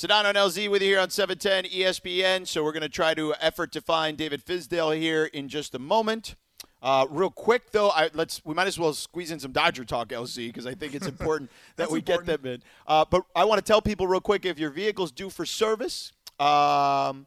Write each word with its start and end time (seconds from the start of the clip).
Sedano 0.00 0.30
and 0.30 0.38
LZ 0.38 0.70
with 0.70 0.80
you 0.80 0.88
here 0.88 0.98
on 0.98 1.10
710 1.10 1.70
ESPN. 1.70 2.46
So 2.46 2.64
we're 2.64 2.72
going 2.72 2.80
to 2.80 2.88
try 2.88 3.12
to 3.12 3.34
effort 3.38 3.70
to 3.72 3.82
find 3.82 4.16
David 4.16 4.42
Fizdale 4.42 4.98
here 4.98 5.26
in 5.26 5.46
just 5.46 5.74
a 5.74 5.78
moment. 5.78 6.36
Uh, 6.80 7.06
real 7.10 7.28
quick 7.28 7.70
though, 7.72 7.90
I, 7.90 8.08
let's 8.14 8.42
we 8.42 8.54
might 8.54 8.66
as 8.66 8.78
well 8.78 8.94
squeeze 8.94 9.30
in 9.30 9.38
some 9.38 9.52
Dodger 9.52 9.84
talk, 9.84 10.08
LZ, 10.08 10.46
because 10.46 10.66
I 10.66 10.72
think 10.72 10.94
it's 10.94 11.06
important 11.06 11.50
that 11.76 11.90
we 11.90 11.98
important. 11.98 12.28
get 12.28 12.42
them 12.42 12.50
in. 12.50 12.62
Uh, 12.86 13.04
but 13.10 13.24
I 13.36 13.44
want 13.44 13.58
to 13.58 13.62
tell 13.62 13.82
people 13.82 14.06
real 14.06 14.22
quick 14.22 14.46
if 14.46 14.58
your 14.58 14.70
vehicle's 14.70 15.12
due 15.12 15.28
for 15.28 15.44
service, 15.44 16.12
um, 16.38 17.26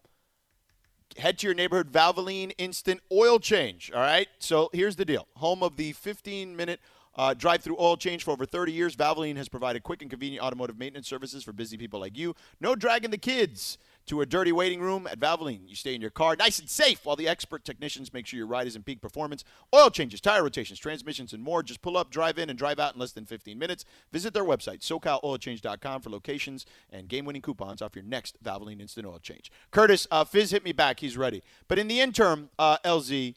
head 1.19 1.37
to 1.37 1.45
your 1.45 1.53
neighborhood 1.53 1.91
Valvoline 1.91 2.53
Instant 2.57 3.01
Oil 3.11 3.37
Change. 3.37 3.91
All 3.93 4.01
right. 4.01 4.29
So 4.39 4.71
here's 4.73 4.95
the 4.95 5.05
deal: 5.05 5.27
home 5.35 5.61
of 5.61 5.77
the 5.77 5.91
15 5.91 6.55
minute 6.55 6.79
uh, 7.16 7.34
drive 7.34 7.61
through 7.61 7.77
oil 7.80 7.98
change 7.98 8.23
for 8.23 8.32
over 8.32 8.45
30 8.45 8.71
years, 8.71 8.95
Valvoline 8.95 9.38
has 9.38 9.50
provided 9.50 9.84
quick 9.84 10.02
and 10.02 10.09
convenient 10.09 10.43
automotive 10.43 10.77
maintenance 10.77 11.07
services 11.07 11.43
for 11.43 11.54
busy 11.54 11.77
people 11.77 12.00
like 12.00 12.17
you. 12.17 12.35
No 12.59 12.76
dragging 12.76 13.12
the 13.12 13.17
kids 13.17 13.77
to 14.05 14.21
a 14.21 14.26
dirty 14.26 14.52
waiting 14.52 14.81
room 14.81 15.08
at 15.08 15.20
Valvoline. 15.20 15.68
You 15.68 15.76
stay 15.76 15.95
in 15.95 16.02
your 16.02 16.09
car 16.09 16.35
nice 16.35 16.59
and 16.59 16.70
safe 16.70 17.05
while 17.05 17.16
the 17.16 17.27
expert 17.27 17.63
technicians 17.63 18.13
make 18.13 18.27
sure 18.27 18.38
your 18.38 18.48
ride 18.48 18.68
is 18.68 18.76
in 18.76 18.84
peak 18.84 19.02
performance. 19.02 19.44
Oil 19.73 19.90
changes, 19.90 20.20
tire 20.20 20.44
rotations, 20.44 20.80
transmissions, 20.80 21.34
and 21.34 21.41
more. 21.41 21.63
Just 21.63 21.81
pull 21.81 21.98
up, 21.98 22.09
drive 22.09 22.38
in, 22.38 22.49
and 22.49 22.59
drive 22.59 22.80
out 22.80 22.95
in 22.95 22.99
less 22.99 23.12
than 23.12 23.26
15 23.26 23.57
minutes. 23.57 23.85
Visit 24.12 24.34
their 24.34 24.43
website, 24.43 24.80
SoCalOilChange.com, 24.80 26.02
for 26.02 26.09
locations 26.09 26.66
and 26.91 27.07
game-winning 27.07 27.41
coupons 27.41 27.82
off 27.82 27.95
your 27.95 28.04
next 28.04 28.43
Valvoline 28.43 28.82
Instant 28.82 29.07
Oil 29.07 29.20
Change. 29.20 29.52
Curtis, 29.71 30.07
uh, 30.12 30.23
Fizz 30.23 30.52
hit 30.52 30.63
me 30.63 30.73
back. 30.73 30.99
He's 30.99 31.18
ready. 31.18 31.43
But 31.68 31.80
in 31.80 31.88
the 31.88 32.02
interim, 32.02 32.49
uh, 32.59 32.77
LZ, 32.84 33.35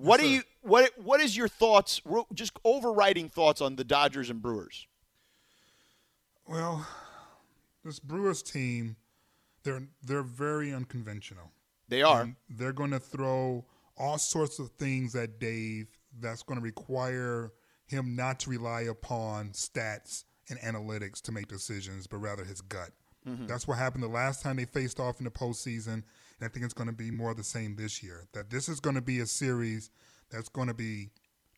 what 0.00 0.20
do 0.20 0.28
you 0.28 0.42
what 0.62 0.90
what 1.02 1.20
is 1.20 1.36
your 1.36 1.48
thoughts? 1.48 2.00
Just 2.32 2.52
overriding 2.64 3.28
thoughts 3.28 3.60
on 3.60 3.76
the 3.76 3.84
Dodgers 3.84 4.30
and 4.30 4.40
Brewers. 4.40 4.86
Well, 6.46 6.86
this 7.84 7.98
Brewers 7.98 8.42
team, 8.42 8.96
they're 9.64 9.82
they're 10.02 10.22
very 10.22 10.72
unconventional. 10.72 11.52
They 11.88 12.02
are. 12.02 12.22
And 12.22 12.36
they're 12.48 12.72
going 12.72 12.90
to 12.90 13.00
throw 13.00 13.64
all 13.96 14.18
sorts 14.18 14.58
of 14.58 14.70
things 14.72 15.14
at 15.14 15.38
Dave 15.38 15.88
that's 16.20 16.42
going 16.42 16.58
to 16.58 16.64
require 16.64 17.52
him 17.86 18.14
not 18.14 18.40
to 18.40 18.50
rely 18.50 18.82
upon 18.82 19.50
stats 19.50 20.24
and 20.50 20.58
analytics 20.60 21.20
to 21.22 21.32
make 21.32 21.48
decisions, 21.48 22.06
but 22.06 22.18
rather 22.18 22.44
his 22.44 22.60
gut. 22.60 22.90
Mm-hmm. 23.26 23.46
That's 23.46 23.66
what 23.66 23.78
happened 23.78 24.02
the 24.02 24.08
last 24.08 24.42
time 24.42 24.56
they 24.56 24.64
faced 24.64 25.00
off 25.00 25.18
in 25.18 25.24
the 25.24 25.30
postseason, 25.30 26.04
and 26.38 26.48
I 26.48 26.52
think 26.52 26.64
it's 26.64 26.74
going 26.74 26.88
to 26.88 26.94
be 26.94 27.10
more 27.10 27.30
of 27.30 27.36
the 27.36 27.44
same 27.44 27.76
this 27.76 28.02
year. 28.02 28.26
That 28.32 28.50
this 28.50 28.68
is 28.68 28.80
going 28.80 28.96
to 28.96 29.02
be 29.02 29.20
a 29.20 29.26
series 29.26 29.90
that's 30.30 30.48
going 30.48 30.68
to 30.68 30.74
be 30.74 31.10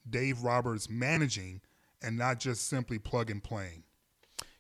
Dave 0.09 0.43
Roberts 0.43 0.89
managing 0.89 1.61
and 2.03 2.17
not 2.17 2.41
just 2.41 2.69
simply 2.69 2.99
plug 2.99 3.31
and 3.31 3.43
playing. 3.43 3.85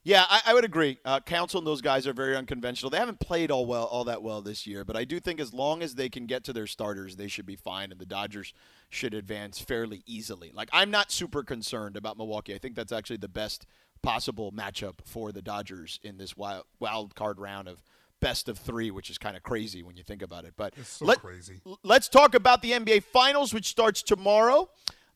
Yeah, 0.02 0.24
I, 0.30 0.41
I 0.46 0.54
would 0.54 0.64
agree. 0.64 0.98
Uh, 1.04 1.20
Counsell 1.20 1.58
and 1.58 1.66
those 1.66 1.82
guys 1.82 2.06
are 2.06 2.14
very 2.14 2.34
unconventional. 2.34 2.88
They 2.88 2.96
haven't 2.96 3.20
played 3.20 3.50
all 3.50 3.66
well, 3.66 3.84
all 3.84 4.04
that 4.04 4.22
well 4.22 4.41
this 4.41 4.66
year, 4.66 4.82
but 4.82 4.96
I 4.96 5.04
do 5.04 5.20
think 5.20 5.38
as 5.41 5.52
long 5.52 5.82
as 5.82 5.94
they 5.94 6.08
can 6.08 6.24
get 6.24 6.42
to 6.44 6.54
their 6.54 6.66
starters, 6.66 7.16
they 7.16 7.28
should 7.28 7.44
be 7.44 7.56
fine, 7.56 7.92
and 7.92 8.00
the 8.00 8.06
Dodgers 8.06 8.54
should 8.88 9.12
advance 9.12 9.58
fairly 9.58 10.02
easily. 10.06 10.52
Like 10.54 10.70
I'm 10.72 10.91
not 10.91 11.12
super 11.12 11.42
concerned 11.42 11.98
about 11.98 12.16
Milwaukee. 12.16 12.54
I 12.54 12.58
think 12.58 12.76
that's 12.76 12.92
actually 12.92 13.18
the 13.18 13.28
best 13.28 13.66
possible 14.02 14.52
matchup 14.52 15.00
for 15.04 15.32
the 15.32 15.42
Dodgers 15.42 16.00
in 16.02 16.16
this 16.16 16.34
wild, 16.34 16.64
wild 16.78 17.14
card 17.14 17.38
round 17.38 17.68
of 17.68 17.82
best 18.20 18.48
of 18.48 18.58
three, 18.58 18.90
which 18.90 19.10
is 19.10 19.18
kind 19.18 19.36
of 19.36 19.42
crazy 19.42 19.82
when 19.82 19.96
you 19.96 20.02
think 20.02 20.22
about 20.22 20.44
it. 20.44 20.54
But 20.56 20.74
It's 20.76 20.88
so 20.88 21.04
let, 21.04 21.18
crazy. 21.20 21.60
Let's 21.82 22.08
talk 22.08 22.34
about 22.34 22.62
the 22.62 22.72
NBA 22.72 23.04
Finals, 23.04 23.52
which 23.52 23.66
starts 23.66 24.02
tomorrow. 24.02 24.68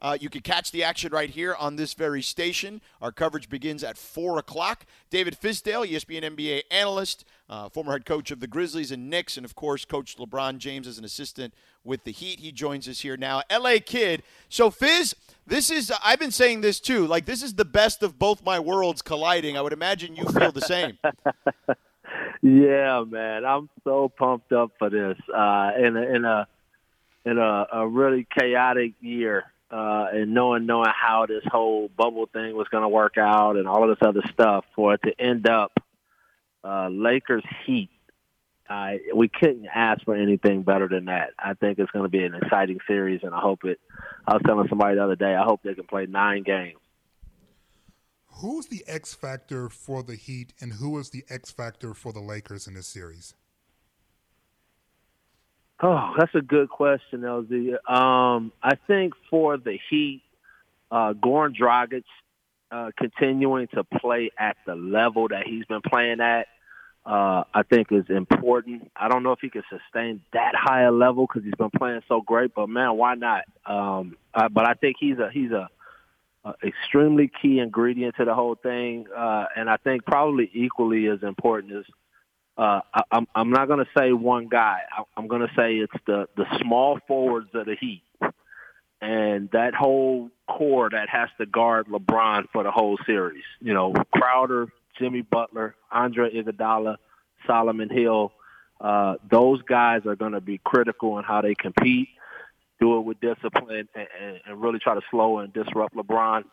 Uh, 0.05 0.19
you 0.21 0.29
can 0.29 0.43
catch 0.43 0.71
the 0.71 0.85
action 0.85 1.11
right 1.13 1.31
here 1.31 1.55
on 1.55 1.77
this 1.77 1.95
very 1.95 2.21
station. 2.21 2.83
Our 3.01 3.11
coverage 3.11 3.49
begins 3.49 3.83
at 3.83 3.97
4 3.97 4.39
o'clock. 4.39 4.85
David 5.09 5.35
Fizdale, 5.41 5.91
ESPN 5.91 6.37
NBA 6.37 6.65
analyst, 6.71 7.25
uh, 7.49 7.71
former 7.71 7.93
head 7.93 8.05
coach 8.05 8.31
of 8.31 8.41
the 8.41 8.47
Grizzlies 8.47 8.93
and 8.93 9.09
Knicks, 9.09 9.39
and 9.39 9.47
of 9.47 9.55
course, 9.55 9.87
coached 9.87 10.19
LeBron 10.19 10.59
James 10.59 10.87
as 10.87 10.99
an 10.99 11.07
assistant 11.07 11.55
with 11.85 12.05
the 12.05 12.11
Heat. 12.11 12.41
He 12.41 12.53
joins 12.53 12.87
us 12.87 13.01
here 13.01 13.17
now. 13.17 13.43
LA 13.51 13.77
Kid. 13.83 14.23
So, 14.51 14.71
Fizz, 14.71 15.15
this 15.47 15.71
is, 15.71 15.91
I've 16.05 16.19
been 16.19 16.31
saying 16.31 16.61
this 16.61 16.81
too, 16.81 17.07
like 17.07 17.25
this 17.25 17.43
is 17.43 17.55
the 17.55 17.65
best 17.65 18.03
of 18.03 18.19
both 18.19 18.45
my 18.45 18.61
worlds 18.61 19.01
colliding. 19.01 19.57
I 19.57 19.63
would 19.63 19.73
imagine 19.73 20.17
you 20.17 20.27
feel 20.27 20.53
the 20.53 20.61
same. 20.61 20.99
Yeah, 22.45 23.05
man, 23.09 23.47
I'm 23.47 23.71
so 23.85 24.11
pumped 24.11 24.53
up 24.53 24.73
for 24.79 24.91
this. 24.91 25.17
Uh, 25.35 25.71
in 25.79 25.97
a 25.97 26.03
in 26.03 26.25
a 26.27 26.47
in 27.25 27.39
a, 27.39 27.67
a 27.73 27.89
really 27.89 28.27
chaotic 28.39 28.93
year, 29.01 29.45
uh, 29.71 30.09
and 30.13 30.35
knowing 30.35 30.67
knowing 30.67 30.91
how 30.95 31.25
this 31.25 31.43
whole 31.51 31.89
bubble 31.89 32.27
thing 32.31 32.55
was 32.55 32.69
going 32.69 32.83
to 32.83 32.89
work 32.91 33.17
out, 33.17 33.57
and 33.57 33.67
all 33.67 33.91
of 33.91 33.99
this 33.99 34.07
other 34.07 34.21
stuff, 34.31 34.67
for 34.77 34.93
it 34.93 35.01
to 35.05 35.19
end 35.19 35.49
up 35.49 35.73
uh, 36.63 36.89
Lakers 36.91 37.45
Heat. 37.65 37.89
I 38.69 38.99
we 39.15 39.31
couldn't 39.31 39.67
ask 39.75 40.05
for 40.05 40.15
anything 40.15 40.65
better 40.65 40.87
than 40.87 41.07
that. 41.07 41.31
I 41.39 41.55
think 41.55 41.79
it's 41.79 41.91
going 41.93 42.05
to 42.05 42.11
be 42.11 42.25
an 42.25 42.35
exciting 42.35 42.81
series, 42.87 43.21
and 43.23 43.35
I 43.35 43.41
hope 43.41 43.65
it. 43.65 43.81
I 44.29 44.35
was 44.35 44.43
telling 44.45 44.69
somebody 44.69 44.97
the 44.97 45.05
other 45.05 45.17
day, 45.17 45.35
I 45.35 45.45
hope 45.45 45.63
they 45.63 45.75
can 45.75 45.87
play 45.87 46.05
nine 46.05 46.43
games. 46.43 46.77
Who's 48.39 48.67
the 48.67 48.83
X 48.87 49.15
factor 49.15 49.69
for 49.69 50.03
the 50.03 50.17
Heat, 50.17 50.53
and 50.61 50.73
who 50.73 50.99
is 50.99 51.11
the 51.11 51.25
X 51.29 51.51
factor 51.51 51.95
for 51.95 52.13
the 52.13 52.21
Lakers 52.21 52.67
in 52.67 52.75
this 52.75 52.87
series? 52.87 53.35
Oh, 55.83 56.15
that's 56.19 56.35
a 56.35 56.41
good 56.41 56.69
question, 56.69 57.21
LZ. 57.21 57.75
Um, 57.91 58.53
I 58.63 58.77
think 58.87 59.15
for 59.31 59.57
the 59.57 59.79
Heat, 59.91 60.23
uh, 60.91 61.13
Goran 61.13 61.55
Dragic 61.57 62.05
uh, 62.71 62.91
continuing 62.97 63.69
to 63.69 63.85
play 63.85 64.31
at 64.39 64.57
the 64.67 64.75
level 64.75 65.29
that 65.29 65.47
he's 65.47 65.65
been 65.67 65.83
playing 65.83 66.21
at, 66.21 66.47
uh, 67.07 67.45
I 67.53 67.63
think 67.69 67.89
is 67.93 68.05
important. 68.09 68.91
I 68.97 69.09
don't 69.09 69.23
know 69.23 69.33
if 69.33 69.41
he 69.41 69.51
can 69.51 69.63
sustain 69.69 70.23
that 70.33 70.55
high 70.55 70.83
a 70.83 70.91
level 70.91 71.27
because 71.27 71.45
he's 71.45 71.55
been 71.55 71.71
playing 71.71 72.01
so 72.09 72.21
great, 72.21 72.55
but 72.55 72.69
man, 72.69 72.97
why 72.97 73.15
not? 73.15 73.45
Um, 73.67 74.17
but 74.33 74.69
I 74.69 74.75
think 74.75 74.97
he's 74.99 75.19
a 75.19 75.31
he's 75.31 75.51
a, 75.51 75.69
a 76.45 76.55
extremely 76.63 77.31
key 77.41 77.59
ingredient 77.59 78.17
to 78.17 78.25
the 78.25 78.35
whole 78.35 78.55
thing, 78.55 79.07
uh, 79.17 79.47
and 79.57 79.69
I 79.71 79.77
think 79.79 80.05
probably 80.05 80.51
equally 80.53 81.07
as 81.09 81.23
important 81.23 81.73
is 81.73 81.87
uh, 82.57 82.81
I, 82.93 83.03
I'm 83.11 83.27
I'm 83.35 83.51
not 83.51 83.67
going 83.67 83.85
to 83.85 83.91
say 83.99 84.13
one 84.13 84.49
guy. 84.49 84.81
I, 84.97 85.03
I'm 85.17 85.27
going 85.27 85.43
to 85.43 85.53
say 85.57 85.75
it's 85.75 86.05
the 86.07 86.29
the 86.37 86.45
small 86.61 86.99
forwards 87.07 87.51
of 87.55 87.67
the 87.67 87.77
Heat, 87.81 88.03
and 89.01 89.51
that 89.53 89.75
whole 89.75 90.31
core 90.47 90.89
that 90.91 91.09
has 91.09 91.29
to 91.39 91.47
guard 91.47 91.87
LeBron 91.89 92.45
for 92.53 92.63
the 92.63 92.71
whole 92.71 92.99
series. 93.07 93.45
You 93.61 93.75
know, 93.75 93.93
Crowder, 94.15 94.69
Jimmy 94.99 95.23
Butler, 95.23 95.75
Andre 95.91 96.31
Iguodala, 96.31 96.97
Solomon 97.47 97.91
Hill. 97.91 98.33
Uh, 98.81 99.15
those 99.31 99.63
guys 99.63 100.03
are 100.07 100.17
going 100.17 100.33
to 100.33 100.41
be 100.41 100.61
critical 100.63 101.19
in 101.19 101.25
how 101.25 101.41
they 101.41 101.55
compete. 101.55 102.09
Do 102.85 102.99
it 102.99 103.05
with 103.07 103.19
discipline 103.21 103.89
and, 103.95 104.09
and, 104.21 104.41
and 104.45 104.63
really 104.63 104.79
try 104.79 104.95
to 104.95 105.01
slow 105.11 105.39
and 105.39 105.51
disrupt 105.55 105.97
LeBron. 105.97 106.45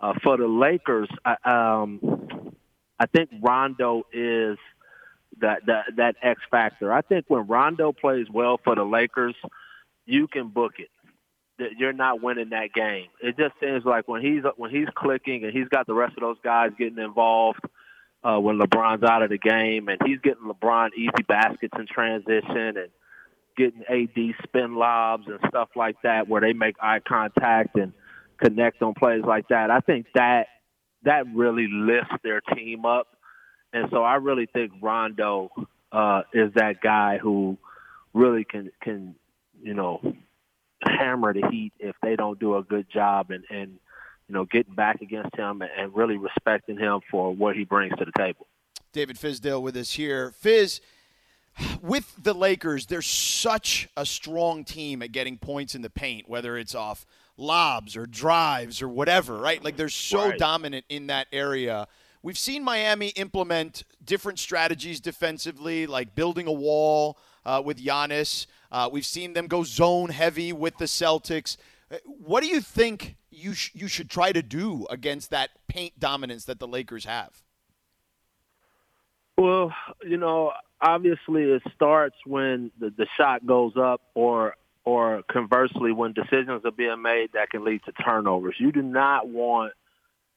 Uh, 0.00 0.14
for 0.22 0.36
the 0.36 0.48
Lakers, 0.48 1.08
I, 1.24 1.36
um, 1.44 2.00
I 2.98 3.06
think 3.06 3.30
Rondo 3.40 4.02
is 4.12 4.58
that 5.40 5.66
that 5.66 5.84
that 5.96 6.16
X 6.22 6.40
factor. 6.50 6.92
I 6.92 7.02
think 7.02 7.26
when 7.28 7.46
Rondo 7.46 7.92
plays 7.92 8.26
well 8.32 8.58
for 8.64 8.74
the 8.74 8.82
Lakers, 8.82 9.36
you 10.06 10.26
can 10.26 10.48
book 10.48 10.72
it. 10.78 10.88
You're 11.78 11.92
not 11.92 12.20
winning 12.20 12.50
that 12.50 12.72
game. 12.74 13.06
It 13.22 13.36
just 13.38 13.54
seems 13.60 13.84
like 13.84 14.08
when 14.08 14.22
he's 14.22 14.42
when 14.56 14.72
he's 14.72 14.88
clicking 14.94 15.44
and 15.44 15.52
he's 15.52 15.68
got 15.68 15.86
the 15.86 15.94
rest 15.94 16.14
of 16.16 16.20
those 16.20 16.36
guys 16.42 16.72
getting 16.76 16.98
involved 16.98 17.60
uh, 18.24 18.38
when 18.38 18.58
LeBron's 18.58 19.04
out 19.04 19.22
of 19.22 19.30
the 19.30 19.38
game 19.38 19.88
and 19.88 19.98
he's 20.04 20.18
getting 20.20 20.42
LeBron 20.42 20.90
easy 20.96 21.22
baskets 21.28 21.78
in 21.78 21.86
transition 21.86 22.76
and 22.76 22.90
getting 23.56 23.82
AD 23.88 24.34
spin 24.44 24.74
lobs 24.74 25.26
and 25.26 25.38
stuff 25.48 25.70
like 25.74 25.96
that 26.02 26.28
where 26.28 26.40
they 26.40 26.52
make 26.52 26.76
eye 26.80 27.00
contact 27.00 27.76
and 27.76 27.92
connect 28.42 28.82
on 28.82 28.94
plays 28.94 29.22
like 29.24 29.48
that. 29.48 29.70
I 29.70 29.80
think 29.80 30.06
that 30.14 30.48
that 31.04 31.26
really 31.34 31.68
lifts 31.70 32.14
their 32.22 32.40
team 32.40 32.84
up. 32.84 33.08
And 33.72 33.88
so 33.90 34.02
I 34.02 34.16
really 34.16 34.46
think 34.46 34.72
Rondo 34.80 35.50
uh, 35.92 36.22
is 36.32 36.52
that 36.54 36.80
guy 36.80 37.18
who 37.18 37.56
really 38.14 38.44
can 38.44 38.70
can 38.82 39.14
you 39.62 39.74
know 39.74 40.00
hammer 40.82 41.32
the 41.32 41.46
Heat 41.50 41.72
if 41.78 41.96
they 42.02 42.16
don't 42.16 42.38
do 42.38 42.56
a 42.56 42.62
good 42.62 42.86
job 42.90 43.30
and 43.30 43.44
and 43.50 43.78
you 44.28 44.34
know 44.34 44.44
getting 44.44 44.74
back 44.74 45.00
against 45.00 45.36
him 45.36 45.62
and, 45.62 45.94
really 45.94 46.16
respecting 46.16 46.78
him 46.78 47.00
for 47.10 47.34
what 47.34 47.56
he 47.56 47.64
brings 47.64 47.94
to 47.98 48.04
the 48.04 48.12
table. 48.16 48.46
David 48.92 49.16
Fizdale 49.16 49.60
with 49.60 49.76
us 49.76 49.92
here. 49.92 50.30
Fizz, 50.30 50.80
with 51.80 52.22
the 52.22 52.34
Lakers, 52.34 52.86
they're 52.86 53.02
such 53.02 53.88
a 53.96 54.04
strong 54.06 54.64
team 54.64 55.02
at 55.02 55.12
getting 55.12 55.38
points 55.38 55.74
in 55.74 55.82
the 55.82 55.90
paint, 55.90 56.28
whether 56.28 56.56
it's 56.56 56.74
off 56.74 57.06
lobs 57.36 57.96
or 57.96 58.06
drives 58.06 58.80
or 58.80 58.88
whatever, 58.88 59.36
right? 59.38 59.62
Like 59.62 59.76
they're 59.76 59.88
so 59.88 60.30
Right. 60.30 60.38
dominant 60.38 60.84
in 60.88 61.06
that 61.08 61.26
area. 61.32 61.86
We've 62.22 62.38
seen 62.38 62.64
Miami 62.64 63.08
implement 63.08 63.84
different 64.04 64.38
strategies 64.38 65.00
defensively, 65.00 65.86
like 65.86 66.14
building 66.14 66.46
a 66.46 66.52
wall 66.52 67.18
uh, 67.44 67.62
with 67.64 67.78
Giannis. 67.82 68.46
Uh, 68.72 68.88
we've 68.90 69.06
seen 69.06 69.32
them 69.34 69.46
go 69.46 69.62
zone 69.62 70.08
heavy 70.08 70.52
with 70.52 70.76
the 70.78 70.86
Celtics. 70.86 71.56
Uh, 71.90 71.98
What 72.04 72.42
do 72.42 72.48
you 72.48 72.60
think 72.60 73.16
you 73.30 73.54
sh- 73.54 73.70
you 73.74 73.86
should 73.86 74.10
try 74.10 74.32
to 74.32 74.42
do 74.42 74.86
against 74.90 75.30
that 75.30 75.50
paint 75.68 76.00
dominance 76.00 76.46
that 76.46 76.58
the 76.58 76.66
Lakers 76.66 77.04
have? 77.04 77.42
Well, 79.38 79.72
you 80.02 80.16
know, 80.16 80.52
obviously 80.80 81.44
it 81.44 81.62
starts 81.74 82.16
when 82.24 82.70
the, 82.78 82.90
the 82.90 83.06
shot 83.16 83.46
goes 83.46 83.72
up 83.76 84.00
or 84.14 84.56
or 84.84 85.22
conversely 85.28 85.90
when 85.90 86.12
decisions 86.12 86.64
are 86.64 86.70
being 86.70 87.02
made 87.02 87.30
that 87.32 87.50
can 87.50 87.64
lead 87.64 87.80
to 87.84 87.92
turnovers. 87.92 88.54
You 88.58 88.70
do 88.70 88.82
not 88.82 89.28
want 89.28 89.72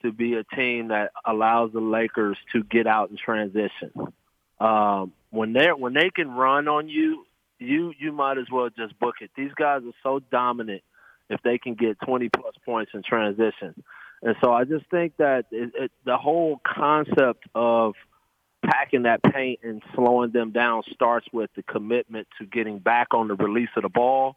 to 0.02 0.12
be 0.12 0.34
a 0.34 0.44
team 0.44 0.88
that 0.88 1.12
allows 1.24 1.72
the 1.72 1.82
Lakers 1.82 2.38
to 2.54 2.64
get 2.64 2.88
out 2.88 3.12
in 3.12 3.18
transition. 3.18 3.92
Um, 4.60 5.14
when 5.30 5.54
they 5.54 5.68
when 5.68 5.94
they 5.94 6.10
can 6.10 6.32
run 6.32 6.68
on 6.68 6.90
you, 6.90 7.26
you 7.60 7.94
you 7.98 8.12
might 8.12 8.38
as 8.38 8.48
well 8.52 8.70
just 8.70 8.98
book 9.00 9.16
it. 9.22 9.30
These 9.36 9.54
guys 9.56 9.82
are 9.86 9.94
so 10.02 10.20
dominant 10.32 10.82
if 11.30 11.42
they 11.44 11.60
can 11.60 11.76
get 11.76 12.00
20 12.04 12.30
plus 12.30 12.56
points 12.66 12.92
in 12.96 13.04
transition. 13.04 13.84
And 14.22 14.36
so 14.44 14.52
I 14.52 14.64
just 14.64 14.86
think 14.90 15.16
that 15.18 15.46
it, 15.52 15.72
it, 15.76 15.92
the 16.06 16.18
whole 16.18 16.60
concept 16.66 17.46
of 17.54 17.94
packing 18.66 19.04
that 19.04 19.22
paint 19.24 19.60
and 19.64 19.82
slowing 19.96 20.32
them 20.32 20.52
down 20.52 20.84
starts 20.94 21.28
with 21.32 21.50
the 21.56 21.64
commitment 21.64 22.28
to 22.40 22.46
getting 22.46 22.80
back 22.80 23.14
on 23.14 23.28
the 23.28 23.36
release 23.36 23.70
of 23.76 23.84
the 23.84 23.90
ball. 23.90 24.36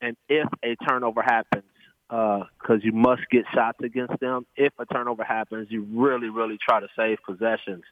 And 0.00 0.16
if 0.28 0.48
a 0.64 0.76
turnover 0.88 1.22
happens, 1.22 1.64
because 2.08 2.50
uh, 2.70 2.82
you 2.82 2.92
must 2.92 3.22
get 3.30 3.44
shots 3.54 3.78
against 3.82 4.18
them, 4.20 4.46
if 4.56 4.72
a 4.78 4.86
turnover 4.86 5.24
happens, 5.24 5.68
you 5.70 5.86
really, 5.90 6.28
really 6.28 6.56
try 6.66 6.80
to 6.80 6.88
save 6.96 7.18
possessions 7.26 7.82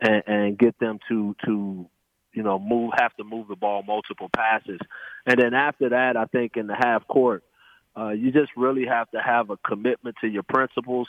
and, 0.00 0.22
and 0.26 0.58
get 0.58 0.78
them 0.78 0.98
to 1.08 1.34
to 1.44 1.86
you 2.32 2.42
know 2.42 2.58
move 2.58 2.92
have 2.98 3.14
to 3.16 3.24
move 3.24 3.48
the 3.48 3.56
ball 3.56 3.82
multiple 3.82 4.30
passes, 4.34 4.78
and 5.26 5.38
then 5.38 5.54
after 5.54 5.90
that, 5.90 6.16
I 6.16 6.26
think 6.26 6.56
in 6.56 6.66
the 6.66 6.76
half 6.76 7.06
court, 7.08 7.42
uh, 7.96 8.10
you 8.10 8.30
just 8.30 8.52
really 8.56 8.86
have 8.86 9.10
to 9.10 9.18
have 9.20 9.50
a 9.50 9.56
commitment 9.56 10.16
to 10.20 10.28
your 10.28 10.44
principles. 10.44 11.08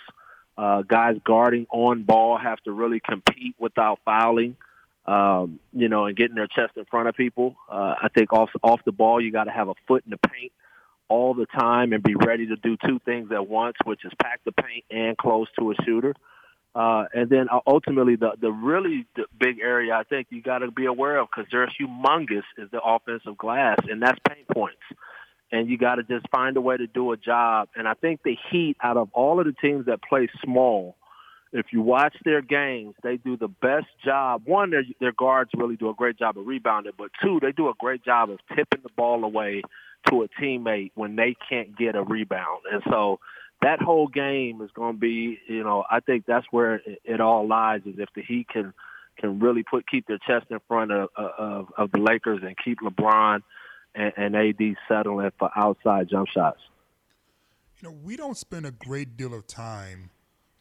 Uh, 0.59 0.81
guys 0.81 1.15
guarding 1.23 1.65
on 1.71 2.03
ball 2.03 2.37
have 2.37 2.59
to 2.59 2.73
really 2.73 2.99
compete 2.99 3.55
without 3.57 3.97
fouling, 4.03 4.57
um, 5.05 5.57
you 5.71 5.87
know, 5.87 6.05
and 6.05 6.17
getting 6.17 6.35
their 6.35 6.47
chest 6.47 6.73
in 6.75 6.83
front 6.83 7.07
of 7.07 7.15
people. 7.15 7.55
Uh, 7.71 7.95
I 8.03 8.09
think 8.13 8.33
off 8.33 8.49
off 8.61 8.81
the 8.83 8.91
ball, 8.91 9.21
you 9.21 9.31
got 9.31 9.45
to 9.45 9.51
have 9.51 9.69
a 9.69 9.73
foot 9.87 10.03
in 10.05 10.09
the 10.09 10.17
paint 10.17 10.51
all 11.07 11.33
the 11.33 11.45
time 11.45 11.93
and 11.93 12.03
be 12.03 12.13
ready 12.13 12.47
to 12.47 12.57
do 12.57 12.75
two 12.85 12.99
things 13.05 13.31
at 13.31 13.47
once, 13.47 13.77
which 13.85 14.03
is 14.03 14.11
pack 14.21 14.41
the 14.43 14.51
paint 14.51 14.83
and 14.91 15.17
close 15.17 15.47
to 15.57 15.71
a 15.71 15.75
shooter. 15.85 16.13
Uh, 16.75 17.05
and 17.13 17.29
then 17.29 17.47
uh, 17.49 17.61
ultimately, 17.65 18.17
the 18.17 18.31
the 18.41 18.51
really 18.51 19.05
the 19.15 19.27
big 19.39 19.59
area 19.61 19.93
I 19.93 20.03
think 20.03 20.27
you 20.29 20.41
got 20.41 20.57
to 20.57 20.71
be 20.71 20.87
aware 20.87 21.19
of 21.19 21.29
because 21.33 21.49
they're 21.49 21.67
humongous 21.67 22.43
is 22.57 22.69
the 22.69 22.81
offensive 22.81 23.37
glass, 23.37 23.77
and 23.87 24.01
that's 24.01 24.19
pain 24.27 24.43
points. 24.51 24.83
And 25.51 25.69
you 25.69 25.77
got 25.77 25.95
to 25.95 26.03
just 26.03 26.29
find 26.29 26.55
a 26.57 26.61
way 26.61 26.77
to 26.77 26.87
do 26.87 27.11
a 27.11 27.17
job. 27.17 27.69
And 27.75 27.87
I 27.87 27.95
think 27.95 28.21
the 28.23 28.37
Heat, 28.51 28.77
out 28.83 28.97
of 28.97 29.09
all 29.13 29.39
of 29.39 29.45
the 29.45 29.53
teams 29.53 29.87
that 29.87 29.99
play 30.01 30.27
small, 30.43 30.95
if 31.51 31.67
you 31.71 31.81
watch 31.81 32.15
their 32.23 32.41
games, 32.41 32.93
they 33.01 33.17
do 33.17 33.35
the 33.35 33.47
best 33.47 33.87
job. 34.05 34.43
One, 34.45 34.69
their, 34.69 34.83
their 34.99 35.11
guards 35.11 35.49
really 35.55 35.75
do 35.75 35.89
a 35.89 35.95
great 35.95 36.17
job 36.19 36.37
of 36.37 36.45
rebounding, 36.45 36.93
but 36.97 37.09
two, 37.21 37.39
they 37.41 37.51
do 37.51 37.69
a 37.69 37.73
great 37.79 38.03
job 38.03 38.29
of 38.29 38.39
tipping 38.49 38.81
the 38.83 38.89
ball 38.95 39.23
away 39.23 39.63
to 40.07 40.23
a 40.23 40.27
teammate 40.41 40.91
when 40.95 41.15
they 41.15 41.35
can't 41.49 41.75
get 41.77 41.95
a 41.95 42.03
rebound. 42.03 42.61
And 42.71 42.83
so 42.89 43.19
that 43.61 43.81
whole 43.81 44.07
game 44.07 44.61
is 44.61 44.69
going 44.73 44.93
to 44.93 44.99
be, 44.99 45.39
you 45.47 45.63
know, 45.63 45.83
I 45.89 45.99
think 45.99 46.25
that's 46.25 46.45
where 46.51 46.75
it, 46.75 47.01
it 47.03 47.21
all 47.21 47.47
lies 47.47 47.81
is 47.85 47.95
if 47.97 48.09
the 48.15 48.21
Heat 48.21 48.47
can 48.49 48.73
can 49.17 49.39
really 49.39 49.63
put 49.63 49.85
keep 49.85 50.07
their 50.07 50.19
chest 50.19 50.45
in 50.49 50.59
front 50.67 50.91
of 50.91 51.09
of, 51.17 51.67
of 51.77 51.91
the 51.91 51.99
Lakers 51.99 52.39
and 52.41 52.55
keep 52.63 52.79
LeBron 52.79 53.41
and, 53.95 54.13
and 54.17 54.35
AD 54.35 54.75
settling 54.87 55.31
for 55.37 55.49
outside 55.55 56.09
jump 56.09 56.27
shots. 56.27 56.59
You 57.79 57.89
know, 57.89 57.95
we 58.03 58.17
don't 58.17 58.37
spend 58.37 58.65
a 58.65 58.71
great 58.71 59.15
deal 59.15 59.33
of 59.33 59.47
time 59.47 60.09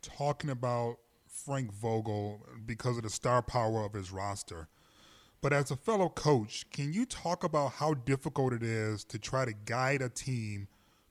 talking 0.02 0.50
about 0.50 0.98
Frank 1.26 1.72
Vogel 1.72 2.46
because 2.66 2.96
of 2.96 3.02
the 3.02 3.10
star 3.10 3.42
power 3.42 3.84
of 3.84 3.92
his 3.92 4.12
roster. 4.12 4.68
But 5.40 5.52
as 5.52 5.70
a 5.70 5.76
fellow 5.76 6.08
coach, 6.08 6.68
can 6.70 6.92
you 6.92 7.06
talk 7.06 7.44
about 7.44 7.72
how 7.72 7.94
difficult 7.94 8.52
it 8.52 8.62
is 8.62 9.04
to 9.04 9.18
try 9.18 9.44
to 9.44 9.52
guide 9.52 10.02
a 10.02 10.08
team 10.08 10.68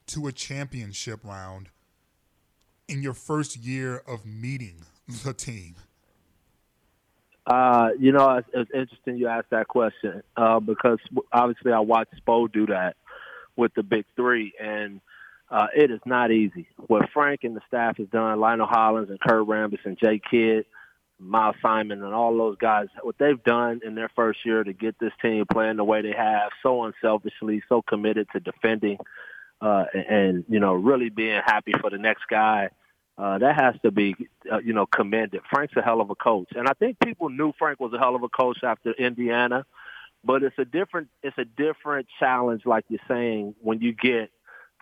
to 0.08 0.28
a 0.28 0.32
championship 0.32 1.24
round 1.24 1.70
in 2.88 3.02
your 3.02 3.14
first 3.14 3.58
year 3.58 4.04
of 4.08 4.26
meeting 4.26 4.84
the 5.24 5.34
team? 5.34 5.76
Uh, 7.48 7.92
you 7.98 8.12
know, 8.12 8.38
it's, 8.38 8.48
it's, 8.54 8.72
interesting 8.74 9.16
you 9.16 9.28
asked 9.28 9.52
that 9.52 9.70
question 9.70 10.22
uh, 10.36 10.60
because 10.60 11.00
obviously 11.32 11.72
I 11.72 11.80
watched 11.80 12.14
Spo 12.22 12.52
do 12.52 12.66
that 12.66 12.98
with 13.56 13.74
the 13.74 13.84
big 13.84 14.04
three, 14.18 14.52
and 14.62 15.00
uh, 15.50 15.68
it 15.74 15.90
is 15.90 16.02
not 16.06 16.30
easy. 16.30 16.68
What 16.76 17.10
Frank 17.14 17.46
and 17.46 17.56
the 17.56 17.62
staff 17.66 17.98
has 17.98 18.10
done, 18.10 18.42
Lionel 18.42 18.68
Hollins 18.68 19.10
and 19.10 19.20
Kurt 19.20 19.48
Rambis 19.48 19.86
and 19.86 19.98
Jay 19.98 20.20
Kidd, 20.30 20.66
Miles 21.20 21.56
Simon 21.62 22.04
and 22.04 22.14
all 22.14 22.36
those 22.38 22.58
guys, 22.58 22.88
what 23.02 23.16
they've 23.18 23.42
done 23.42 23.80
in 23.84 23.96
their 23.96 24.10
first 24.14 24.40
year 24.46 24.62
to 24.62 24.74
get 24.74 25.00
this 25.00 25.14
team 25.22 25.46
playing 25.50 25.78
the 25.78 25.86
way 25.86 26.02
they 26.02 26.14
have, 26.16 26.52
so 26.62 26.84
unselfishly, 26.84 27.64
so 27.70 27.82
committed 27.82 28.28
to 28.34 28.42
defending, 28.42 28.98
uh, 29.62 29.86
and, 29.94 30.06
and 30.06 30.46
you 30.50 30.60
know, 30.60 30.74
really 30.74 31.08
being 31.08 31.42
happy 31.46 31.72
for 31.80 31.90
the 31.90 31.98
next 31.98 32.24
guy. 32.30 32.70
Uh, 33.18 33.40
that 33.40 33.60
has 33.60 33.74
to 33.82 33.90
be, 33.90 34.16
uh, 34.52 34.60
you 34.60 34.74
know, 34.74 34.86
commended. 34.86 35.42
Frank's 35.50 35.76
a 35.76 35.82
hell 35.82 36.02
of 36.02 36.10
a 36.10 36.16
coach, 36.16 36.50
and 36.56 36.68
I 36.68 36.74
think 36.74 37.00
people 37.00 37.30
knew 37.30 37.52
Frank 37.58 37.80
was 37.80 37.92
a 37.94 37.98
hell 37.98 38.16
of 38.16 38.24
a 38.24 38.30
coach 38.30 38.60
after 38.64 38.92
Indiana, 38.92 39.66
but 40.24 40.44
it's 40.44 40.58
a 40.60 40.66
different, 40.66 41.10
it's 41.24 41.38
a 41.38 41.46
different 41.46 42.08
challenge, 42.20 42.64
like 42.66 42.86
you're 42.90 43.00
saying, 43.08 43.56
when 43.62 43.82
you 43.82 43.94
get 43.94 44.30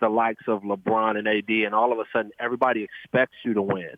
the 0.00 0.08
likes 0.10 0.44
of 0.48 0.62
LeBron 0.62 1.16
and 1.16 1.26
AD, 1.26 1.48
and 1.48 1.74
all 1.74 1.92
of 1.92 1.98
a 1.98 2.04
sudden 2.12 2.30
everybody 2.38 2.82
expects 2.84 3.36
you 3.44 3.54
to 3.54 3.62
win 3.62 3.96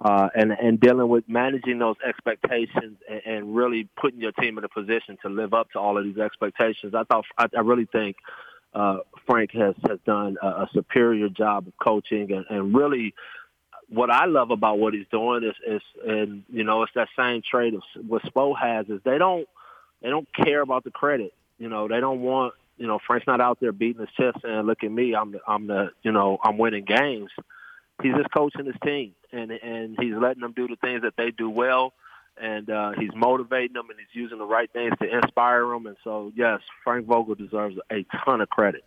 uh, 0.00 0.28
and 0.34 0.52
and 0.52 0.80
dealing 0.80 1.08
with 1.08 1.24
managing 1.28 1.78
those 1.78 1.96
expectations 2.06 2.98
and, 3.10 3.22
and 3.26 3.56
really 3.56 3.88
putting 4.00 4.20
your 4.20 4.32
team 4.32 4.58
in 4.58 4.64
a 4.64 4.68
position 4.68 5.18
to 5.22 5.28
live 5.28 5.54
up 5.54 5.70
to 5.72 5.78
all 5.78 5.98
of 5.98 6.04
these 6.04 6.18
expectations. 6.18 6.94
I 6.94 7.04
thought 7.04 7.24
I, 7.36 7.46
I 7.56 7.60
really 7.60 7.86
think 7.90 8.16
uh, 8.74 8.98
Frank 9.26 9.50
has 9.52 9.74
has 9.88 9.98
done 10.06 10.36
a, 10.40 10.46
a 10.46 10.68
superior 10.72 11.28
job 11.28 11.66
of 11.66 11.72
coaching 11.82 12.32
and, 12.32 12.44
and 12.48 12.74
really. 12.74 13.14
What 13.90 14.10
I 14.10 14.26
love 14.26 14.50
about 14.50 14.78
what 14.78 14.92
he's 14.94 15.06
doing 15.10 15.44
is, 15.44 15.54
is, 15.66 15.82
and 16.06 16.44
you 16.50 16.64
know, 16.64 16.82
it's 16.82 16.92
that 16.94 17.08
same 17.16 17.42
trait 17.42 17.74
of 17.74 17.82
what 18.06 18.22
Spo 18.22 18.58
has 18.58 18.86
is 18.88 19.00
they 19.04 19.18
don't, 19.18 19.48
they 20.02 20.10
don't 20.10 20.28
care 20.34 20.60
about 20.60 20.84
the 20.84 20.90
credit. 20.90 21.32
You 21.58 21.68
know, 21.68 21.88
they 21.88 22.00
don't 22.00 22.20
want, 22.20 22.54
you 22.76 22.86
know, 22.86 22.98
Frank's 23.04 23.26
not 23.26 23.40
out 23.40 23.58
there 23.60 23.72
beating 23.72 24.00
his 24.00 24.10
chest 24.10 24.38
saying, 24.42 24.60
"Look 24.62 24.84
at 24.84 24.90
me, 24.90 25.14
I'm 25.14 25.32
the, 25.32 25.40
I'm 25.46 25.66
the, 25.66 25.90
you 26.02 26.12
know, 26.12 26.38
I'm 26.42 26.58
winning 26.58 26.84
games." 26.84 27.30
he's 28.02 28.14
just 28.14 28.30
coaching 28.30 28.66
his 28.66 28.76
team, 28.84 29.14
and 29.32 29.50
and 29.50 29.96
he's 30.00 30.14
letting 30.14 30.40
them 30.40 30.52
do 30.52 30.68
the 30.68 30.76
things 30.76 31.02
that 31.02 31.14
they 31.16 31.30
do 31.30 31.50
well, 31.50 31.92
and 32.40 32.68
uh, 32.70 32.92
he's 32.98 33.10
motivating 33.14 33.74
them, 33.74 33.90
and 33.90 33.98
he's 33.98 34.20
using 34.20 34.38
the 34.38 34.46
right 34.46 34.70
things 34.72 34.94
to 35.02 35.16
inspire 35.16 35.66
them. 35.66 35.86
And 35.86 35.96
so, 36.04 36.32
yes, 36.34 36.60
Frank 36.84 37.06
Vogel 37.06 37.34
deserves 37.34 37.76
a 37.90 38.04
ton 38.24 38.40
of 38.40 38.48
credit. 38.48 38.84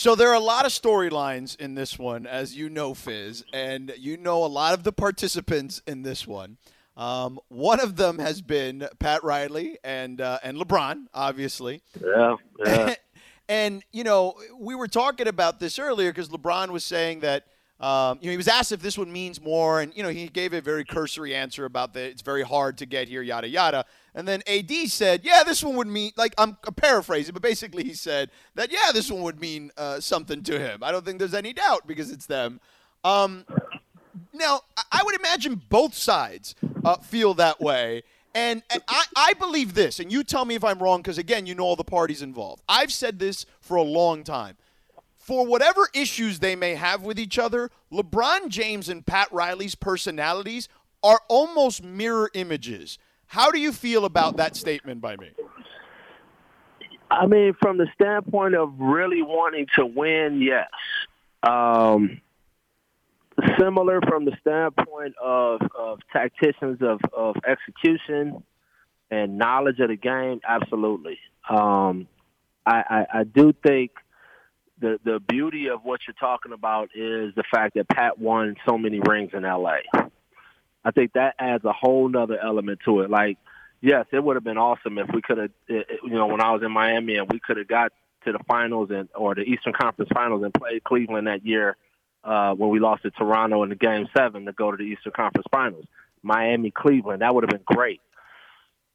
So 0.00 0.14
there 0.14 0.30
are 0.30 0.34
a 0.34 0.40
lot 0.40 0.64
of 0.64 0.72
storylines 0.72 1.60
in 1.60 1.74
this 1.74 1.98
one, 1.98 2.26
as 2.26 2.56
you 2.56 2.70
know, 2.70 2.94
Fizz, 2.94 3.44
and 3.52 3.92
you 3.98 4.16
know 4.16 4.42
a 4.42 4.48
lot 4.48 4.72
of 4.72 4.82
the 4.82 4.92
participants 4.92 5.82
in 5.86 6.04
this 6.04 6.26
one. 6.26 6.56
Um, 6.96 7.38
one 7.48 7.80
of 7.80 7.96
them 7.96 8.18
has 8.18 8.40
been 8.40 8.88
Pat 8.98 9.22
Riley 9.22 9.76
and 9.84 10.22
uh, 10.22 10.38
and 10.42 10.56
LeBron, 10.56 11.08
obviously. 11.12 11.82
Yeah, 12.02 12.36
yeah. 12.64 12.94
and 13.50 13.84
you 13.92 14.02
know, 14.02 14.36
we 14.58 14.74
were 14.74 14.88
talking 14.88 15.28
about 15.28 15.60
this 15.60 15.78
earlier 15.78 16.10
because 16.10 16.30
LeBron 16.30 16.70
was 16.70 16.82
saying 16.82 17.20
that 17.20 17.44
um, 17.78 18.18
you 18.22 18.28
know, 18.28 18.30
he 18.30 18.36
was 18.38 18.48
asked 18.48 18.72
if 18.72 18.80
this 18.80 18.96
one 18.96 19.12
means 19.12 19.38
more, 19.38 19.82
and 19.82 19.94
you 19.94 20.02
know, 20.02 20.08
he 20.08 20.28
gave 20.28 20.54
a 20.54 20.62
very 20.62 20.86
cursory 20.86 21.34
answer 21.34 21.66
about 21.66 21.92
that 21.92 22.04
it's 22.04 22.22
very 22.22 22.42
hard 22.42 22.78
to 22.78 22.86
get 22.86 23.06
here, 23.08 23.20
yada 23.20 23.48
yada. 23.48 23.84
And 24.14 24.26
then 24.26 24.42
AD 24.46 24.72
said, 24.88 25.22
"Yeah, 25.24 25.42
this 25.44 25.62
one 25.62 25.76
would 25.76 25.86
mean 25.86 26.12
like 26.16 26.34
I'm 26.38 26.56
paraphrasing, 26.76 27.32
but 27.32 27.42
basically 27.42 27.84
he 27.84 27.94
said 27.94 28.30
that 28.54 28.72
yeah, 28.72 28.92
this 28.92 29.10
one 29.10 29.22
would 29.22 29.40
mean 29.40 29.70
uh, 29.76 30.00
something 30.00 30.42
to 30.44 30.58
him. 30.58 30.82
I 30.82 30.90
don't 30.92 31.04
think 31.04 31.18
there's 31.18 31.34
any 31.34 31.52
doubt 31.52 31.86
because 31.86 32.10
it's 32.10 32.26
them." 32.26 32.60
Um, 33.04 33.44
now, 34.32 34.60
I 34.92 35.02
would 35.04 35.14
imagine 35.14 35.62
both 35.68 35.94
sides 35.94 36.54
uh, 36.84 36.96
feel 36.96 37.34
that 37.34 37.60
way. 37.60 38.02
And, 38.32 38.62
and 38.70 38.80
I, 38.86 39.04
I 39.16 39.32
believe 39.34 39.74
this, 39.74 39.98
and 39.98 40.12
you 40.12 40.22
tell 40.22 40.44
me 40.44 40.54
if 40.54 40.62
I'm 40.62 40.78
wrong, 40.78 41.00
because 41.02 41.18
again, 41.18 41.46
you 41.46 41.56
know 41.56 41.64
all 41.64 41.74
the 41.74 41.82
parties 41.82 42.22
involved. 42.22 42.62
I've 42.68 42.92
said 42.92 43.18
this 43.18 43.44
for 43.60 43.76
a 43.76 43.82
long 43.82 44.22
time 44.22 44.56
for 45.30 45.46
whatever 45.46 45.88
issues 45.94 46.40
they 46.40 46.56
may 46.56 46.74
have 46.74 47.02
with 47.02 47.16
each 47.16 47.38
other, 47.38 47.70
LeBron 47.92 48.48
James 48.48 48.88
and 48.88 49.06
Pat 49.06 49.30
Riley's 49.30 49.76
personalities 49.76 50.68
are 51.04 51.20
almost 51.28 51.84
mirror 51.84 52.30
images. 52.34 52.98
How 53.30 53.52
do 53.52 53.60
you 53.60 53.72
feel 53.72 54.04
about 54.04 54.38
that 54.38 54.56
statement 54.56 55.00
by 55.00 55.14
me? 55.14 55.30
I 57.08 57.26
mean, 57.26 57.54
from 57.62 57.78
the 57.78 57.86
standpoint 57.94 58.56
of 58.56 58.74
really 58.80 59.22
wanting 59.22 59.66
to 59.78 59.86
win, 59.86 60.42
yes. 60.42 60.68
Um, 61.42 62.20
similar 63.56 64.00
from 64.00 64.24
the 64.24 64.36
standpoint 64.40 65.14
of, 65.22 65.60
of 65.78 66.00
tacticians 66.12 66.82
of, 66.82 67.00
of 67.16 67.36
execution 67.46 68.42
and 69.12 69.38
knowledge 69.38 69.78
of 69.78 69.90
the 69.90 69.96
game, 69.96 70.40
absolutely. 70.46 71.18
Um, 71.48 72.08
I, 72.66 73.06
I, 73.14 73.20
I 73.20 73.24
do 73.24 73.52
think– 73.62 73.92
the 74.80 74.98
the 75.04 75.20
beauty 75.20 75.68
of 75.68 75.84
what 75.84 76.00
you're 76.06 76.14
talking 76.14 76.52
about 76.52 76.90
is 76.94 77.34
the 77.34 77.44
fact 77.52 77.74
that 77.74 77.88
Pat 77.88 78.18
won 78.18 78.56
so 78.66 78.78
many 78.78 79.00
rings 79.00 79.30
in 79.34 79.42
LA. 79.42 79.76
I 80.84 80.90
think 80.90 81.12
that 81.12 81.34
adds 81.38 81.64
a 81.64 81.72
whole 81.72 82.08
nother 82.08 82.38
element 82.38 82.80
to 82.86 83.00
it. 83.00 83.10
Like 83.10 83.38
yes, 83.80 84.06
it 84.12 84.22
would 84.22 84.36
have 84.36 84.44
been 84.44 84.58
awesome 84.58 84.98
if 84.98 85.08
we 85.12 85.22
could 85.22 85.38
have, 85.38 85.50
you 85.68 85.84
know, 86.04 86.26
when 86.26 86.40
I 86.40 86.52
was 86.52 86.62
in 86.62 86.72
Miami 86.72 87.16
and 87.16 87.30
we 87.30 87.40
could 87.40 87.56
have 87.56 87.68
got 87.68 87.92
to 88.24 88.32
the 88.32 88.38
finals 88.46 88.90
and 88.90 89.08
or 89.14 89.34
the 89.34 89.42
Eastern 89.42 89.72
Conference 89.72 90.10
Finals 90.14 90.42
and 90.42 90.52
played 90.52 90.84
Cleveland 90.84 91.26
that 91.26 91.44
year 91.44 91.76
uh, 92.22 92.54
when 92.54 92.70
we 92.70 92.78
lost 92.78 93.02
to 93.02 93.10
Toronto 93.10 93.62
in 93.62 93.70
the 93.70 93.76
Game 93.76 94.08
Seven 94.16 94.44
to 94.44 94.52
go 94.52 94.70
to 94.70 94.76
the 94.76 94.84
Eastern 94.84 95.12
Conference 95.12 95.46
Finals. 95.50 95.84
Miami, 96.22 96.70
Cleveland, 96.70 97.22
that 97.22 97.34
would 97.34 97.44
have 97.44 97.50
been 97.50 97.64
great. 97.64 98.00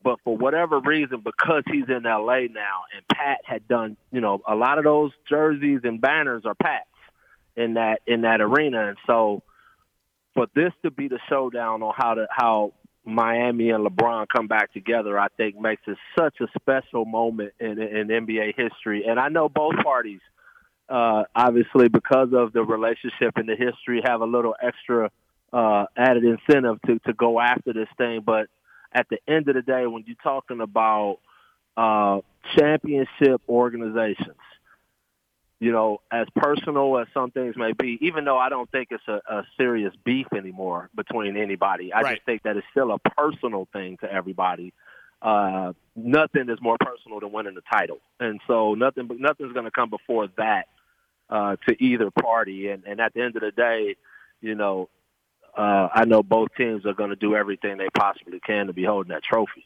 But 0.04 0.20
for 0.24 0.38
whatever 0.38 0.80
reason, 0.80 1.22
because 1.22 1.64
he's 1.66 1.90
in 1.90 2.04
LA 2.04 2.42
now, 2.42 2.84
and 2.96 3.08
Pat 3.12 3.40
had 3.44 3.68
done, 3.68 3.98
you 4.12 4.22
know, 4.22 4.40
a 4.48 4.54
lot 4.54 4.78
of 4.78 4.84
those 4.84 5.12
jerseys 5.28 5.80
and 5.84 6.00
banners 6.00 6.44
are 6.46 6.54
Pat's 6.54 6.86
in 7.56 7.74
that 7.74 8.02
in 8.06 8.22
that 8.22 8.42
arena, 8.42 8.90
and 8.90 8.98
so 9.08 9.42
for 10.36 10.48
this 10.54 10.74
to 10.84 10.92
be 10.92 11.08
the 11.08 11.20
showdown 11.30 11.82
on 11.82 11.94
how 11.98 12.14
to 12.14 12.28
how 12.30 12.74
Miami 13.06 13.70
and 13.70 13.86
LeBron 13.86 14.28
come 14.28 14.48
back 14.48 14.74
together, 14.74 15.18
I 15.18 15.28
think 15.38 15.60
makes 15.60 15.84
it 15.88 15.98
such 16.18 16.36
a 16.42 16.48
special 16.60 17.06
moment 17.06 17.54
in, 17.60 17.80
in 17.80 18.08
NBA 18.08 18.56
history. 18.56 19.06
And 19.08 19.20
I 19.20 19.30
know 19.30 19.48
both 19.48 19.76
parties, 19.84 20.22
uh, 20.90 21.24
obviously, 21.36 21.88
because 21.88 22.30
of 22.34 22.52
the 22.52 22.64
relationship 22.64 23.38
and 23.38 23.48
the 23.48 23.56
history, 23.56 24.02
have 24.04 24.22
a 24.22 24.26
little 24.26 24.56
extra 24.62 25.12
uh, 25.54 25.86
added 25.96 26.24
incentive 26.24 26.82
to 26.88 27.00
to 27.00 27.14
go 27.14 27.40
after 27.40 27.74
this 27.74 27.88
thing. 27.98 28.22
But 28.26 28.48
at 28.92 29.08
the 29.10 29.20
end 29.28 29.48
of 29.48 29.56
the 29.56 29.62
day, 29.62 29.86
when 29.88 30.04
you're 30.06 30.18
talking 30.24 30.60
about 30.60 31.20
uh, 31.78 32.20
championship 32.58 33.42
organizations, 33.48 34.38
you 35.60 35.72
know, 35.72 36.02
as 36.12 36.28
personal 36.36 36.98
as 37.00 37.08
some 37.14 37.32
things 37.32 37.56
may 37.56 37.72
be, 37.72 37.98
even 38.02 38.26
though 38.26 38.38
I 38.38 38.50
don't 38.50 38.70
think 38.72 38.90
it's 38.92 39.08
a, 39.08 39.22
a 39.30 39.44
serious 39.58 39.94
beef 40.04 40.28
anymore 40.36 40.90
between 40.96 41.38
anybody, 41.38 41.94
I 41.94 42.02
Right. 42.02 42.16
just 42.16 42.26
think 42.26 42.44
that 42.44 42.58
it's 42.58 42.68
still 42.72 42.92
a 42.92 43.00
personal 43.00 43.68
thing 43.72 43.98
to 43.98 44.12
everybody. 44.12 44.74
Uh, 45.22 45.74
nothing 45.96 46.50
is 46.50 46.60
more 46.62 46.78
personal 46.80 47.20
than 47.22 47.32
winning 47.32 47.56
the 47.56 47.62
title, 47.62 48.00
and 48.20 48.42
so 48.48 48.74
nothing, 48.76 49.10
nothing's 49.20 49.54
going 49.54 49.66
to 49.66 49.72
come 49.72 49.90
before 49.90 50.28
that 50.38 50.68
uh, 51.30 51.56
to 51.68 51.84
either 51.84 52.12
party. 52.12 52.70
And, 52.70 52.84
and 52.86 53.00
at 53.00 53.14
the 53.14 53.22
end 53.22 53.36
of 53.36 53.42
the 53.42 53.52
day, 53.52 53.96
you 54.42 54.56
know, 54.56 54.90
uh, 55.58 55.88
I 55.94 56.04
know 56.06 56.22
both 56.22 56.50
teams 56.58 56.86
are 56.86 56.94
going 56.94 57.12
to 57.12 57.16
do 57.16 57.34
everything 57.34 57.78
they 57.78 57.88
possibly 57.98 58.40
can 58.42 58.68
to 58.68 58.74
be 58.74 58.84
holding 58.84 59.12
that 59.14 59.24
trophy. 59.24 59.66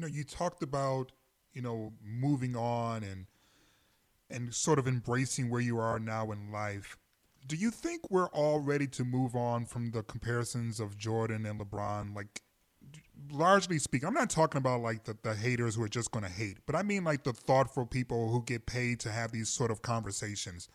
you 0.00 0.06
know, 0.06 0.14
you 0.14 0.24
talked 0.24 0.62
about, 0.62 1.12
you 1.52 1.60
know, 1.60 1.92
moving 2.02 2.56
on 2.56 3.02
and 3.02 3.26
and 4.30 4.54
sort 4.54 4.78
of 4.78 4.88
embracing 4.88 5.50
where 5.50 5.60
you 5.60 5.78
are 5.78 5.98
now 5.98 6.30
in 6.30 6.50
life. 6.50 6.96
Do 7.46 7.56
you 7.56 7.70
think 7.70 8.10
we're 8.10 8.28
all 8.28 8.60
ready 8.60 8.86
to 8.86 9.04
move 9.04 9.34
on 9.34 9.66
from 9.66 9.90
the 9.90 10.02
comparisons 10.02 10.78
of 10.80 10.96
Jordan 10.96 11.44
and 11.44 11.60
LeBron? 11.60 12.14
Like, 12.14 12.42
largely 13.30 13.78
speaking, 13.78 14.06
I'm 14.06 14.14
not 14.14 14.30
talking 14.30 14.58
about 14.58 14.80
like 14.80 15.04
the, 15.04 15.18
the 15.22 15.34
haters 15.34 15.74
who 15.74 15.82
are 15.82 15.88
just 15.88 16.12
going 16.12 16.24
to 16.24 16.30
hate, 16.30 16.58
but 16.64 16.74
I 16.76 16.82
mean 16.82 17.04
like 17.04 17.24
the 17.24 17.32
thoughtful 17.34 17.84
people 17.84 18.30
who 18.30 18.42
get 18.44 18.64
paid 18.64 19.00
to 19.00 19.10
have 19.10 19.32
these 19.32 19.50
sort 19.50 19.70
of 19.70 19.82
conversations. 19.82 20.68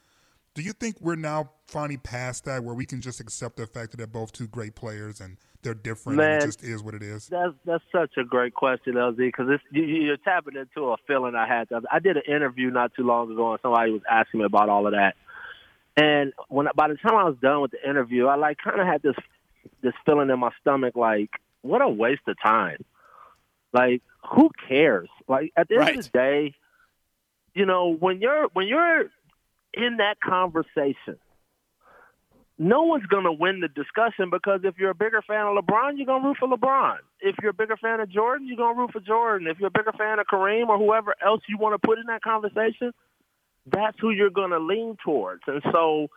Do 0.53 0.61
you 0.61 0.73
think 0.73 1.01
we're 1.01 1.15
now 1.15 1.51
finally 1.65 1.97
past 1.97 2.45
that 2.45 2.63
where 2.63 2.75
we 2.75 2.85
can 2.85 3.01
just 3.01 3.19
accept 3.19 3.57
the 3.57 3.65
fact 3.65 3.91
that 3.91 3.97
they're 3.97 4.07
both 4.07 4.33
two 4.33 4.47
great 4.47 4.75
players 4.75 5.19
and 5.19 5.37
they're 5.65 5.73
different 5.73 6.21
and 6.21 6.29
Man. 6.29 6.41
it 6.41 6.45
just 6.45 6.63
is 6.63 6.81
what 6.81 6.93
it 6.95 7.03
is? 7.03 7.27
That's 7.27 7.53
that's 7.65 7.83
such 7.91 8.11
a 8.17 8.23
great 8.23 8.53
question, 8.53 8.93
LZ, 8.93 9.17
because 9.17 9.47
it's 9.49 9.63
you, 9.71 9.83
you're 9.83 10.17
tapping 10.17 10.55
into 10.55 10.89
a 10.91 10.97
feeling 11.07 11.35
I 11.35 11.47
had. 11.47 11.67
I 11.91 11.99
did 11.99 12.15
an 12.17 12.23
interview 12.27 12.69
not 12.71 12.93
too 12.95 13.03
long 13.03 13.31
ago, 13.31 13.51
and 13.51 13.59
somebody 13.61 13.91
was 13.91 14.01
asking 14.09 14.39
me 14.39 14.45
about 14.45 14.69
all 14.69 14.87
of 14.87 14.93
that. 14.93 15.15
And 15.97 16.33
when 16.49 16.67
by 16.75 16.87
the 16.87 16.95
time 16.95 17.15
I 17.15 17.23
was 17.23 17.37
done 17.41 17.61
with 17.61 17.71
the 17.71 17.89
interview, 17.89 18.27
I 18.27 18.35
like 18.35 18.57
kind 18.63 18.79
of 18.79 18.87
had 18.87 19.01
this 19.01 19.15
this 19.81 19.93
feeling 20.05 20.29
in 20.29 20.39
my 20.39 20.51
stomach, 20.61 20.95
like 20.95 21.29
what 21.61 21.81
a 21.81 21.89
waste 21.89 22.21
of 22.27 22.35
time. 22.41 22.83
Like 23.73 24.01
who 24.33 24.51
cares? 24.67 25.09
Like 25.27 25.51
at 25.57 25.67
the 25.67 25.75
end 25.75 25.81
Right. 25.81 25.97
of 25.97 26.03
the 26.05 26.09
day, 26.09 26.53
you 27.53 27.65
know 27.65 27.93
when 27.93 28.21
you're 28.21 28.47
when 28.53 28.67
you're 28.67 29.05
in 29.73 29.97
that 29.97 30.19
conversation, 30.21 31.17
no 32.57 32.83
one's 32.83 33.05
going 33.07 33.25
to 33.25 33.31
win 33.31 33.59
the 33.59 33.67
discussion 33.67 34.29
because 34.29 34.61
if 34.63 34.77
you're 34.77 34.91
a 34.91 34.95
bigger 34.95 35.21
fan 35.21 35.45
of 35.45 35.57
LeBron, 35.57 35.97
you're 35.97 36.05
going 36.05 36.21
to 36.21 36.27
root 36.29 36.37
for 36.39 36.47
LeBron. 36.47 36.97
If 37.19 37.35
you're 37.41 37.51
a 37.51 37.53
bigger 37.53 37.75
fan 37.75 37.99
of 37.99 38.09
Jordan, 38.09 38.47
you're 38.47 38.57
going 38.57 38.75
to 38.75 38.81
root 38.81 38.91
for 38.93 39.01
Jordan. 39.01 39.47
If 39.47 39.59
you're 39.59 39.67
a 39.67 39.71
bigger 39.71 39.91
fan 39.91 40.19
of 40.19 40.27
Kareem 40.27 40.69
or 40.69 40.77
whoever 40.77 41.15
else 41.23 41.41
you 41.49 41.57
want 41.57 41.73
to 41.73 41.85
put 41.85 41.99
in 41.99 42.05
that 42.05 42.21
conversation, 42.21 42.93
that's 43.65 43.97
who 43.99 44.09
you're 44.09 44.29
going 44.29 44.51
to 44.51 44.59
lean 44.59 44.95
towards. 45.03 45.41
And 45.47 45.61
so, 45.71 46.07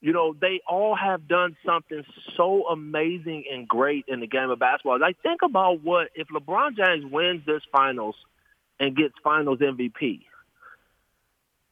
you 0.00 0.12
know, 0.12 0.34
they 0.40 0.60
all 0.66 0.96
have 0.96 1.28
done 1.28 1.56
something 1.64 2.02
so 2.36 2.66
amazing 2.66 3.44
and 3.52 3.68
great 3.68 4.04
in 4.08 4.18
the 4.18 4.26
game 4.26 4.50
of 4.50 4.58
basketball. 4.58 4.98
Like, 4.98 5.22
think 5.22 5.42
about 5.42 5.84
what 5.84 6.08
if 6.16 6.26
LeBron 6.28 6.76
James 6.76 7.04
wins 7.10 7.46
this 7.46 7.62
finals 7.70 8.16
and 8.80 8.96
gets 8.96 9.14
finals 9.22 9.60
MVP. 9.60 10.22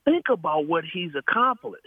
Think 0.05 0.29
about 0.29 0.67
what 0.69 0.85
he's 0.85 1.15
accomplished 1.17 1.87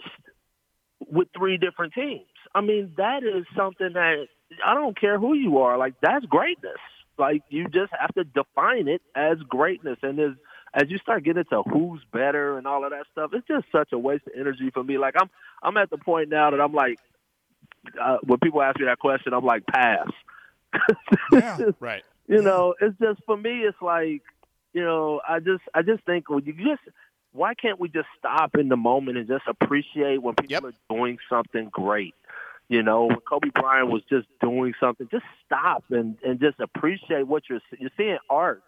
with 1.10 1.28
three 1.36 1.56
different 1.56 1.94
teams. 1.94 2.26
I 2.54 2.60
mean, 2.60 2.92
that 2.96 3.22
is 3.24 3.44
something 3.56 3.92
that 3.94 4.26
I 4.64 4.74
don't 4.74 4.98
care 4.98 5.18
who 5.18 5.34
you 5.34 5.58
are. 5.58 5.78
Like 5.78 5.94
that's 6.00 6.24
greatness. 6.26 6.78
Like 7.18 7.42
you 7.48 7.64
just 7.64 7.92
have 7.98 8.14
to 8.14 8.24
define 8.24 8.88
it 8.88 9.02
as 9.14 9.38
greatness. 9.48 9.98
And 10.02 10.18
as 10.18 10.32
as 10.74 10.84
you 10.90 10.98
start 10.98 11.24
getting 11.24 11.44
into 11.48 11.62
who's 11.62 12.02
better 12.12 12.58
and 12.58 12.66
all 12.66 12.84
of 12.84 12.90
that 12.90 13.06
stuff, 13.12 13.30
it's 13.32 13.46
just 13.46 13.66
such 13.70 13.92
a 13.92 13.98
waste 13.98 14.26
of 14.26 14.32
energy 14.38 14.70
for 14.72 14.82
me. 14.82 14.98
Like 14.98 15.14
I'm 15.20 15.30
I'm 15.62 15.76
at 15.76 15.90
the 15.90 15.98
point 15.98 16.28
now 16.28 16.50
that 16.50 16.60
I'm 16.60 16.72
like, 16.72 16.98
uh, 18.00 18.18
when 18.22 18.38
people 18.40 18.62
ask 18.62 18.78
me 18.78 18.86
that 18.86 18.98
question, 18.98 19.32
I'm 19.32 19.44
like, 19.44 19.64
pass. 19.66 20.08
Yeah. 21.32 21.58
Right. 21.80 22.02
you 22.26 22.42
know, 22.42 22.74
it's 22.80 22.98
just 22.98 23.20
for 23.26 23.36
me. 23.36 23.60
It's 23.60 23.80
like, 23.80 24.22
you 24.72 24.84
know, 24.84 25.20
I 25.28 25.38
just 25.38 25.62
I 25.74 25.82
just 25.82 26.04
think 26.04 26.28
when 26.28 26.44
you 26.44 26.52
just 26.52 26.82
why 27.34 27.54
can't 27.54 27.80
we 27.80 27.88
just 27.88 28.06
stop 28.16 28.54
in 28.56 28.68
the 28.68 28.76
moment 28.76 29.18
and 29.18 29.26
just 29.26 29.44
appreciate 29.48 30.22
when 30.22 30.36
people 30.36 30.52
Yep. 30.52 30.64
are 30.64 30.94
doing 30.96 31.18
something 31.28 31.68
great? 31.70 32.14
You 32.68 32.82
know, 32.82 33.06
when 33.06 33.20
Kobe 33.28 33.50
Bryant 33.50 33.88
was 33.90 34.02
just 34.08 34.26
doing 34.40 34.72
something, 34.80 35.08
just 35.10 35.24
stop 35.44 35.84
and 35.90 36.16
and 36.24 36.40
just 36.40 36.60
appreciate 36.60 37.26
what 37.26 37.42
you're 37.50 37.60
you're 37.78 37.90
seeing 37.96 38.18
art. 38.30 38.62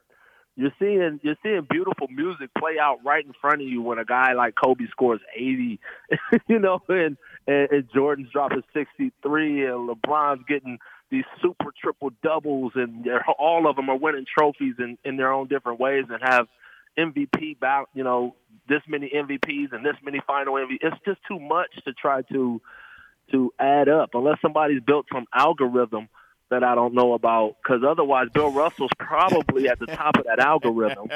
You're 0.57 0.73
seeing 0.79 1.21
you're 1.23 1.37
seeing 1.43 1.67
beautiful 1.71 2.09
music 2.09 2.51
play 2.59 2.79
out 2.79 2.99
right 3.05 3.25
in 3.25 3.33
front 3.41 3.63
of 3.63 3.69
you 3.69 3.81
when 3.83 3.99
a 3.99 4.05
guy 4.05 4.33
like 4.33 4.55
Kobe 4.55 4.87
scores 4.91 5.21
80, 5.35 5.79
you 6.49 6.59
know, 6.59 6.83
and 6.89 7.17
and, 7.47 7.71
and 7.71 7.89
Jordan's 7.95 8.31
dropping 8.33 8.65
63 8.75 9.65
and 9.67 9.89
LeBron's 9.89 10.45
getting 10.49 10.79
these 11.11 11.25
super 11.41 11.73
triple 11.81 12.11
doubles 12.23 12.73
and 12.75 13.05
they're, 13.05 13.25
all 13.39 13.69
of 13.71 13.77
them 13.77 13.89
are 13.89 13.97
winning 13.97 14.27
trophies 14.27 14.75
in 14.79 14.99
in 15.05 15.17
their 15.17 15.33
own 15.33 15.47
different 15.47 15.79
ways 15.79 16.05
and 16.11 16.21
have 16.23 16.49
MVP 16.99 17.57
you 17.95 18.05
know, 18.05 18.35
this 18.69 18.83
many 18.89 19.11
MVPs 19.15 19.73
and 19.73 19.85
this 19.85 19.97
many 20.03 20.21
final 20.27 20.55
MVPs. 20.55 20.79
It's 20.83 20.97
just 21.05 21.21
too 21.29 21.39
much 21.39 21.71
to 21.85 21.93
try 21.93 22.23
to 22.33 22.61
to 23.33 23.53
add 23.59 23.89
up 23.89 24.11
unless 24.15 24.41
somebody's 24.41 24.81
built 24.81 25.07
some 25.13 25.27
algorithm 25.35 26.09
that 26.49 26.63
I 26.63 26.77
don't 26.77 26.95
know 26.95 27.15
about. 27.15 27.57
Because 27.63 27.83
otherwise, 27.87 28.29
Bill 28.33 28.53
Russell's 28.53 28.93
probably 28.99 29.69
at 29.69 29.81
the 29.81 29.87
top 29.87 30.17
of 30.17 30.25
that 30.27 30.39
algorithm 30.39 31.09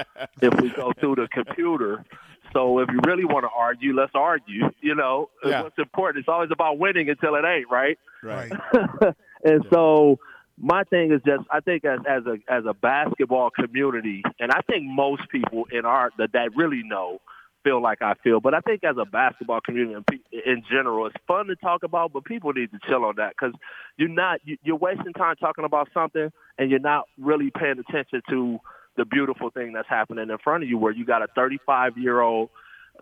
if 0.42 0.61
we 0.61 0.71
go 0.71 0.92
through 0.99 1.16
the 1.16 1.28
computer. 1.33 2.04
So 2.52 2.80
if 2.80 2.88
you 2.90 2.99
really 3.07 3.25
want 3.25 3.45
to 3.45 3.50
argue, 3.57 3.95
let's 3.95 4.11
argue. 4.14 4.71
You 4.80 4.97
know, 4.97 5.30
Yeah. 5.45 5.62
what's 5.62 5.78
important? 5.78 6.23
It's 6.23 6.28
always 6.28 6.50
about 6.50 6.78
winning 6.78 7.09
until 7.09 7.37
it 7.37 7.45
ain't, 7.45 7.71
right? 7.71 7.97
Right. 8.25 8.50
and 9.45 9.64
so 9.73 10.19
my 10.59 10.83
thing 10.85 11.12
is 11.12 11.21
just 11.25 11.45
I 11.50 11.61
think 11.61 11.85
as 11.85 12.00
as 12.09 12.25
a 12.26 12.38
as 12.52 12.64
a 12.66 12.75
basketball 12.75 13.50
community, 13.50 14.25
and 14.40 14.50
I 14.50 14.62
think 14.62 14.85
most 14.85 15.28
people 15.28 15.66
in 15.71 15.85
our 15.85 16.11
that, 16.19 16.33
that 16.33 16.57
really 16.57 16.83
know 16.85 17.21
feel 17.62 17.83
like 17.83 18.02
I 18.02 18.14
feel, 18.23 18.40
but 18.40 18.55
I 18.55 18.61
think 18.61 18.85
as 18.85 18.97
a 19.00 19.05
basketball 19.05 19.61
community 19.61 20.23
in, 20.33 20.62
general, 20.71 21.07
it's 21.07 21.17
fun 21.26 21.47
to 21.47 21.57
talk 21.57 21.83
about, 21.83 22.12
but 22.12 22.25
people 22.25 22.52
need 22.52 22.71
to 22.73 22.79
chill 22.88 23.05
on 23.05 23.17
that 23.17 23.35
because 23.38 23.55
you're 23.97 24.09
not 24.09 24.40
you, 24.45 24.57
you're 24.62 24.76
wasting 24.76 25.12
time 25.12 25.37
talking 25.37 25.64
about 25.64 25.88
something, 25.93 26.31
and 26.59 26.71
you're 26.71 26.81
not 26.81 27.07
really 27.19 27.50
paying 27.50 27.79
attention 27.79 28.23
to 28.31 28.59
the 28.97 29.05
beautiful 29.05 29.50
thing 29.50 29.73
that's 29.73 29.88
happening 29.88 30.29
in 30.29 30.38
front 30.38 30.62
of 30.62 30.69
you, 30.69 30.79
where 30.79 30.93
you 30.93 31.05
got 31.05 31.23
a 31.23 31.26
35 31.35 31.99
year 31.99 32.21
old 32.21 32.50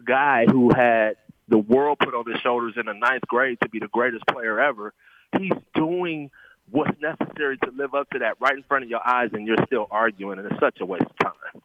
guy 0.07 0.45
who 0.47 0.71
had 0.75 1.17
the 1.49 1.59
world 1.59 1.99
put 1.99 2.15
on 2.15 2.31
his 2.31 2.41
shoulders 2.41 2.75
in 2.77 2.87
the 2.87 2.93
ninth 2.93 3.23
grade 3.27 3.59
to 3.63 3.69
be 3.69 3.79
the 3.79 3.89
greatest 3.89 4.25
player 4.27 4.61
ever. 4.61 4.93
He's 5.39 5.53
doing 5.75 6.31
what's 6.71 6.99
necessary 7.01 7.57
to 7.59 7.71
live 7.71 7.95
up 7.95 8.11
to 8.11 8.19
that 8.21 8.37
right 8.41 8.55
in 8.55 8.63
front 8.65 8.85
of 8.85 8.91
your 8.91 9.07
eyes, 9.07 9.31
and 9.33 9.47
you're 9.47 9.65
still 9.67 9.87
arguing, 9.91 10.39
and 10.39 10.51
it's 10.51 10.61
such 10.61 10.79
a 10.81 10.87
waste 10.87 11.05
of 11.05 11.19
time. 11.19 11.63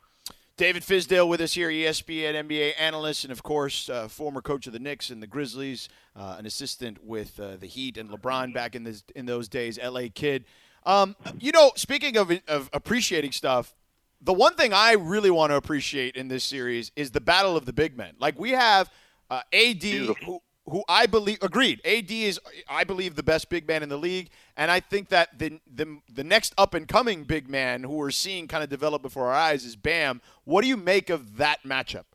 David 0.55 0.83
Fizdale 0.83 1.27
with 1.27 1.41
us 1.41 1.53
here, 1.53 1.69
ESPN 1.69 2.35
NBA 2.35 2.73
analyst, 2.77 3.23
and 3.23 3.31
of 3.31 3.41
course, 3.41 3.89
uh, 3.89 4.07
former 4.07 4.39
coach 4.39 4.67
of 4.67 4.73
the 4.73 4.77
Knicks 4.77 5.09
and 5.09 5.21
the 5.21 5.25
Grizzlies, 5.25 5.89
uh, 6.15 6.35
an 6.37 6.45
assistant 6.45 7.03
with 7.03 7.39
uh, 7.39 7.55
the 7.55 7.65
Heat 7.65 7.97
and 7.97 8.07
LeBron 8.11 8.53
back 8.53 8.75
in 8.75 8.83
this, 8.83 9.03
in 9.15 9.25
those 9.25 9.47
days, 9.47 9.79
LA 9.83 10.03
kid. 10.13 10.45
Um, 10.85 11.15
you 11.39 11.51
know, 11.51 11.71
speaking 11.75 12.17
of, 12.17 12.31
of 12.47 12.69
appreciating 12.71 13.31
stuff, 13.31 13.73
the 14.21 14.33
one 14.33 14.53
thing 14.53 14.73
I 14.73 14.93
really 14.93 15.31
want 15.31 15.49
to 15.49 15.55
appreciate 15.55 16.15
in 16.15 16.27
this 16.27 16.43
series 16.43 16.91
is 16.95 17.09
the 17.09 17.21
battle 17.21 17.57
of 17.57 17.65
the 17.65 17.73
big 17.73 17.97
men. 17.97 18.13
Like 18.19 18.37
we 18.37 18.51
have 18.51 18.91
uh, 19.31 19.41
AD, 19.51 19.83
who, 19.83 20.39
who 20.65 20.83
I 20.87 21.05
believe 21.05 21.39
agreed. 21.41 21.81
AD 21.85 22.09
is 22.09 22.39
I 22.69 22.83
believe 22.83 23.15
the 23.15 23.23
best 23.23 23.49
big 23.49 23.67
man 23.67 23.83
in 23.83 23.89
the 23.89 23.97
league, 23.97 24.29
and 24.55 24.71
I 24.71 24.79
think 24.79 25.09
that 25.09 25.37
the 25.37 25.59
the, 25.73 25.99
the 26.13 26.23
next 26.23 26.53
up 26.57 26.73
and 26.73 26.87
coming 26.87 27.23
big 27.23 27.49
man 27.49 27.83
who 27.83 27.93
we're 27.93 28.11
seeing 28.11 28.47
kind 28.47 28.63
of 28.63 28.69
develop 28.69 29.01
before 29.01 29.27
our 29.27 29.33
eyes 29.33 29.65
is 29.65 29.75
Bam. 29.75 30.21
What 30.45 30.61
do 30.61 30.67
you 30.67 30.77
make 30.77 31.09
of 31.09 31.37
that 31.37 31.63
matchup? 31.63 32.05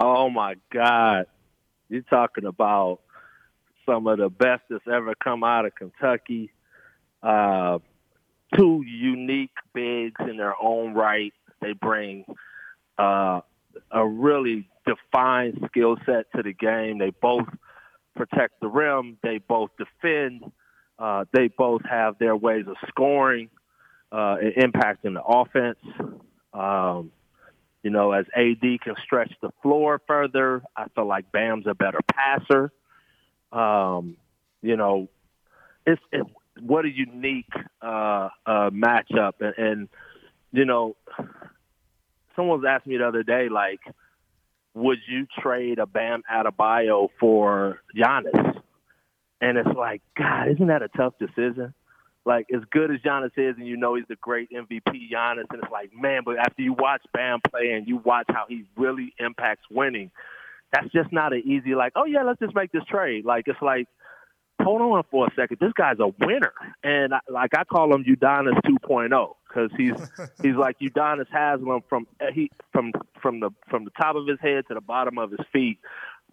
Oh 0.00 0.30
my 0.30 0.54
God, 0.72 1.26
you're 1.88 2.02
talking 2.02 2.46
about 2.46 3.00
some 3.86 4.06
of 4.06 4.18
the 4.18 4.28
best 4.28 4.62
that's 4.70 4.86
ever 4.90 5.14
come 5.22 5.44
out 5.44 5.66
of 5.66 5.74
Kentucky. 5.74 6.50
Uh, 7.22 7.78
two 8.56 8.82
unique 8.86 9.54
bigs 9.74 10.20
in 10.28 10.36
their 10.36 10.54
own 10.60 10.94
right. 10.94 11.32
They 11.60 11.72
bring 11.72 12.24
uh, 12.98 13.40
a 13.90 14.06
really 14.06 14.68
defined 14.86 15.64
skill 15.66 15.96
set 16.06 16.30
to 16.36 16.42
the 16.42 16.52
game. 16.52 16.98
They 16.98 17.10
both 17.10 17.46
protect 18.14 18.60
the 18.60 18.68
rim. 18.68 19.18
They 19.22 19.38
both 19.38 19.70
defend. 19.78 20.50
Uh, 20.98 21.24
they 21.32 21.48
both 21.48 21.82
have 21.88 22.18
their 22.18 22.36
ways 22.36 22.66
of 22.68 22.76
scoring 22.88 23.50
uh, 24.10 24.36
and 24.40 24.72
impacting 24.72 25.14
the 25.14 25.22
offense. 25.22 25.78
Um, 26.52 27.10
you 27.82 27.90
know, 27.90 28.12
as 28.12 28.26
AD 28.36 28.60
can 28.60 28.94
stretch 29.02 29.32
the 29.40 29.50
floor 29.62 30.00
further, 30.06 30.62
I 30.76 30.86
feel 30.94 31.06
like 31.06 31.32
Bam's 31.32 31.66
a 31.66 31.74
better 31.74 31.98
passer. 32.14 32.70
Um, 33.50 34.16
you 34.62 34.76
know, 34.76 35.08
it's 35.84 36.00
it, 36.12 36.24
what 36.60 36.84
a 36.84 36.90
unique 36.90 37.52
uh, 37.80 38.28
uh, 38.46 38.70
matchup, 38.70 39.32
and, 39.40 39.54
and 39.56 39.88
you 40.52 40.64
know, 40.64 40.96
someone 42.36 42.60
was 42.60 42.66
asking 42.68 42.92
me 42.92 42.98
the 42.98 43.08
other 43.08 43.22
day, 43.22 43.48
like, 43.48 43.80
would 44.74 44.98
you 45.08 45.26
trade 45.40 45.78
a 45.78 45.86
Bam 45.86 46.22
Adebayo 46.30 47.08
for 47.20 47.80
Giannis? 47.96 48.60
And 49.40 49.58
it's 49.58 49.76
like, 49.76 50.02
God, 50.16 50.48
isn't 50.48 50.66
that 50.68 50.82
a 50.82 50.88
tough 50.88 51.14
decision? 51.18 51.74
Like, 52.24 52.46
as 52.54 52.62
good 52.70 52.90
as 52.92 53.00
Giannis 53.00 53.32
is, 53.36 53.56
and 53.58 53.66
you 53.66 53.76
know 53.76 53.96
he's 53.96 54.06
the 54.08 54.16
great 54.16 54.50
MVP 54.50 55.10
Giannis, 55.12 55.46
and 55.50 55.62
it's 55.62 55.72
like, 55.72 55.90
man, 55.92 56.22
but 56.24 56.38
after 56.38 56.62
you 56.62 56.72
watch 56.72 57.02
Bam 57.12 57.40
play 57.50 57.72
and 57.72 57.86
you 57.86 57.96
watch 57.96 58.26
how 58.28 58.44
he 58.48 58.64
really 58.76 59.12
impacts 59.18 59.64
winning, 59.70 60.10
that's 60.72 60.90
just 60.92 61.12
not 61.12 61.32
an 61.32 61.42
easy, 61.44 61.74
like, 61.74 61.92
oh, 61.96 62.04
yeah, 62.04 62.22
let's 62.22 62.38
just 62.38 62.54
make 62.54 62.70
this 62.70 62.84
trade. 62.84 63.24
Like, 63.24 63.44
it's 63.48 63.60
like, 63.60 63.88
hold 64.62 64.80
on 64.80 65.02
for 65.10 65.26
a 65.26 65.30
second. 65.34 65.58
This 65.60 65.72
guy's 65.76 65.98
a 65.98 66.12
winner, 66.24 66.52
and 66.82 67.12
like 67.28 67.50
I 67.56 67.64
call 67.64 67.94
him 67.94 68.04
Udonis 68.04 68.54
2.0 68.64 69.34
because 69.52 69.70
he's 69.76 69.94
he's 70.42 70.56
like 70.56 70.78
Udonis 70.78 71.28
Haslem 71.32 71.82
from 71.88 72.06
uh, 72.20 72.26
he 72.32 72.50
from 72.72 72.92
from 73.20 73.40
the 73.40 73.50
from 73.68 73.84
the 73.84 73.90
top 73.90 74.16
of 74.16 74.26
his 74.26 74.38
head 74.40 74.64
to 74.68 74.74
the 74.74 74.80
bottom 74.80 75.18
of 75.18 75.30
his 75.30 75.40
feet, 75.52 75.78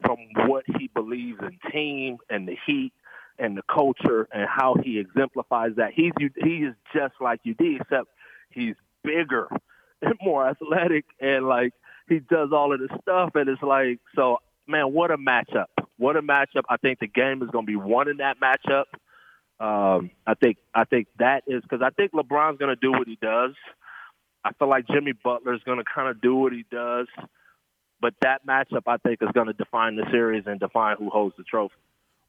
from 0.04 0.18
what 0.48 0.64
he 0.78 0.90
believes 0.94 1.40
in 1.42 1.72
team 1.72 2.18
and 2.30 2.48
the 2.48 2.58
heat 2.66 2.94
and 3.38 3.58
the 3.58 3.62
culture 3.74 4.28
and 4.34 4.48
how 4.48 4.76
he 4.84 5.00
exemplifies 5.00 5.72
that. 5.78 5.92
He's 5.94 6.12
he 6.20 6.58
is 6.58 6.76
just 6.94 7.14
like 7.22 7.40
UD, 7.48 7.66
except 7.82 8.10
he's 8.50 8.76
bigger 9.04 9.48
and 10.02 10.16
more 10.22 10.48
athletic, 10.48 11.06
and 11.20 11.48
like 11.48 11.74
he 12.08 12.20
does 12.20 12.50
all 12.54 12.74
of 12.74 12.80
this 12.80 12.98
stuff, 13.02 13.32
and 13.36 13.50
it's 13.50 13.62
like 13.62 14.00
so. 14.16 14.38
Man, 14.68 14.94
what 14.94 15.10
a 15.10 15.18
matchup! 15.18 15.66
What 15.98 16.16
a 16.16 16.22
matchup! 16.22 16.62
I 16.70 16.78
think 16.78 17.00
the 17.00 17.08
game 17.08 17.42
is 17.42 17.50
going 17.50 17.66
to 17.66 17.72
be 17.72 17.76
won 17.76 18.08
in 18.08 18.18
that 18.18 18.38
matchup. 18.40 18.84
Um, 19.60 20.12
I 20.26 20.36
think 20.36 20.58
I 20.74 20.86
think 20.86 21.08
that 21.20 21.44
is 21.48 21.62
because 21.64 21.82
I 21.82 21.90
think 21.90 22.14
LeBron's 22.14 22.58
going 22.58 22.74
to 22.74 22.80
do 22.80 22.92
what 22.92 23.08
he 23.08 23.18
does. 23.22 23.56
I 24.44 24.54
feel 24.54 24.70
like 24.70 24.88
Jimmy 24.88 25.12
Butler 25.12 25.54
is 25.54 25.62
going 25.66 25.80
to 25.80 25.84
kind 25.84 26.10
of 26.10 26.22
do 26.22 26.34
what 26.34 26.54
he 26.54 26.64
does, 26.72 27.08
but 28.00 28.14
that 28.22 28.46
matchup 28.48 28.84
I 28.88 28.98
think 28.98 29.22
is 29.22 29.30
going 29.34 29.48
to 29.48 29.54
define 29.54 29.98
the 29.98 30.06
series 30.12 30.44
and 30.46 30.60
define 30.60 30.96
who 30.98 31.10
holds 31.10 31.36
the 31.38 31.44
trophy. 31.44 31.76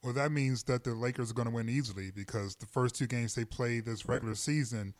Well, 0.02 0.12
that 0.14 0.32
means 0.32 0.64
that 0.64 0.82
the 0.82 0.94
Lakers 0.94 1.30
are 1.30 1.34
going 1.34 1.48
to 1.48 1.54
win 1.54 1.68
easily 1.68 2.10
because 2.10 2.56
the 2.56 2.66
first 2.66 2.96
two 2.96 3.06
games 3.06 3.34
they 3.34 3.44
played 3.44 3.84
this 3.84 4.08
regular 4.08 4.34
season, 4.34 4.94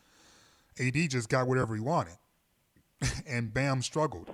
AD 0.78 0.94
just 1.08 1.28
got 1.28 1.48
whatever 1.48 1.74
he 1.74 1.80
wanted, 1.80 2.18
and 3.26 3.52
Bam 3.52 3.82
struggled. 3.82 4.28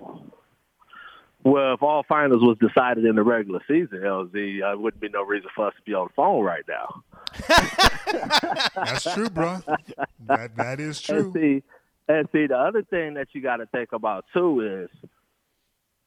Well, 1.45 1.75
if 1.75 1.83
all 1.83 2.03
finals 2.09 2.43
was 2.43 2.59
decided 2.59 3.05
in 3.05 3.15
the 3.15 3.23
regular 3.23 3.61
season, 3.69 4.01
LZ, 4.01 4.63
uh, 4.63 4.77
wouldn't 4.77 5.01
be 5.01 5.09
no 5.09 5.23
reason 5.23 5.49
for 5.55 5.69
us 5.69 5.75
to 5.77 5.83
be 5.83 5.95
on 5.95 6.09
the 6.09 6.13
phone 6.15 6.45
right 6.45 6.65
now. 6.69 7.05
That's 8.13 9.15
true, 9.15 9.31
bro. 9.31 9.61
That 10.27 10.57
that 10.57 10.81
is 10.81 11.01
true. 11.01 11.17
And 11.17 11.33
see, 11.33 11.63
and 12.09 12.29
see, 12.33 12.47
the 12.47 12.59
other 12.59 12.83
thing 12.83 13.15
that 13.15 13.29
you 13.33 13.41
got 13.41 13.57
to 13.57 13.67
think 13.67 13.93
about 13.93 14.25
too 14.33 14.61
is 14.91 15.09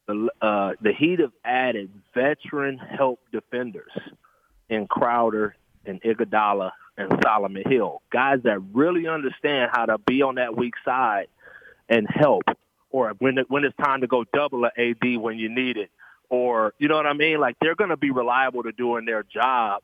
the 0.07 0.29
uh, 0.41 0.73
the 0.81 0.91
Heat 0.93 1.19
have 1.19 1.33
added 1.43 1.91
veteran 2.13 2.77
help 2.77 3.19
defenders 3.31 3.91
in 4.69 4.87
Crowder 4.87 5.55
and 5.85 6.01
Iguodala 6.01 6.71
and 6.97 7.11
Solomon 7.23 7.63
Hill, 7.65 8.01
guys 8.11 8.39
that 8.43 8.59
really 8.73 9.07
understand 9.07 9.71
how 9.73 9.85
to 9.85 9.97
be 9.97 10.21
on 10.21 10.35
that 10.35 10.55
weak 10.55 10.73
side 10.83 11.27
and 11.87 12.07
help, 12.09 12.43
or 12.91 13.13
when 13.19 13.37
it, 13.37 13.49
when 13.49 13.63
it's 13.63 13.75
time 13.77 14.01
to 14.01 14.07
go 14.07 14.25
double 14.33 14.65
a 14.65 14.71
AD 14.77 15.17
when 15.17 15.37
you 15.37 15.49
need 15.49 15.77
it, 15.77 15.89
or 16.29 16.73
you 16.77 16.87
know 16.87 16.95
what 16.95 17.07
I 17.07 17.13
mean. 17.13 17.39
Like 17.39 17.57
they're 17.61 17.75
going 17.75 17.89
to 17.89 17.97
be 17.97 18.11
reliable 18.11 18.63
to 18.63 18.71
doing 18.71 19.05
their 19.05 19.23
job, 19.23 19.81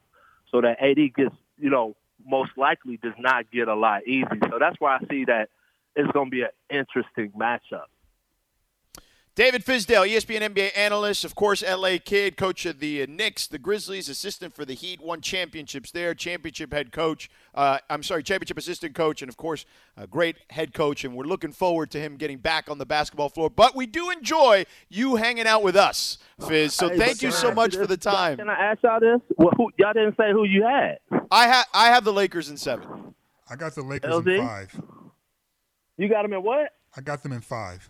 so 0.51 0.61
that 0.61 0.81
AD 0.81 1.13
gets 1.15 1.35
you 1.57 1.69
know 1.69 1.95
most 2.25 2.51
likely 2.57 2.97
does 2.97 3.13
not 3.17 3.51
get 3.51 3.67
a 3.67 3.75
lot 3.75 4.07
easy. 4.07 4.39
So 4.49 4.59
that's 4.59 4.79
why 4.79 4.97
I 4.97 5.05
see 5.09 5.25
that 5.25 5.49
it's 5.95 6.11
going 6.11 6.27
to 6.27 6.31
be 6.31 6.41
an 6.41 6.49
interesting 6.69 7.31
matchup. 7.31 7.85
David 9.35 9.65
Fizdale, 9.65 10.09
ESPN 10.09 10.53
NBA 10.53 10.77
analyst, 10.77 11.25
of 11.25 11.35
course, 11.35 11.61
LA 11.61 11.97
kid, 12.03 12.37
coach 12.37 12.65
of 12.65 12.79
the 12.79 13.05
Knicks, 13.05 13.47
the 13.47 13.59
Grizzlies, 13.59 14.07
assistant 14.07 14.55
for 14.55 14.63
the 14.63 14.73
Heat, 14.73 15.01
won 15.01 15.19
championships 15.19 15.91
there, 15.91 16.13
championship 16.13 16.71
head 16.71 16.93
coach. 16.93 17.29
Uh, 17.53 17.79
I'm 17.89 18.01
sorry, 18.01 18.23
championship 18.23 18.57
assistant 18.57 18.95
coach, 18.95 19.21
and 19.21 19.27
of 19.27 19.35
course, 19.35 19.65
a 19.97 20.07
great 20.07 20.37
head 20.51 20.73
coach. 20.73 21.03
And 21.03 21.13
we're 21.13 21.25
looking 21.25 21.51
forward 21.51 21.91
to 21.91 21.99
him 21.99 22.15
getting 22.15 22.37
back 22.37 22.69
on 22.69 22.77
the 22.77 22.85
basketball 22.85 23.27
floor. 23.27 23.49
But 23.49 23.75
we 23.75 23.85
do 23.85 24.09
enjoy 24.09 24.65
you 24.87 25.17
hanging 25.17 25.47
out 25.47 25.63
with 25.63 25.75
us, 25.75 26.17
Fizz. 26.47 26.73
So 26.73 26.87
Hey, 26.87 26.97
thank 26.97 27.21
you 27.21 27.31
so 27.31 27.53
much 27.53 27.73
you 27.73 27.81
for 27.81 27.87
the 27.87 27.97
time. 27.97 28.37
Can 28.37 28.49
I 28.49 28.53
ask 28.53 28.83
y'all 28.83 29.01
this? 29.01 29.19
Well, 29.37 29.51
who, 29.57 29.69
y'all 29.77 29.91
didn't 29.91 30.15
say 30.15 30.31
who 30.31 30.45
you 30.45 30.63
had. 30.63 30.99
I 31.29 31.47
have 31.47 31.65
I 31.73 31.87
have 31.87 32.05
the 32.05 32.13
Lakers 32.13 32.49
in 32.49 32.55
seven. 32.55 33.13
I 33.49 33.57
got 33.57 33.75
the 33.75 33.81
Lakers 33.83 34.13
LD? 34.15 34.27
in 34.29 34.47
five. 34.47 34.81
You 35.97 36.07
got 36.07 36.21
them 36.21 36.31
in 36.31 36.41
what? 36.41 36.71
I 36.95 37.01
got 37.01 37.21
them 37.21 37.33
in 37.33 37.41
five. 37.41 37.89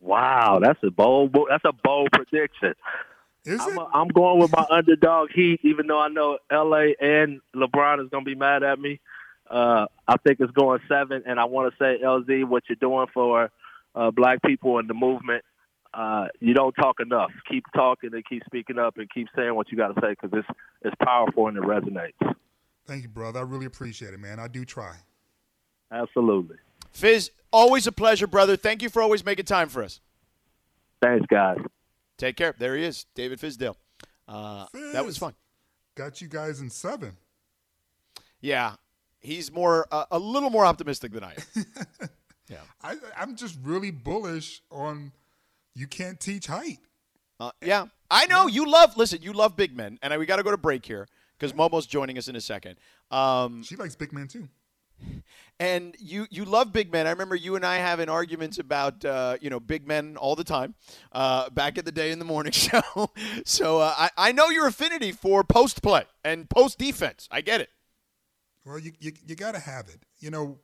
Wow, 0.00 0.60
that's 0.62 0.78
a 0.82 0.90
bold. 0.90 1.36
That's 1.48 1.64
a 1.64 1.72
bold 1.72 2.08
prediction. 2.12 2.74
Is 3.44 3.60
I'm, 3.60 3.70
it? 3.70 3.78
a, 3.78 3.86
I'm 3.94 4.08
going 4.08 4.40
with 4.40 4.52
my 4.52 4.66
underdog 4.70 5.30
Heat, 5.34 5.60
even 5.62 5.86
though 5.86 6.00
I 6.00 6.08
know 6.08 6.38
LA 6.52 6.92
and 7.00 7.40
LeBron 7.54 8.04
is 8.04 8.10
going 8.10 8.24
to 8.24 8.30
be 8.30 8.34
mad 8.34 8.62
at 8.62 8.78
me. 8.78 9.00
Uh, 9.50 9.86
I 10.06 10.16
think 10.18 10.40
it's 10.40 10.52
going 10.52 10.80
seven, 10.88 11.22
and 11.26 11.40
I 11.40 11.46
want 11.46 11.72
to 11.72 11.76
say 11.78 12.02
LZ, 12.04 12.46
what 12.46 12.64
you're 12.68 12.76
doing 12.76 13.06
for 13.14 13.50
uh, 13.94 14.10
black 14.10 14.42
people 14.42 14.78
and 14.78 14.88
the 14.88 14.94
movement. 14.94 15.44
Uh, 15.94 16.26
you 16.38 16.52
don't 16.52 16.74
talk 16.74 17.00
enough. 17.00 17.30
Keep 17.50 17.64
talking 17.74 18.10
and 18.12 18.24
keep 18.26 18.42
speaking 18.44 18.78
up 18.78 18.98
and 18.98 19.08
keep 19.10 19.26
saying 19.34 19.54
what 19.54 19.70
you 19.72 19.78
got 19.78 19.94
to 19.94 20.00
say 20.02 20.10
because 20.10 20.30
it's 20.32 20.58
it's 20.82 20.96
powerful 21.02 21.48
and 21.48 21.56
it 21.56 21.62
resonates. 21.62 22.34
Thank 22.86 23.02
you, 23.02 23.08
brother. 23.08 23.40
I 23.40 23.42
really 23.42 23.66
appreciate 23.66 24.12
it, 24.12 24.20
man. 24.20 24.38
I 24.38 24.48
do 24.48 24.64
try. 24.64 24.94
Absolutely. 25.90 26.56
Fizz, 26.92 27.30
always 27.52 27.86
a 27.86 27.92
pleasure, 27.92 28.26
brother. 28.26 28.56
Thank 28.56 28.82
you 28.82 28.88
for 28.88 29.02
always 29.02 29.24
making 29.24 29.44
time 29.44 29.68
for 29.68 29.82
us. 29.82 30.00
Thanks, 31.00 31.26
guys. 31.26 31.58
Take 32.16 32.36
care. 32.36 32.54
There 32.58 32.76
he 32.76 32.84
is, 32.84 33.06
David 33.14 33.38
Fizdale. 33.38 33.76
Uh, 34.26 34.66
that 34.92 35.04
was 35.04 35.16
fun. 35.16 35.34
Got 35.94 36.20
you 36.20 36.28
guys 36.28 36.60
in 36.60 36.70
seven. 36.70 37.16
Yeah, 38.40 38.74
he's 39.20 39.50
more 39.50 39.86
uh, 39.90 40.04
a 40.10 40.18
little 40.18 40.50
more 40.50 40.64
optimistic 40.66 41.12
than 41.12 41.24
I 41.24 41.32
am. 41.32 41.64
yeah. 42.48 42.56
I, 42.82 42.96
I'm 43.16 43.36
just 43.36 43.58
really 43.62 43.90
bullish 43.90 44.62
on 44.70 45.12
you 45.74 45.86
can't 45.86 46.18
teach 46.20 46.46
height. 46.46 46.78
Uh, 47.40 47.52
yeah, 47.62 47.86
I 48.10 48.26
know 48.26 48.48
you 48.48 48.68
love. 48.68 48.96
Listen, 48.96 49.20
you 49.22 49.32
love 49.32 49.56
big 49.56 49.76
men, 49.76 49.98
and 50.02 50.12
I, 50.12 50.18
we 50.18 50.26
got 50.26 50.36
to 50.36 50.42
go 50.42 50.50
to 50.50 50.56
break 50.56 50.84
here 50.84 51.06
because 51.38 51.52
Momo's 51.52 51.86
joining 51.86 52.18
us 52.18 52.26
in 52.28 52.34
a 52.36 52.40
second. 52.40 52.76
Um, 53.10 53.62
She 53.62 53.76
likes 53.76 53.94
big 53.94 54.12
men 54.12 54.26
too. 54.28 54.48
and 55.60 55.94
you 55.98 56.26
you 56.30 56.44
love 56.44 56.72
big 56.72 56.92
men. 56.92 57.06
I 57.06 57.10
remember 57.10 57.34
you 57.34 57.56
and 57.56 57.64
I 57.64 57.76
having 57.76 58.08
arguments 58.08 58.58
about 58.58 59.04
uh, 59.04 59.36
you 59.40 59.50
know 59.50 59.60
big 59.60 59.86
men 59.86 60.16
all 60.16 60.36
the 60.36 60.44
time 60.44 60.74
uh, 61.12 61.50
back 61.50 61.78
in 61.78 61.84
the 61.84 61.92
day 61.92 62.10
in 62.10 62.18
the 62.18 62.24
morning 62.24 62.52
show. 62.52 63.10
so 63.44 63.80
uh, 63.80 63.94
I 63.96 64.10
I 64.16 64.32
know 64.32 64.48
your 64.48 64.66
affinity 64.66 65.12
for 65.12 65.44
post 65.44 65.82
play 65.82 66.04
and 66.24 66.48
post 66.48 66.78
defense. 66.78 67.28
I 67.30 67.40
get 67.40 67.60
it. 67.60 67.70
Well, 68.64 68.78
you, 68.78 68.92
you, 69.00 69.12
you 69.26 69.34
got 69.34 69.52
to 69.52 69.60
have 69.60 69.88
it. 69.88 70.00
You 70.18 70.30
know, 70.30 70.58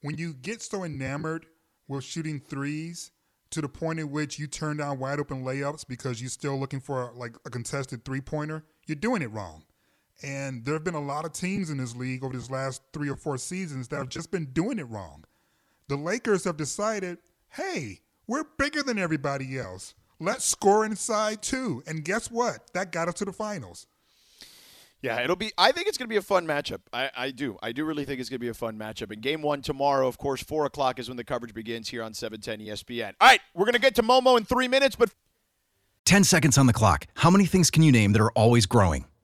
when 0.00 0.18
you 0.18 0.34
get 0.34 0.60
so 0.60 0.82
enamored 0.82 1.46
with 1.86 2.02
shooting 2.02 2.40
threes 2.40 3.12
to 3.50 3.60
the 3.60 3.68
point 3.68 4.00
at 4.00 4.08
which 4.08 4.40
you 4.40 4.48
turn 4.48 4.78
down 4.78 4.98
wide 4.98 5.20
open 5.20 5.44
layups 5.44 5.86
because 5.86 6.20
you're 6.20 6.30
still 6.30 6.58
looking 6.58 6.80
for 6.80 7.12
like 7.14 7.36
a 7.46 7.50
contested 7.50 8.04
three 8.04 8.20
pointer, 8.20 8.64
you're 8.86 8.96
doing 8.96 9.22
it 9.22 9.30
wrong. 9.30 9.62
And 10.24 10.64
there 10.64 10.72
have 10.72 10.84
been 10.84 10.94
a 10.94 11.02
lot 11.02 11.26
of 11.26 11.32
teams 11.32 11.68
in 11.68 11.76
this 11.76 11.94
league 11.94 12.24
over 12.24 12.32
these 12.32 12.50
last 12.50 12.80
three 12.94 13.10
or 13.10 13.16
four 13.16 13.36
seasons 13.36 13.88
that 13.88 13.96
have 13.98 14.08
just 14.08 14.30
been 14.30 14.46
doing 14.46 14.78
it 14.78 14.88
wrong. 14.88 15.24
The 15.88 15.96
Lakers 15.96 16.44
have 16.44 16.56
decided, 16.56 17.18
hey, 17.50 18.00
we're 18.26 18.44
bigger 18.56 18.82
than 18.82 18.98
everybody 18.98 19.58
else. 19.58 19.94
Let's 20.18 20.46
score 20.46 20.86
inside 20.86 21.42
too. 21.42 21.82
And 21.86 22.02
guess 22.02 22.30
what? 22.30 22.72
That 22.72 22.90
got 22.90 23.08
us 23.08 23.14
to 23.14 23.26
the 23.26 23.32
finals. 23.34 23.86
Yeah, 25.02 25.20
it'll 25.20 25.36
be. 25.36 25.52
I 25.58 25.70
think 25.72 25.86
it's 25.86 25.98
going 25.98 26.06
to 26.06 26.12
be 26.12 26.16
a 26.16 26.22
fun 26.22 26.46
matchup. 26.46 26.80
I, 26.90 27.10
I 27.14 27.30
do. 27.30 27.58
I 27.62 27.72
do 27.72 27.84
really 27.84 28.06
think 28.06 28.20
it's 28.20 28.30
going 28.30 28.38
to 28.38 28.44
be 28.44 28.48
a 28.48 28.54
fun 28.54 28.78
matchup. 28.78 29.12
And 29.12 29.20
game 29.20 29.42
one 29.42 29.60
tomorrow, 29.60 30.08
of 30.08 30.16
course, 30.16 30.42
four 30.42 30.64
o'clock 30.64 30.98
is 30.98 31.08
when 31.08 31.18
the 31.18 31.24
coverage 31.24 31.52
begins 31.52 31.90
here 31.90 32.02
on 32.02 32.14
710 32.14 32.66
ESPN. 32.66 33.12
All 33.20 33.28
right, 33.28 33.40
we're 33.52 33.66
going 33.66 33.74
to 33.74 33.80
get 33.80 33.94
to 33.96 34.02
Momo 34.02 34.38
in 34.38 34.46
three 34.46 34.68
minutes, 34.68 34.96
but 34.96 35.10
10 36.06 36.24
seconds 36.24 36.56
on 36.56 36.66
the 36.66 36.72
clock. 36.72 37.06
How 37.16 37.28
many 37.28 37.44
things 37.44 37.70
can 37.70 37.82
you 37.82 37.92
name 37.92 38.12
that 38.12 38.22
are 38.22 38.32
always 38.32 38.64
growing? 38.64 39.04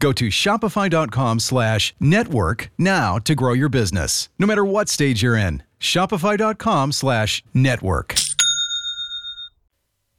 Go 0.00 0.12
to 0.12 0.28
shopify.com 0.28 1.40
slash 1.40 1.94
network 1.98 2.70
now 2.78 3.18
to 3.18 3.34
grow 3.34 3.52
your 3.52 3.68
business, 3.68 4.28
no 4.38 4.46
matter 4.46 4.64
what 4.64 4.88
stage 4.88 5.22
you're 5.22 5.36
in. 5.36 5.62
Shopify.com 5.80 6.92
slash 6.92 7.42
network. 7.52 8.14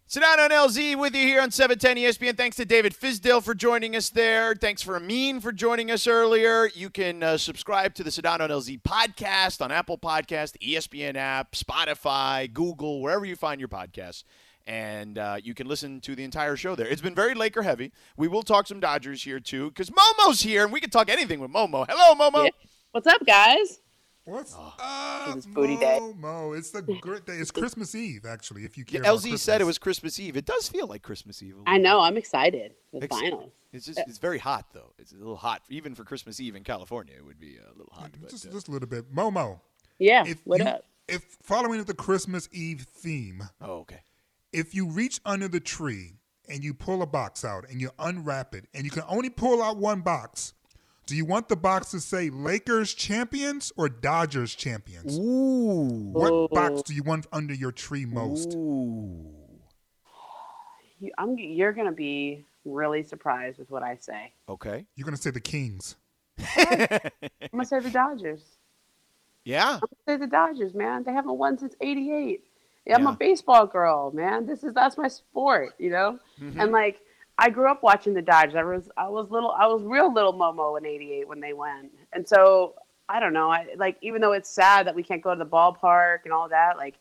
Sedano 0.09 0.45
and 0.45 0.51
LZ 0.51 0.97
with 0.99 1.13
you 1.13 1.21
here 1.21 1.39
on 1.39 1.51
710 1.51 1.97
ESPN. 1.97 2.35
Thanks 2.35 2.57
to 2.57 2.65
David 2.65 2.95
Fizdale 2.95 3.43
for 3.43 3.53
joining 3.53 3.95
us 3.95 4.09
there. 4.09 4.55
Thanks 4.55 4.81
for 4.81 4.95
Amin 4.95 5.39
for 5.39 5.51
joining 5.51 5.91
us 5.91 6.07
earlier. 6.07 6.67
You 6.73 6.89
can 6.89 7.21
uh, 7.21 7.37
subscribe 7.37 7.93
to 7.93 8.03
the 8.03 8.09
Sedano 8.09 8.41
and 8.41 8.51
LZ 8.51 8.81
podcast 8.81 9.61
on 9.61 9.71
Apple 9.71 9.99
Podcast, 9.99 10.57
ESPN 10.67 11.15
app, 11.15 11.51
Spotify, 11.51 12.51
Google, 12.51 13.03
wherever 13.03 13.23
you 13.23 13.35
find 13.35 13.61
your 13.61 13.69
podcasts. 13.69 14.23
And 14.69 15.17
uh, 15.17 15.37
you 15.43 15.55
can 15.55 15.67
listen 15.67 15.99
to 16.01 16.15
the 16.15 16.23
entire 16.23 16.55
show 16.55 16.75
there. 16.75 16.85
It's 16.85 17.01
been 17.01 17.15
very 17.15 17.33
Laker 17.33 17.63
heavy. 17.63 17.91
We 18.17 18.27
will 18.27 18.43
talk 18.43 18.67
some 18.67 18.79
Dodgers 18.79 19.23
here 19.23 19.39
too, 19.39 19.69
because 19.69 19.89
Momo's 19.89 20.41
here, 20.41 20.63
and 20.63 20.71
we 20.71 20.79
can 20.79 20.91
talk 20.91 21.09
anything 21.09 21.39
with 21.39 21.51
Momo. 21.51 21.87
Hello, 21.89 22.13
Momo. 22.13 22.43
Yeah. 22.45 22.51
What's 22.91 23.07
up, 23.07 23.25
guys? 23.25 23.79
What's 24.25 24.53
Oh. 24.55 24.75
up, 24.77 25.35
It's 25.37 25.47
booty 25.47 25.73
Mo, 25.73 25.79
day. 25.79 25.99
Mo? 26.19 26.53
It's 26.53 26.69
the 26.69 26.83
great 26.83 27.25
day. 27.25 27.33
It's 27.37 27.49
Christmas 27.49 27.95
Eve, 27.95 28.25
actually. 28.27 28.63
If 28.63 28.77
you 28.77 28.85
care. 28.85 29.01
Yeah, 29.01 29.09
about 29.09 29.23
LZ 29.23 29.39
said 29.39 29.59
it 29.59 29.63
was 29.63 29.79
Christmas 29.79 30.19
Eve. 30.19 30.37
It 30.37 30.45
does 30.45 30.69
feel 30.69 30.85
like 30.85 31.01
Christmas 31.01 31.41
Eve. 31.41 31.55
I 31.65 31.77
little 31.77 31.83
know. 31.83 31.99
I'm 32.01 32.15
excited. 32.15 32.75
The 32.93 33.05
Ex- 33.05 33.17
finals. 33.19 33.51
It's 33.73 33.87
just 33.87 33.97
it's 33.99 34.19
very 34.19 34.37
hot 34.37 34.67
though. 34.73 34.93
It's 34.99 35.13
a 35.13 35.15
little 35.15 35.35
hot 35.35 35.63
even 35.69 35.95
for 35.95 36.03
Christmas 36.03 36.39
Eve 36.39 36.55
in 36.55 36.63
California. 36.63 37.15
It 37.17 37.25
would 37.25 37.39
be 37.39 37.57
a 37.57 37.71
little 37.75 37.91
hot. 37.91 38.11
But, 38.21 38.29
Just, 38.29 38.45
uh, 38.47 38.51
just 38.51 38.67
a 38.67 38.71
little 38.71 38.87
bit, 38.87 39.11
Momo. 39.11 39.61
Yeah. 39.97 40.25
If 40.27 40.45
what 40.45 40.59
you, 40.59 40.65
up? 40.65 40.85
If 41.07 41.23
following 41.41 41.83
the 41.85 41.95
Christmas 41.95 42.47
Eve 42.51 42.81
theme, 42.81 43.43
oh, 43.61 43.79
okay. 43.79 44.01
If 44.51 44.73
you 44.73 44.87
reach 44.87 45.19
under 45.25 45.47
the 45.47 45.59
tree 45.59 46.13
and 46.47 46.63
you 46.63 46.73
pull 46.73 47.01
a 47.01 47.05
box 47.07 47.45
out 47.45 47.65
and 47.69 47.79
you 47.79 47.91
unwrap 47.99 48.55
it 48.55 48.65
and 48.73 48.83
you 48.83 48.91
can 48.91 49.03
only 49.07 49.29
pull 49.29 49.61
out 49.61 49.77
one 49.77 50.01
box, 50.01 50.53
do 51.05 51.15
you 51.15 51.25
want 51.25 51.49
the 51.49 51.55
box 51.55 51.91
to 51.91 51.99
say 51.99 52.29
Lakers 52.29 52.93
champions 52.93 53.71
or 53.77 53.89
Dodgers 53.89 54.53
champions? 54.55 55.17
Ooh. 55.17 56.09
What 56.11 56.51
box 56.51 56.83
do 56.83 56.93
you 56.93 57.03
want 57.03 57.27
under 57.31 57.53
your 57.53 57.71
tree 57.71 58.05
most? 58.05 58.53
Ooh. 58.53 59.25
You, 60.99 61.11
I'm, 61.17 61.37
you're 61.37 61.73
going 61.73 61.87
to 61.87 61.93
be 61.93 62.45
really 62.65 63.03
surprised 63.03 63.57
with 63.57 63.71
what 63.71 63.83
I 63.83 63.95
say. 63.95 64.33
Okay. 64.47 64.85
You're 64.95 65.05
gonna 65.05 65.17
say 65.17 65.31
the 65.31 65.39
Kings. 65.39 65.95
I'm 66.37 66.67
going 66.67 67.59
to 67.59 67.65
say 67.65 67.79
the 67.79 67.91
Dodgers. 67.91 68.41
Yeah. 69.45 69.75
I'm 69.75 69.79
going 69.79 69.89
to 69.89 69.95
say 70.05 70.17
the 70.17 70.27
Dodgers, 70.27 70.75
man. 70.75 71.03
They 71.05 71.13
haven't 71.13 71.37
won 71.37 71.57
since 71.57 71.73
88. 71.81 72.43
Yeah, 72.89 72.95
I'm 72.95 73.03
Yeah. 73.03 73.13
a 73.13 73.15
baseball 73.15 73.65
girl, 73.67 74.11
man. 74.11 74.45
This 74.45 74.63
is 74.63 74.73
that's 74.73 74.97
my 74.97 75.07
sport, 75.07 75.75
you 75.77 75.91
know? 75.91 76.19
Mm-hmm. 76.41 76.59
And 76.59 76.71
like 76.71 77.01
I 77.37 77.49
grew 77.49 77.69
up 77.71 77.83
watching 77.83 78.13
the 78.13 78.21
Dodgers. 78.21 78.55
I 78.55 78.63
was 78.63 78.89
I 78.97 79.07
was 79.07 79.29
little 79.29 79.51
I 79.51 79.67
was 79.67 79.81
real 79.83 80.11
little 80.13 80.33
Momo 80.33 80.77
in 80.77 80.85
88 80.85 81.27
when 81.27 81.39
they 81.39 81.53
went, 81.53 81.91
And 82.13 82.27
so 82.27 82.73
I 83.07 83.19
don't 83.19 83.33
know. 83.33 83.49
I 83.51 83.67
like 83.77 83.97
even 84.01 84.21
though 84.21 84.33
it's 84.33 84.49
sad 84.49 84.87
that 84.87 84.95
we 84.95 85.03
can't 85.03 85.21
go 85.21 85.33
to 85.33 85.39
the 85.39 85.45
ballpark 85.49 86.19
and 86.25 86.33
all 86.33 86.49
that, 86.49 86.77
like 86.77 86.95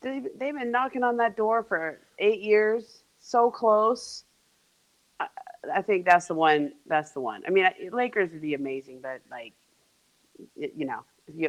they 0.00 0.22
they've 0.38 0.54
been 0.54 0.70
knocking 0.70 1.02
on 1.02 1.16
that 1.18 1.36
door 1.36 1.62
for 1.64 1.98
8 2.18 2.40
years, 2.40 3.02
so 3.18 3.50
close. 3.50 4.24
I, 5.18 5.26
I 5.74 5.82
think 5.82 6.04
that's 6.06 6.26
the 6.26 6.34
one. 6.34 6.72
That's 6.86 7.10
the 7.12 7.20
one. 7.20 7.42
I 7.46 7.50
mean, 7.50 7.68
Lakers 7.92 8.30
would 8.32 8.42
be 8.42 8.54
amazing, 8.54 9.00
but 9.02 9.20
like, 9.30 9.54
you 10.54 10.84
know, 10.86 11.02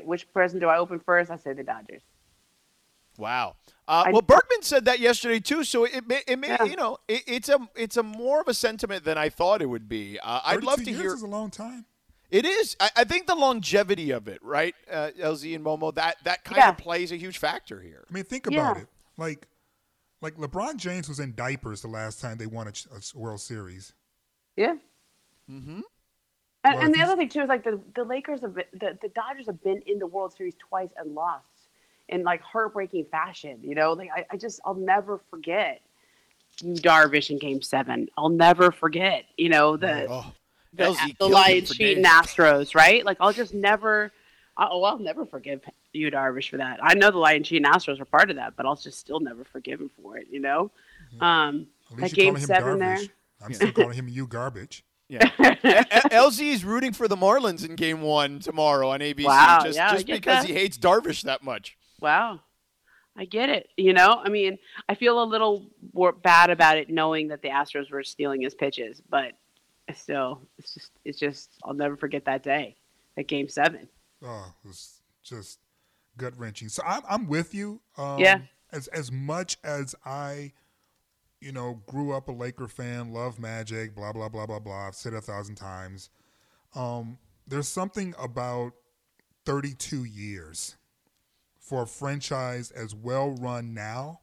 which 0.03 0.31
present 0.33 0.61
do 0.61 0.67
I 0.67 0.77
open 0.77 0.99
first? 0.99 1.29
I 1.29 1.37
say 1.37 1.53
the 1.53 1.63
Dodgers. 1.63 2.01
Wow. 3.17 3.55
Uh, 3.87 4.03
I- 4.07 4.11
well, 4.11 4.21
Bergman 4.21 4.61
said 4.61 4.85
that 4.85 4.99
yesterday 4.99 5.39
too. 5.39 5.63
So 5.63 5.85
it 5.85 6.07
may, 6.07 6.21
it 6.27 6.37
may 6.39 6.49
Yeah. 6.49 6.63
you 6.65 6.75
know, 6.75 6.97
it, 7.07 7.23
it's 7.27 7.49
a 7.49 7.57
it's 7.75 7.97
a 7.97 8.03
more 8.03 8.41
of 8.41 8.47
a 8.47 8.53
sentiment 8.53 9.03
than 9.03 9.17
I 9.17 9.29
thought 9.29 9.61
it 9.61 9.65
would 9.67 9.89
be. 9.89 10.19
Uh, 10.19 10.41
I'd 10.45 10.63
love 10.63 10.83
to 10.83 10.91
years 10.91 11.01
hear. 11.01 11.13
is 11.13 11.21
a 11.23 11.27
long 11.27 11.49
time. 11.49 11.85
It 12.29 12.45
is. 12.45 12.75
I, 12.79 12.89
I 12.97 13.03
think 13.05 13.25
the 13.27 13.35
longevity 13.35 14.11
of 14.11 14.27
it, 14.27 14.43
right, 14.43 14.75
uh, 14.91 15.11
LZ 15.17 15.55
and 15.55 15.63
Momo, 15.65 15.95
that 15.95 16.17
that 16.25 16.43
kind 16.43 16.57
Yeah. 16.57 16.69
of 16.69 16.77
plays 16.77 17.11
a 17.11 17.15
huge 17.15 17.37
factor 17.37 17.79
here. 17.81 18.03
I 18.09 18.13
mean, 18.13 18.25
think 18.25 18.47
about 18.47 18.75
Yeah. 18.75 18.81
it. 18.83 18.87
Like, 19.15 19.47
like 20.21 20.35
LeBron 20.35 20.75
James 20.77 21.07
was 21.07 21.19
in 21.19 21.33
diapers 21.35 21.81
the 21.81 21.87
last 21.87 22.19
time 22.19 22.37
they 22.37 22.45
won 22.45 22.67
a, 22.67 22.71
a 22.93 23.17
World 23.17 23.39
Series. 23.39 23.93
Yeah. 24.57 24.75
Mm-hmm. 25.49 25.79
And, 26.63 26.75
Well, 26.75 26.79
and 26.83 26.93
the 26.93 27.01
other 27.01 27.15
thing 27.15 27.29
too 27.29 27.41
is 27.41 27.47
like 27.47 27.63
the, 27.63 27.79
the 27.95 28.03
Lakers 28.03 28.41
have 28.41 28.55
been, 28.55 28.65
the, 28.73 28.97
the 29.01 29.07
Dodgers 29.09 29.45
have 29.45 29.63
been 29.63 29.81
in 29.85 29.97
the 29.99 30.07
World 30.07 30.33
Series 30.35 30.55
twice 30.55 30.89
and 30.97 31.15
lost 31.15 31.45
in 32.09 32.23
like 32.23 32.41
heartbreaking 32.41 33.05
fashion. 33.11 33.59
You 33.61 33.75
know, 33.75 33.93
like 33.93 34.09
I, 34.15 34.25
I 34.31 34.37
just 34.37 34.59
I'll 34.65 34.73
never 34.75 35.19
forget 35.29 35.81
you 36.61 36.73
Darvish 36.75 37.29
in 37.29 37.37
Game 37.37 37.61
Seven. 37.61 38.07
I'll 38.17 38.29
never 38.29 38.71
forget. 38.71 39.25
You 39.37 39.49
know 39.49 39.77
the 39.77 40.07
Oh, 40.09 40.33
the, 40.73 40.83
LZ 40.85 41.17
the 41.17 41.27
Lions 41.27 41.75
cheating. 41.75 42.03
Astros, 42.03 42.75
right? 42.75 43.05
Like 43.05 43.17
I'll 43.19 43.33
just 43.33 43.53
never. 43.53 44.11
Oh, 44.59 44.83
I'll 44.83 44.97
never 44.97 45.23
forgive 45.23 45.61
you, 45.93 46.09
Darvish, 46.09 46.49
for 46.49 46.57
that. 46.57 46.79
I 46.81 46.95
know 46.95 47.11
the 47.11 47.19
Lions 47.19 47.47
cheating 47.47 47.69
Astros 47.69 47.99
were 47.99 48.05
part 48.05 48.31
of 48.31 48.37
that, 48.37 48.55
but 48.55 48.65
I'll 48.65 48.75
just 48.75 48.97
still 48.97 49.19
never 49.19 49.43
forgive 49.43 49.79
him 49.79 49.91
for 50.01 50.17
it. 50.17 50.25
You 50.31 50.39
know, 50.39 50.71
um, 51.21 51.67
that 51.97 52.11
Game 52.11 52.35
Seven 52.39 52.79
garbage. 52.79 53.07
there. 53.07 53.07
I'm 53.45 53.53
still 53.53 53.71
calling 53.71 53.93
him 53.93 54.07
you 54.07 54.25
garbage. 54.27 54.83
Yeah. 55.09 55.19
LZ 55.39 56.41
is 56.51 56.65
rooting 56.65 56.91
for 56.91 57.07
the 57.07 57.15
Marlins 57.15 57.63
in 57.65 57.75
Game 57.77 58.01
One 58.01 58.39
tomorrow 58.39 58.89
on 58.89 58.99
ABC, 58.99 59.23
Wow, 59.23 59.59
just 59.63 59.77
yeah, 59.77 59.93
just 59.93 60.05
because 60.05 60.41
that. 60.41 60.45
he 60.45 60.53
hates 60.53 60.77
Darvish 60.77 61.21
that 61.21 61.41
much. 61.43 61.77
Wow. 61.99 62.41
I 63.15 63.25
get 63.25 63.49
it. 63.49 63.69
You 63.77 63.93
know, 63.93 64.21
I 64.23 64.29
mean, 64.29 64.59
I 64.87 64.95
feel 64.95 65.21
a 65.21 65.25
little 65.25 65.65
more 65.93 66.11
bad 66.11 66.49
about 66.49 66.77
it 66.77 66.89
knowing 66.89 67.29
that 67.29 67.41
the 67.41 67.49
Astros 67.49 67.89
were 67.91 68.03
stealing 68.03 68.41
his 68.41 68.53
pitches, 68.53 69.01
but 69.09 69.33
still, 69.95 70.41
it's 70.59 70.73
just, 70.73 70.91
it's 71.03 71.19
just, 71.19 71.49
I'll 71.63 71.73
never 71.73 71.97
forget 71.97 72.25
that 72.25 72.43
day, 72.43 72.75
that 73.15 73.27
game 73.27 73.49
seven. 73.49 73.87
Oh, 74.23 74.53
it 74.63 74.67
was 74.67 75.01
just 75.23 75.59
gut 76.17 76.33
wrenching. 76.37 76.69
So 76.69 76.83
I'm 76.85 77.01
I'm 77.07 77.27
with 77.27 77.53
you. 77.53 77.81
Um, 77.97 78.19
Yeah. 78.19 78.39
As 78.71 78.87
as 78.87 79.11
much 79.11 79.57
as 79.63 79.95
I, 80.05 80.51
you 81.39 81.51
know, 81.51 81.81
grew 81.87 82.11
up 82.13 82.27
a 82.27 82.31
Laker 82.31 82.67
fan, 82.67 83.13
love 83.13 83.39
Magic, 83.39 83.95
blah 83.95 84.11
blah 84.11 84.29
blah 84.29 84.45
blah 84.45 84.59
blah. 84.59 84.87
I've 84.87 84.95
said 84.95 85.13
it 85.13 85.17
a 85.17 85.21
thousand 85.21 85.55
times. 85.55 86.09
Um, 86.75 87.17
there's 87.47 87.67
something 87.67 88.13
about 88.19 88.73
32 89.45 90.03
years 90.03 90.75
for 91.67 91.83
a 91.83 91.87
franchise 91.87 92.71
as 92.71 92.95
well 92.95 93.31
run 93.31 93.73
now, 93.73 94.21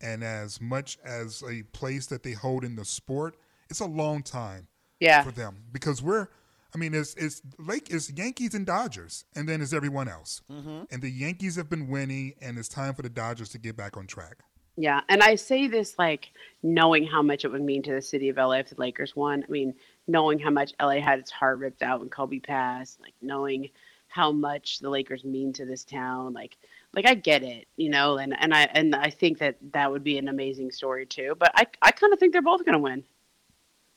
and 0.00 0.22
as 0.22 0.60
much 0.60 0.96
as 1.04 1.42
a 1.42 1.62
place 1.72 2.06
that 2.06 2.22
they 2.22 2.32
hold 2.32 2.64
in 2.64 2.76
the 2.76 2.84
sport. 2.84 3.36
It's 3.70 3.80
a 3.80 3.86
long 3.86 4.22
time 4.22 4.68
Yeah. 5.00 5.22
for 5.22 5.30
them 5.30 5.64
because 5.72 6.00
we're 6.02 6.28
I 6.74 6.78
mean 6.78 6.94
it's 6.94 7.14
it's 7.14 7.42
Lake 7.58 7.88
it's 7.90 8.10
Yankees 8.10 8.54
and 8.54 8.64
Dodgers 8.64 9.24
and 9.34 9.48
then 9.48 9.60
it's 9.60 9.72
everyone 9.72 10.08
else. 10.08 10.40
Mm-hmm. 10.50 10.84
And 10.90 11.02
the 11.02 11.10
Yankees 11.10 11.56
have 11.56 11.68
been 11.68 11.88
winning 11.88 12.34
and 12.40 12.56
it's 12.58 12.68
time 12.68 12.94
for 12.94 13.02
the 13.02 13.10
Dodgers 13.10 13.50
to 13.50 13.58
get 13.58 13.76
back 13.76 13.96
on 13.96 14.06
track. 14.06 14.38
Yeah. 14.76 15.00
And 15.08 15.22
I 15.22 15.34
say 15.34 15.66
this 15.66 15.98
like 15.98 16.28
knowing 16.62 17.04
how 17.06 17.20
much 17.20 17.44
it 17.44 17.48
would 17.48 17.62
mean 17.62 17.82
to 17.82 17.92
the 17.92 18.00
city 18.00 18.28
of 18.28 18.36
LA 18.36 18.60
if 18.60 18.70
the 18.70 18.76
Lakers 18.78 19.16
won. 19.16 19.42
I 19.46 19.50
mean, 19.50 19.74
knowing 20.06 20.38
how 20.38 20.50
much 20.50 20.72
LA 20.80 21.00
had 21.00 21.18
its 21.18 21.30
heart 21.32 21.58
ripped 21.58 21.82
out 21.82 21.98
when 22.00 22.08
Kobe 22.08 22.38
passed, 22.38 23.00
like 23.00 23.14
knowing 23.20 23.68
how 24.08 24.32
much 24.32 24.78
the 24.80 24.88
Lakers 24.90 25.22
mean 25.24 25.52
to 25.54 25.64
this 25.64 25.84
town, 25.84 26.32
like 26.32 26.56
like 26.94 27.06
I 27.06 27.14
get 27.14 27.42
it, 27.42 27.68
you 27.76 27.90
know, 27.90 28.16
and 28.18 28.34
and 28.38 28.54
I 28.54 28.62
and 28.72 28.94
I 28.94 29.10
think 29.10 29.38
that 29.38 29.56
that 29.72 29.90
would 29.90 30.02
be 30.02 30.18
an 30.18 30.28
amazing 30.28 30.70
story 30.72 31.06
too. 31.06 31.34
But 31.38 31.52
I 31.54 31.66
I 31.82 31.90
kind 31.92 32.12
of 32.12 32.18
think 32.18 32.32
they're 32.32 32.42
both 32.42 32.64
going 32.64 32.72
to 32.74 32.78
win. 32.78 33.04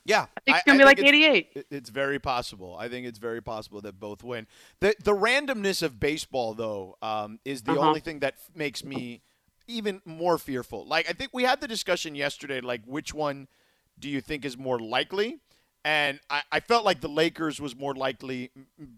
Yeah, 0.03 0.25
I 0.35 0.39
think 0.41 0.57
it's 0.57 0.65
going 0.65 0.77
to 0.79 0.81
be 0.81 0.85
like 0.85 0.97
it's- 0.97 1.09
88. 1.13 1.65
It's 1.69 1.89
very 1.91 2.17
possible. 2.19 2.75
I 2.79 2.89
think 2.89 3.05
it's 3.05 3.19
very 3.19 3.41
possible 3.41 3.81
that 3.81 3.99
both 3.99 4.23
win. 4.23 4.47
The 4.79 4.95
the 5.03 5.13
randomness 5.15 5.83
of 5.83 5.99
baseball, 5.99 6.53
though, 6.55 6.97
um, 7.01 7.39
is 7.45 7.61
the 7.61 7.73
Uh-huh. 7.73 7.87
only 7.87 7.99
thing 7.99 8.19
that 8.19 8.35
makes 8.55 8.83
me 8.83 9.21
even 9.67 10.01
more 10.03 10.37
fearful. 10.37 10.85
Like 10.85 11.07
I 11.09 11.13
think 11.13 11.31
we 11.33 11.43
had 11.43 11.61
the 11.61 11.67
discussion 11.67 12.15
yesterday, 12.15 12.61
like 12.61 12.81
which 12.85 13.13
one 13.13 13.47
do 13.99 14.09
you 14.09 14.21
think 14.21 14.43
is 14.43 14.57
more 14.57 14.79
likely? 14.79 15.39
And 15.83 16.19
I, 16.29 16.43
I 16.51 16.59
felt 16.59 16.85
like 16.85 17.01
the 17.01 17.09
Lakers 17.09 17.59
was 17.59 17.75
more 17.75 17.95
likely, 17.95 18.51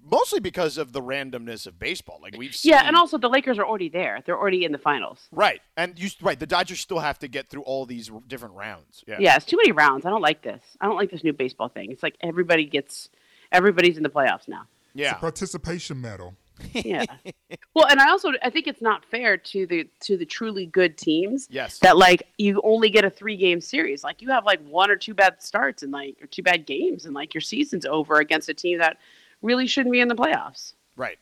mostly 0.04 0.41
because 0.41 0.78
of 0.78 0.91
the 0.91 1.02
randomness 1.02 1.65
of 1.65 1.80
baseball. 1.80 2.19
Like 2.22 2.36
we've 2.38 2.56
seen, 2.56 2.72
Yeah, 2.72 2.84
and 2.86 2.96
also 2.98 3.17
the 3.17 3.30
Lakers 3.30 3.58
are 3.58 3.65
already 3.65 3.88
there. 3.88 4.22
They're 4.26 4.38
already 4.38 4.65
in 4.65 4.74
the 4.74 4.78
finals. 4.78 5.30
right, 5.32 5.62
and 5.78 5.98
you 5.98 6.10
right. 6.22 6.38
The 6.38 6.46
Dodgers 6.46 6.82
still 6.82 7.00
have 7.00 7.19
to 7.19 7.30
get 7.30 7.50
through 7.50 7.62
all 7.62 7.86
these 7.86 8.12
different 8.28 8.56
rounds. 8.56 9.04
Yeah, 9.08 9.17
Yeah, 9.19 9.36
it's 9.38 9.46
too 9.46 9.58
many 9.58 9.72
rounds. 9.72 10.06
I 10.06 10.10
don't 10.10 10.22
like 10.22 10.41
this. 10.41 10.62
I 10.82 10.88
don't 10.88 10.98
like 10.98 11.10
this 11.10 11.24
new 11.24 11.34
baseball 11.34 11.69
thing. 11.69 11.91
It's 11.91 12.04
like 12.04 12.17
everybody 12.22 12.65
gets 12.65 13.10
everybody's 13.52 13.96
in 13.96 14.04
the 14.04 14.10
playoffs 14.10 14.48
now. 14.48 14.67
yeah. 14.93 15.13
Participation 15.13 16.02
medal. 16.02 16.36
Yeah. 16.73 17.06
well, 17.76 17.88
and 17.88 17.99
I 17.99 18.10
also 18.10 18.32
I 18.41 18.49
think 18.49 18.67
it's 18.67 18.82
not 18.82 19.04
fair 19.06 19.38
to 19.38 19.65
the 19.65 19.89
to 20.02 20.17
the 20.17 20.26
truly 20.26 20.65
good 20.65 20.97
teams 20.97 21.47
Yes. 21.49 21.80
that 21.80 21.97
like 21.97 22.23
you 22.38 22.62
only 22.63 22.89
get 22.89 23.06
a 23.06 23.10
three 23.10 23.38
game 23.38 23.62
series. 23.62 24.04
Like 24.04 24.21
you 24.21 24.30
have 24.30 24.45
like 24.45 24.65
one 24.67 24.89
or 24.89 24.95
two 24.95 25.13
bad 25.13 25.41
starts 25.41 25.84
and 25.84 25.91
like 25.91 26.17
or 26.21 26.28
two 26.28 26.43
bad 26.43 26.65
games 26.65 27.06
and 27.06 27.13
like 27.13 27.34
your 27.34 27.41
season's 27.41 27.86
over 27.86 28.15
against 28.15 28.49
a 28.49 28.54
team 28.54 28.80
that 28.80 28.97
really 29.41 29.67
shouldn't 29.67 29.91
be 29.91 29.99
in 29.99 30.08
the 30.08 30.15
playoffs. 30.15 30.73
Right. 30.95 31.17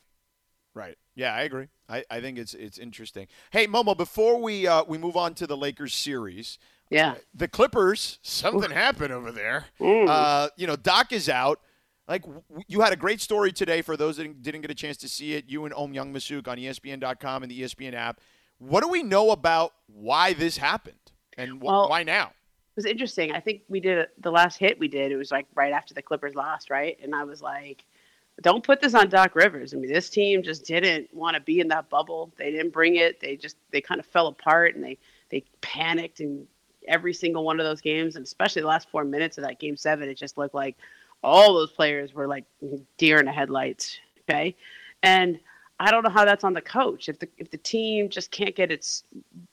Right. 0.73 0.97
Yeah, 1.15 1.34
I 1.34 1.41
agree. 1.41 1.67
I, 1.89 2.04
I 2.10 2.21
think 2.21 2.38
it's 2.38 2.54
it's 2.54 2.77
interesting. 2.77 3.27
Hey, 3.51 3.67
Momo, 3.67 3.95
before 3.97 4.41
we 4.41 4.67
uh, 4.67 4.84
we 4.88 4.97
move 4.97 5.17
on 5.17 5.34
to 5.36 5.47
the 5.47 5.58
Lakers 5.58 5.93
series, 5.93 6.58
Yeah. 6.89 7.15
the 7.34 7.49
Clippers, 7.49 8.19
something 8.21 8.71
happened 8.71 9.12
over 9.12 9.32
there. 9.34 9.65
Uh, 9.82 10.47
you 10.56 10.67
know, 10.67 10.77
Doc 10.77 11.12
is 11.12 11.27
out. 11.27 11.60
Like 12.12 12.26
you 12.67 12.82
had 12.82 12.91
a 12.91 12.97
great 12.97 13.21
story 13.21 13.54
today 13.54 13.82
for 13.82 13.95
those 13.95 14.17
that 14.17 14.41
didn't- 14.43 14.62
get 14.62 14.69
a 14.69 14.76
chance 14.76 14.97
to 14.97 15.08
see 15.08 15.34
it. 15.34 15.45
You 15.47 15.63
and 15.63 15.74
Ohm 15.74 15.93
Youngmisuk 15.93 16.45
on 16.45 16.58
ESPN.com 16.58 17.41
and 17.41 17.50
the 17.50 17.62
ESPN 17.62 17.93
app. 17.93 18.19
What 18.58 18.82
do 18.84 18.89
we 18.89 19.02
know 19.02 19.32
about 19.32 19.74
why 19.88 20.34
this 20.34 20.58
happened 20.58 21.13
and 21.38 21.62
wh- 21.62 21.63
Well- 21.63 21.89
why 21.89 22.04
now? 22.04 22.28
It 22.28 22.76
was 22.76 22.86
interesting. 22.86 23.32
I 23.32 23.39
think 23.39 23.62
we 23.69 23.80
did 23.80 24.10
the 24.17 24.30
last 24.30 24.58
hit 24.58 24.78
we 24.78 24.89
did. 24.89 25.13
It 25.13 25.15
was 25.15 25.32
like 25.32 25.45
right 25.56 25.71
after 25.71 25.93
the 25.93 26.02
Clippers 26.02 26.36
lost, 26.36 26.69
right? 26.69 27.00
And 27.02 27.15
I 27.15 27.24
was 27.24 27.41
like, 27.41 27.86
"Don't 28.41 28.63
put 28.63 28.82
this 28.82 28.93
on 28.93 29.08
Doc 29.08 29.34
Rivers." 29.34 29.74
I 29.74 29.78
mean, 29.78 29.91
this 29.91 30.10
team 30.10 30.43
just 30.43 30.65
didn't 30.65 31.13
want 31.13 31.36
to 31.36 31.41
be 31.41 31.62
in 31.62 31.69
that 31.69 31.89
bubble. 31.89 32.34
They 32.36 32.52
didn't 32.52 32.71
bring 32.71 32.97
it. 32.97 33.21
They 33.21 33.38
just 33.38 33.56
they 33.71 33.80
kind 33.80 34.02
of 34.02 34.06
fell 34.06 34.28
apart 34.28 34.76
and 34.76 34.84
they 34.84 34.97
they 35.30 35.45
panicked 35.62 36.19
in 36.19 36.45
every 36.89 37.13
single 37.13 37.45
one 37.45 37.62
of 37.62 37.65
those 37.65 37.80
games, 37.80 38.17
and 38.17 38.26
especially 38.26 38.62
the 38.62 38.67
last 38.67 38.89
four 38.89 39.06
minutes 39.06 39.38
of 39.38 39.45
that 39.45 39.60
game 39.60 39.78
seven. 39.78 40.10
It 40.10 40.15
just 40.15 40.38
looked 40.38 40.56
like 40.56 40.78
all 41.23 41.53
those 41.53 41.71
players 41.71 42.13
were 42.13 42.27
like 42.27 42.45
deer 42.97 43.19
in 43.19 43.25
the 43.25 43.31
headlights. 43.31 43.97
Okay, 44.29 44.55
and 45.03 45.39
I 45.79 45.91
don't 45.91 46.03
know 46.03 46.10
how 46.10 46.25
that's 46.25 46.43
on 46.43 46.53
the 46.53 46.62
coach. 46.62 47.10
If 47.10 47.19
the 47.19 47.27
if 47.38 47.51
the 47.51 47.57
team 47.57 48.10
just 48.10 48.31
can't 48.31 48.55
get 48.55 48.71
its 48.71 49.03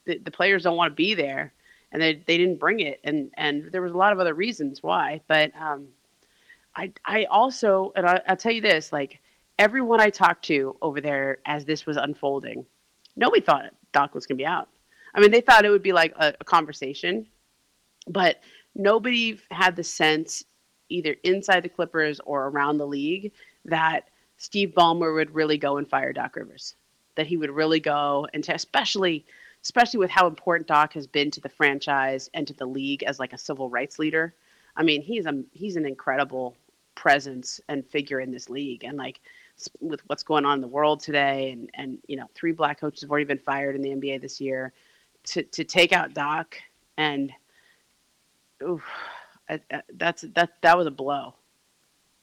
the, 0.05 0.17
the 0.17 0.31
players 0.31 0.63
don't 0.63 0.77
want 0.77 0.91
to 0.91 0.95
be 0.95 1.13
there 1.13 1.53
and 1.91 2.01
they, 2.01 2.15
they 2.25 2.37
didn't 2.37 2.59
bring 2.59 2.79
it 2.79 2.99
and 3.03 3.31
and 3.35 3.71
there 3.71 3.81
was 3.81 3.91
a 3.91 3.97
lot 3.97 4.13
of 4.13 4.19
other 4.19 4.33
reasons 4.33 4.83
why 4.83 5.21
but 5.27 5.51
um 5.59 5.87
i 6.75 6.91
i 7.05 7.25
also 7.25 7.91
and 7.95 8.05
I, 8.05 8.21
i'll 8.27 8.37
tell 8.37 8.51
you 8.51 8.61
this 8.61 8.91
like 8.91 9.19
everyone 9.57 9.99
i 9.99 10.09
talked 10.09 10.45
to 10.45 10.75
over 10.81 11.01
there 11.01 11.39
as 11.45 11.65
this 11.65 11.85
was 11.85 11.97
unfolding 11.97 12.65
nobody 13.15 13.41
thought 13.41 13.71
doc 13.91 14.13
was 14.13 14.25
going 14.25 14.37
to 14.37 14.41
be 14.41 14.45
out 14.45 14.69
i 15.15 15.19
mean 15.19 15.31
they 15.31 15.41
thought 15.41 15.65
it 15.65 15.69
would 15.69 15.83
be 15.83 15.93
like 15.93 16.13
a, 16.17 16.33
a 16.39 16.43
conversation 16.43 17.25
but 18.07 18.39
nobody 18.75 19.39
had 19.51 19.75
the 19.75 19.83
sense 19.83 20.43
either 20.89 21.15
inside 21.23 21.63
the 21.63 21.69
clippers 21.69 22.19
or 22.25 22.47
around 22.47 22.77
the 22.77 22.87
league 22.87 23.31
that 23.65 24.09
steve 24.37 24.73
ballmer 24.75 25.13
would 25.13 25.33
really 25.33 25.57
go 25.57 25.77
and 25.77 25.89
fire 25.89 26.13
doc 26.13 26.35
rivers 26.35 26.75
that 27.15 27.27
he 27.27 27.37
would 27.37 27.51
really 27.51 27.79
go 27.79 28.27
and 28.33 28.43
to 28.43 28.53
especially 28.53 29.25
especially 29.63 29.99
with 29.99 30.09
how 30.09 30.27
important 30.27 30.67
Doc 30.67 30.93
has 30.93 31.07
been 31.07 31.31
to 31.31 31.41
the 31.41 31.49
franchise 31.49 32.29
and 32.33 32.47
to 32.47 32.53
the 32.53 32.65
league 32.65 33.03
as 33.03 33.19
like 33.19 33.33
a 33.33 33.37
civil 33.37 33.69
rights 33.69 33.99
leader. 33.99 34.33
I 34.75 34.83
mean, 34.83 35.01
he's 35.01 35.25
a 35.25 35.43
he's 35.51 35.75
an 35.75 35.85
incredible 35.85 36.55
presence 36.95 37.59
and 37.67 37.85
figure 37.85 38.19
in 38.19 38.31
this 38.31 38.49
league, 38.49 38.83
and 38.83 38.97
like 38.97 39.19
with 39.81 40.01
what's 40.07 40.23
going 40.23 40.45
on 40.45 40.55
in 40.55 40.61
the 40.61 40.67
world 40.67 41.01
today, 41.01 41.51
and 41.51 41.69
and 41.73 41.97
you 42.07 42.15
know, 42.15 42.29
three 42.35 42.51
black 42.51 42.79
coaches 42.79 43.01
have 43.01 43.11
already 43.11 43.25
been 43.25 43.39
fired 43.39 43.75
in 43.75 43.81
the 43.81 43.89
NBA 43.89 44.21
this 44.21 44.39
year. 44.39 44.73
To 45.25 45.43
to 45.43 45.63
take 45.65 45.91
out 45.91 46.13
Doc 46.13 46.55
and, 46.97 47.31
oof, 48.63 48.83
I- 49.49 49.61
I- 49.71 49.81
that's 49.93 50.23
that 50.35 50.61
that 50.61 50.77
was 50.77 50.87
a 50.87 50.91
blow. 50.91 51.35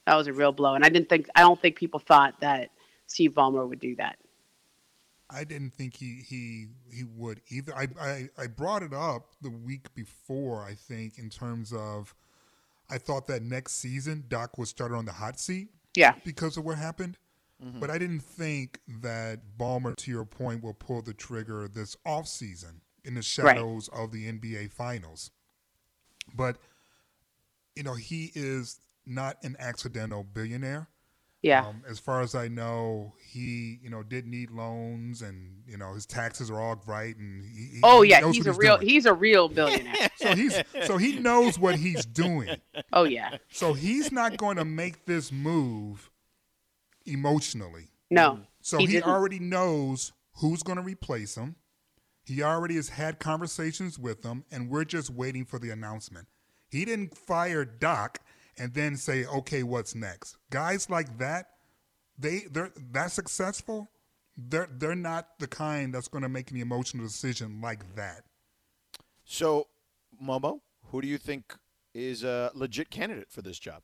That 0.06 0.16
was 0.16 0.28
a 0.28 0.32
real 0.32 0.52
blow, 0.52 0.74
and 0.74 0.84
I 0.84 0.88
didn't 0.88 1.08
think 1.08 1.28
I 1.34 1.40
don't 1.40 1.60
think 1.60 1.76
people 1.76 2.00
thought 2.00 2.40
that 2.40 2.70
Steve 3.06 3.32
Ballmer 3.32 3.68
would 3.68 3.80
do 3.80 3.96
that. 3.96 4.18
I 5.28 5.44
didn't 5.44 5.70
think 5.70 5.96
he 5.96 6.22
he 6.26 6.66
he 6.92 7.04
would 7.04 7.40
either. 7.48 7.74
I, 7.74 7.88
I 8.00 8.28
I 8.38 8.46
brought 8.46 8.82
it 8.82 8.94
up 8.94 9.32
the 9.42 9.50
week 9.50 9.92
before. 9.94 10.62
I 10.62 10.74
think 10.74 11.18
in 11.18 11.30
terms 11.30 11.72
of, 11.72 12.14
I 12.88 12.98
thought 12.98 13.26
that 13.26 13.42
next 13.42 13.74
season 13.74 14.24
Doc 14.28 14.56
would 14.58 14.68
start 14.68 14.92
on 14.92 15.04
the 15.04 15.12
hot 15.12 15.40
seat 15.40 15.68
Yeah, 15.96 16.14
because 16.24 16.56
of 16.56 16.64
what 16.64 16.78
happened, 16.78 17.18
mm-hmm. 17.64 17.80
but 17.80 17.90
I 17.90 17.98
didn't 17.98 18.20
think 18.20 18.78
that 19.02 19.40
Ballmer, 19.58 19.96
to 19.96 20.10
your 20.10 20.24
point, 20.24 20.62
will 20.62 20.74
pull 20.74 21.02
the 21.02 21.14
trigger 21.14 21.66
this 21.66 21.96
off 22.06 22.28
season 22.28 22.82
in 23.04 23.14
the 23.14 23.22
shadows 23.22 23.88
of 23.88 24.12
the 24.12 24.30
NBA 24.30 24.70
Finals. 24.70 25.32
But 26.34 26.58
you 27.76 27.82
know 27.82 27.94
he 27.94 28.32
is 28.34 28.80
not 29.06 29.36
an 29.44 29.54
accidental 29.60 30.24
billionaire. 30.24 30.88
yeah. 31.42 31.66
Um, 31.66 31.82
as 31.88 31.98
far 32.00 32.20
as 32.22 32.34
I 32.34 32.48
know, 32.48 33.12
he 33.24 33.78
you 33.82 33.90
know 33.90 34.02
did 34.02 34.26
need 34.26 34.50
loans, 34.50 35.22
and 35.22 35.62
you 35.66 35.76
know 35.76 35.94
his 35.94 36.06
taxes 36.06 36.50
are 36.50 36.60
all 36.60 36.82
right, 36.86 37.16
and 37.16 37.44
he, 37.44 37.76
he- 37.76 37.80
Oh 37.84 38.02
yeah, 38.02 38.20
knows 38.20 38.34
he's 38.36 38.46
a 38.46 38.52
real 38.52 38.76
doing. 38.78 38.88
he's 38.88 39.06
a 39.06 39.14
real 39.14 39.48
billionaire. 39.58 40.10
so 40.16 40.34
he's 40.34 40.60
so 40.86 40.96
he 40.96 41.18
knows 41.18 41.58
what 41.58 41.76
he's 41.76 42.04
doing. 42.06 42.56
oh 42.92 43.04
yeah. 43.04 43.36
So 43.50 43.74
he's 43.74 44.10
not 44.10 44.36
going 44.38 44.56
to 44.56 44.64
make 44.64 45.04
this 45.06 45.30
move 45.30 46.10
emotionally. 47.04 47.88
No. 48.10 48.40
So 48.60 48.78
He 48.78 48.86
he, 48.86 49.02
already 49.02 49.38
knows 49.38 50.12
who's 50.36 50.62
going 50.62 50.76
to 50.76 50.82
replace 50.82 51.36
him. 51.36 51.56
He 52.24 52.42
already 52.42 52.74
has 52.74 52.88
had 52.88 53.20
conversations 53.20 53.98
with 53.98 54.22
them, 54.22 54.44
and 54.50 54.68
we're 54.68 54.84
just 54.84 55.10
waiting 55.10 55.44
for 55.44 55.58
the 55.60 55.70
announcement. 55.70 56.26
He 56.70 56.84
didn't 56.84 57.16
fire 57.16 57.64
Doc 57.64 58.20
and 58.58 58.74
then 58.74 58.96
say, 58.96 59.24
"Okay, 59.26 59.62
what's 59.62 59.94
next?" 59.94 60.36
Guys 60.50 60.90
like 60.90 61.18
that, 61.18 61.50
they 62.18 62.44
they're 62.50 62.72
that 62.92 63.12
successful. 63.12 63.90
They're 64.36 64.68
they're 64.70 64.94
not 64.94 65.38
the 65.38 65.46
kind 65.46 65.94
that's 65.94 66.08
going 66.08 66.22
to 66.22 66.28
make 66.28 66.50
an 66.50 66.56
emotional 66.58 67.04
decision 67.04 67.60
like 67.60 67.94
that. 67.94 68.22
So, 69.24 69.68
Momo, 70.22 70.60
who 70.90 71.00
do 71.00 71.08
you 71.08 71.18
think 71.18 71.54
is 71.94 72.24
a 72.24 72.50
legit 72.54 72.90
candidate 72.90 73.30
for 73.30 73.42
this 73.42 73.58
job? 73.58 73.82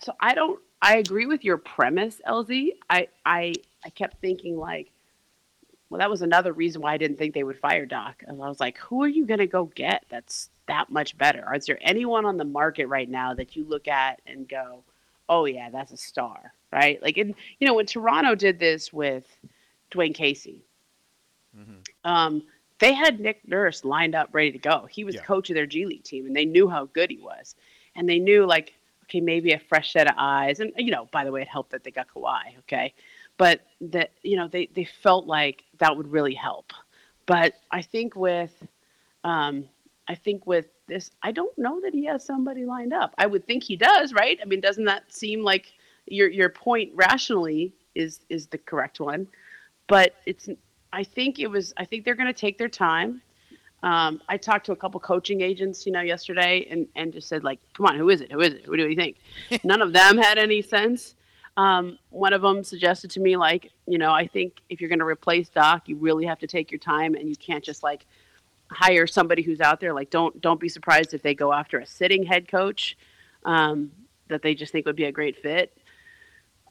So 0.00 0.12
I 0.20 0.34
don't 0.34 0.60
I 0.82 0.98
agree 0.98 1.26
with 1.26 1.44
your 1.44 1.56
premise, 1.56 2.20
LZ. 2.26 2.70
I 2.90 3.08
I 3.24 3.54
I 3.84 3.90
kept 3.90 4.20
thinking 4.20 4.58
like 4.58 4.90
well 5.88 5.98
that 5.98 6.10
was 6.10 6.22
another 6.22 6.52
reason 6.52 6.82
why 6.82 6.92
I 6.92 6.98
didn't 6.98 7.16
think 7.16 7.34
they 7.34 7.44
would 7.44 7.58
fire 7.58 7.86
Doc. 7.86 8.22
And 8.26 8.42
I 8.42 8.48
was 8.48 8.60
like, 8.60 8.78
who 8.78 9.02
are 9.02 9.08
you 9.08 9.26
going 9.26 9.38
to 9.38 9.46
go 9.46 9.66
get 9.74 10.04
that's 10.08 10.50
that 10.66 10.90
much 10.90 11.16
better? 11.18 11.52
Is 11.54 11.66
there 11.66 11.78
anyone 11.82 12.24
on 12.24 12.36
the 12.36 12.44
market 12.44 12.86
right 12.86 13.08
now 13.08 13.34
that 13.34 13.54
you 13.56 13.64
look 13.64 13.88
at 13.88 14.20
and 14.26 14.48
go, 14.48 14.82
"Oh 15.28 15.44
yeah, 15.44 15.70
that's 15.70 15.92
a 15.92 15.96
star." 15.96 16.52
Right? 16.72 17.00
Like 17.02 17.18
in 17.18 17.34
you 17.60 17.66
know 17.66 17.74
when 17.74 17.86
Toronto 17.86 18.34
did 18.34 18.58
this 18.58 18.92
with 18.92 19.24
Dwane 19.90 20.14
Casey. 20.14 20.64
Um, 22.04 22.42
they 22.80 22.92
had 22.92 23.20
Nick 23.20 23.46
Nurse 23.46 23.84
lined 23.84 24.14
up 24.14 24.28
ready 24.32 24.50
to 24.52 24.58
go. 24.58 24.86
He 24.90 25.04
was 25.04 25.14
Yeah. 25.14 25.22
coach 25.22 25.50
of 25.50 25.54
their 25.54 25.66
G 25.66 25.86
League 25.86 26.02
team, 26.02 26.26
and 26.26 26.34
they 26.34 26.44
knew 26.44 26.68
how 26.68 26.86
good 26.86 27.10
he 27.10 27.18
was. 27.18 27.54
And 27.94 28.08
they 28.08 28.18
knew, 28.18 28.44
like, 28.44 28.74
okay, 29.04 29.20
maybe 29.20 29.52
a 29.52 29.58
fresh 29.58 29.92
set 29.92 30.08
of 30.08 30.14
eyes. 30.18 30.58
And, 30.58 30.72
you 30.76 30.90
know, 30.90 31.06
by 31.12 31.24
the 31.24 31.30
way, 31.30 31.42
it 31.42 31.48
helped 31.48 31.70
that 31.70 31.84
they 31.84 31.92
got 31.92 32.08
Kawhi, 32.08 32.58
okay? 32.60 32.92
But 33.36 33.60
that, 33.80 34.10
you 34.22 34.36
know, 34.36 34.48
they, 34.48 34.66
they 34.74 34.84
felt 34.84 35.26
like 35.26 35.62
that 35.78 35.96
would 35.96 36.10
really 36.10 36.34
help. 36.34 36.72
But 37.26 37.54
I 37.70 37.82
think 37.82 38.16
with, 38.16 38.66
um, 39.22 39.68
I 40.08 40.14
think 40.14 40.46
with 40.46 40.66
this, 40.86 41.10
I 41.22 41.32
don't 41.32 41.56
know 41.58 41.80
that 41.80 41.94
he 41.94 42.04
has 42.06 42.24
somebody 42.24 42.64
lined 42.64 42.92
up. 42.92 43.14
I 43.16 43.26
would 43.26 43.46
think 43.46 43.62
he 43.62 43.76
does, 43.76 44.12
right? 44.12 44.38
I 44.42 44.44
mean, 44.44 44.60
doesn't 44.60 44.84
that 44.84 45.12
seem 45.12 45.42
like 45.42 45.72
your 46.06 46.28
your 46.28 46.50
point 46.50 46.92
rationally 46.94 47.74
is 47.94 48.20
is 48.28 48.46
the 48.48 48.58
correct 48.58 49.00
one? 49.00 49.26
But 49.86 50.14
it's 50.26 50.48
I 50.92 51.04
think 51.04 51.38
it 51.38 51.48
was 51.48 51.72
I 51.76 51.84
think 51.84 52.04
they're 52.04 52.14
going 52.14 52.26
to 52.26 52.32
take 52.32 52.58
their 52.58 52.68
time. 52.68 53.22
Um, 53.82 54.22
I 54.28 54.38
talked 54.38 54.64
to 54.66 54.72
a 54.72 54.76
couple 54.76 54.98
coaching 55.00 55.42
agents, 55.42 55.84
you 55.84 55.92
know, 55.92 56.00
yesterday, 56.00 56.66
and 56.70 56.86
and 56.96 57.12
just 57.12 57.28
said 57.28 57.44
like, 57.44 57.60
"Come 57.74 57.86
on, 57.86 57.96
who 57.96 58.08
is 58.10 58.20
it? 58.20 58.32
Who 58.32 58.40
is 58.40 58.54
it? 58.54 58.64
Who 58.64 58.76
do 58.76 58.88
you 58.88 58.96
think?" 58.96 59.16
None 59.64 59.82
of 59.82 59.92
them 59.92 60.18
had 60.18 60.38
any 60.38 60.62
sense. 60.62 61.14
Um, 61.56 61.98
one 62.10 62.32
of 62.32 62.42
them 62.42 62.64
suggested 62.64 63.10
to 63.12 63.20
me, 63.20 63.36
like, 63.36 63.70
you 63.86 63.96
know, 63.96 64.10
I 64.10 64.26
think 64.26 64.54
if 64.70 64.80
you're 64.80 64.88
going 64.88 64.98
to 64.98 65.04
replace 65.04 65.48
Doc, 65.48 65.88
you 65.88 65.96
really 65.96 66.24
have 66.26 66.40
to 66.40 66.48
take 66.48 66.70
your 66.72 66.80
time, 66.80 67.14
and 67.14 67.28
you 67.28 67.36
can't 67.36 67.62
just 67.62 67.82
like 67.82 68.06
hire 68.70 69.06
somebody 69.06 69.42
who's 69.42 69.60
out 69.60 69.80
there. 69.80 69.92
Like, 69.92 70.10
don't 70.10 70.40
don't 70.40 70.60
be 70.60 70.68
surprised 70.68 71.14
if 71.14 71.22
they 71.22 71.34
go 71.34 71.52
after 71.52 71.78
a 71.78 71.86
sitting 71.86 72.24
head 72.24 72.48
coach 72.48 72.96
um, 73.44 73.92
that 74.28 74.42
they 74.42 74.54
just 74.54 74.72
think 74.72 74.86
would 74.86 74.96
be 74.96 75.04
a 75.04 75.12
great 75.12 75.40
fit. 75.40 75.76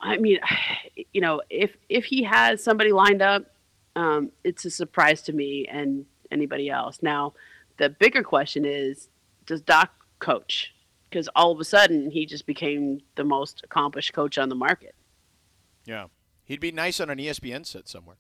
I 0.02 0.18
mean, 0.18 0.40
you 1.14 1.22
know, 1.22 1.42
if 1.50 1.76
if 1.90 2.06
he 2.06 2.24
has 2.24 2.64
somebody 2.64 2.92
lined 2.92 3.22
up, 3.22 3.46
um, 3.96 4.32
it's 4.44 4.66
a 4.66 4.72
surprise 4.72 5.22
to 5.24 5.34
me 5.34 5.68
and 5.70 6.06
anybody 6.32 6.70
else. 6.70 7.00
Now, 7.02 7.34
the 7.78 7.90
bigger 7.90 8.24
question 8.24 8.66
is, 8.66 9.10
does 9.46 9.62
Doc 9.62 9.92
coach? 10.20 10.74
Because 11.10 11.30
all 11.36 11.52
of 11.52 11.60
a 11.60 11.64
sudden, 11.64 12.10
he 12.10 12.26
just 12.26 12.48
became 12.48 13.02
the 13.16 13.24
most 13.24 13.62
accomplished 13.64 14.14
coach 14.14 14.38
on 14.40 14.50
the 14.50 14.56
market. 14.56 14.96
Yeah. 15.86 16.08
He'd 16.46 16.60
be 16.60 16.72
nice 16.72 17.00
on 17.00 17.10
an 17.10 17.20
ESPN 17.20 17.66
set 17.66 17.88
somewhere. 17.88 18.18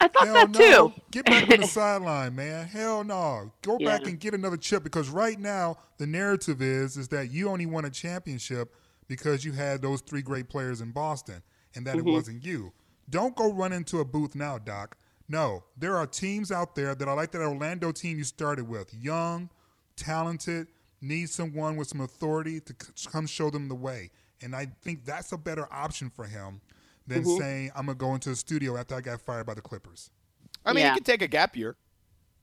I 0.00 0.08
thought 0.08 0.24
Hell 0.26 0.34
that 0.34 0.50
no. 0.50 0.88
too. 0.88 0.92
Get 1.10 1.26
back 1.26 1.48
to 1.48 1.56
the 1.58 1.66
sideline, 1.66 2.34
man. 2.34 2.66
Hell 2.66 3.04
no. 3.04 3.52
Go 3.62 3.78
back 3.78 4.06
and 4.06 4.18
get 4.18 4.32
another 4.34 4.56
chip 4.56 4.82
because 4.82 5.08
right 5.10 5.38
now 5.38 5.76
the 5.98 6.06
narrative 6.06 6.62
is 6.62 6.96
is 6.96 7.08
that 7.08 7.30
you 7.30 7.48
only 7.50 7.66
won 7.66 7.84
a 7.84 7.90
championship 7.90 8.74
because 9.08 9.44
you 9.44 9.52
had 9.52 9.82
those 9.82 10.00
three 10.00 10.22
great 10.22 10.48
players 10.48 10.80
in 10.80 10.90
Boston 10.92 11.42
and 11.74 11.86
that 11.86 11.96
Mm-hmm. 11.96 12.08
it 12.08 12.12
wasn't 12.12 12.44
you. 12.44 12.72
Don't 13.10 13.34
go 13.36 13.52
run 13.52 13.72
into 13.72 13.98
a 14.00 14.04
booth 14.04 14.34
now, 14.34 14.56
Doc. 14.58 14.96
No, 15.28 15.64
there 15.76 15.96
are 15.96 16.06
teams 16.06 16.50
out 16.50 16.74
there 16.74 16.94
that 16.94 17.06
are 17.06 17.14
like 17.16 17.30
that 17.32 17.40
Orlando 17.42 17.92
team 17.92 18.18
you 18.18 18.24
started 18.24 18.68
with. 18.68 18.92
Young, 18.94 19.50
talented, 19.96 20.68
need 21.00 21.28
someone 21.30 21.76
with 21.76 21.88
some 21.88 22.00
authority 22.00 22.60
to 22.60 22.74
c- 22.80 23.08
come 23.10 23.26
show 23.26 23.50
them 23.50 23.68
the 23.68 23.74
way. 23.74 24.10
And 24.42 24.54
I 24.56 24.66
think 24.82 25.04
that's 25.04 25.32
a 25.32 25.38
better 25.38 25.68
option 25.72 26.10
for 26.10 26.24
him 26.24 26.60
than 27.06 27.22
Mm-hmm. 27.22 27.38
saying, 27.38 27.70
I'm 27.74 27.86
going 27.86 27.98
to 27.98 28.00
go 28.04 28.14
into 28.14 28.28
the 28.30 28.36
studio 28.36 28.76
after 28.76 28.94
I 28.94 29.00
got 29.00 29.20
fired 29.20 29.46
by 29.46 29.54
the 29.54 29.60
Clippers. 29.60 30.10
I 30.64 30.72
mean, 30.72 30.84
Yeah. 30.84 30.90
he 30.92 30.98
could 30.98 31.06
take 31.06 31.22
a 31.22 31.28
gap 31.28 31.56
year. 31.56 31.76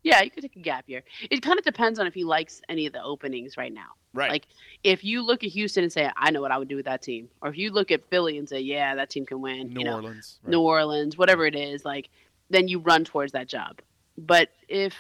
Yeah, 0.04 0.22
you 0.22 0.32
could 0.32 0.44
take 0.44 0.56
a 0.56 0.60
gap 0.62 0.88
year. 0.88 1.04
It 1.30 1.42
kind 1.42 1.60
of 1.60 1.66
depends 1.66 2.00
on 2.00 2.08
if 2.08 2.14
he 2.14 2.24
likes 2.24 2.62
any 2.70 2.86
of 2.86 2.94
the 2.94 3.02
openings 3.04 3.58
right 3.58 3.74
now. 3.74 3.90
Right. 4.14 4.30
Like 4.32 4.48
if 4.84 5.04
you 5.04 5.22
look 5.22 5.44
at 5.44 5.50
Houston 5.50 5.84
and 5.84 5.92
say, 5.92 6.10
"I 6.16 6.32
know 6.32 6.42
what 6.42 6.52
I 6.52 6.58
would 6.58 6.70
do 6.70 6.76
with 6.78 6.86
that 6.86 7.02
team," 7.02 7.30
or 7.42 7.50
if 7.50 7.58
you 7.58 7.72
look 7.72 7.92
at 7.92 8.08
Philly 8.10 8.38
and 8.38 8.48
say, 8.48 8.60
"Yeah, 8.62 8.96
that 8.96 9.10
team 9.10 9.26
can 9.26 9.42
win," 9.42 9.68
New 9.70 9.80
you 9.80 9.86
know, 9.86 9.96
Orleans. 9.96 10.40
right. 10.44 10.52
New 10.52 10.62
Orleans, 10.62 11.18
whatever 11.18 11.46
it 11.46 11.56
is, 11.56 11.84
like 11.84 12.10
then 12.50 12.68
you 12.68 12.80
run 12.80 13.04
towards 13.04 13.34
that 13.34 13.48
job. 13.48 13.80
But 14.18 14.50
if 14.70 14.96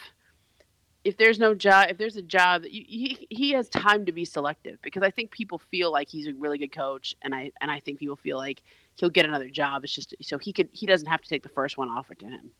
if 1.03 1.15
there's 1.17 1.39
no 1.39 1.55
job, 1.55 1.87
if 1.89 1.97
there's 1.97 2.17
a 2.17 2.21
job, 2.21 2.63
you, 2.65 2.83
he 2.85 3.27
he 3.29 3.51
has 3.51 3.69
time 3.69 4.05
to 4.05 4.11
be 4.11 4.25
selective 4.25 4.77
because 4.81 5.03
I 5.03 5.09
think 5.11 5.31
people 5.31 5.57
feel 5.71 5.91
like 5.91 6.09
he's 6.09 6.27
a 6.27 6.33
really 6.33 6.57
good 6.57 6.71
coach, 6.73 7.15
and 7.21 7.33
I 7.33 7.51
and 7.61 7.71
I 7.71 7.79
think 7.79 7.99
people 7.99 8.17
feel 8.17 8.37
like 8.37 8.61
he'll 8.97 9.09
get 9.09 9.25
another 9.25 9.49
job. 9.49 9.83
It's 9.83 9.93
just 9.93 10.13
so 10.21 10.37
he 10.37 10.51
could 10.51 10.69
he 10.71 10.85
doesn't 10.85 11.07
have 11.07 11.21
to 11.21 11.29
take 11.29 11.43
the 11.43 11.49
first 11.49 11.77
one 11.77 11.89
offered 11.89 12.19
to 12.19 12.25
him. 12.25 12.51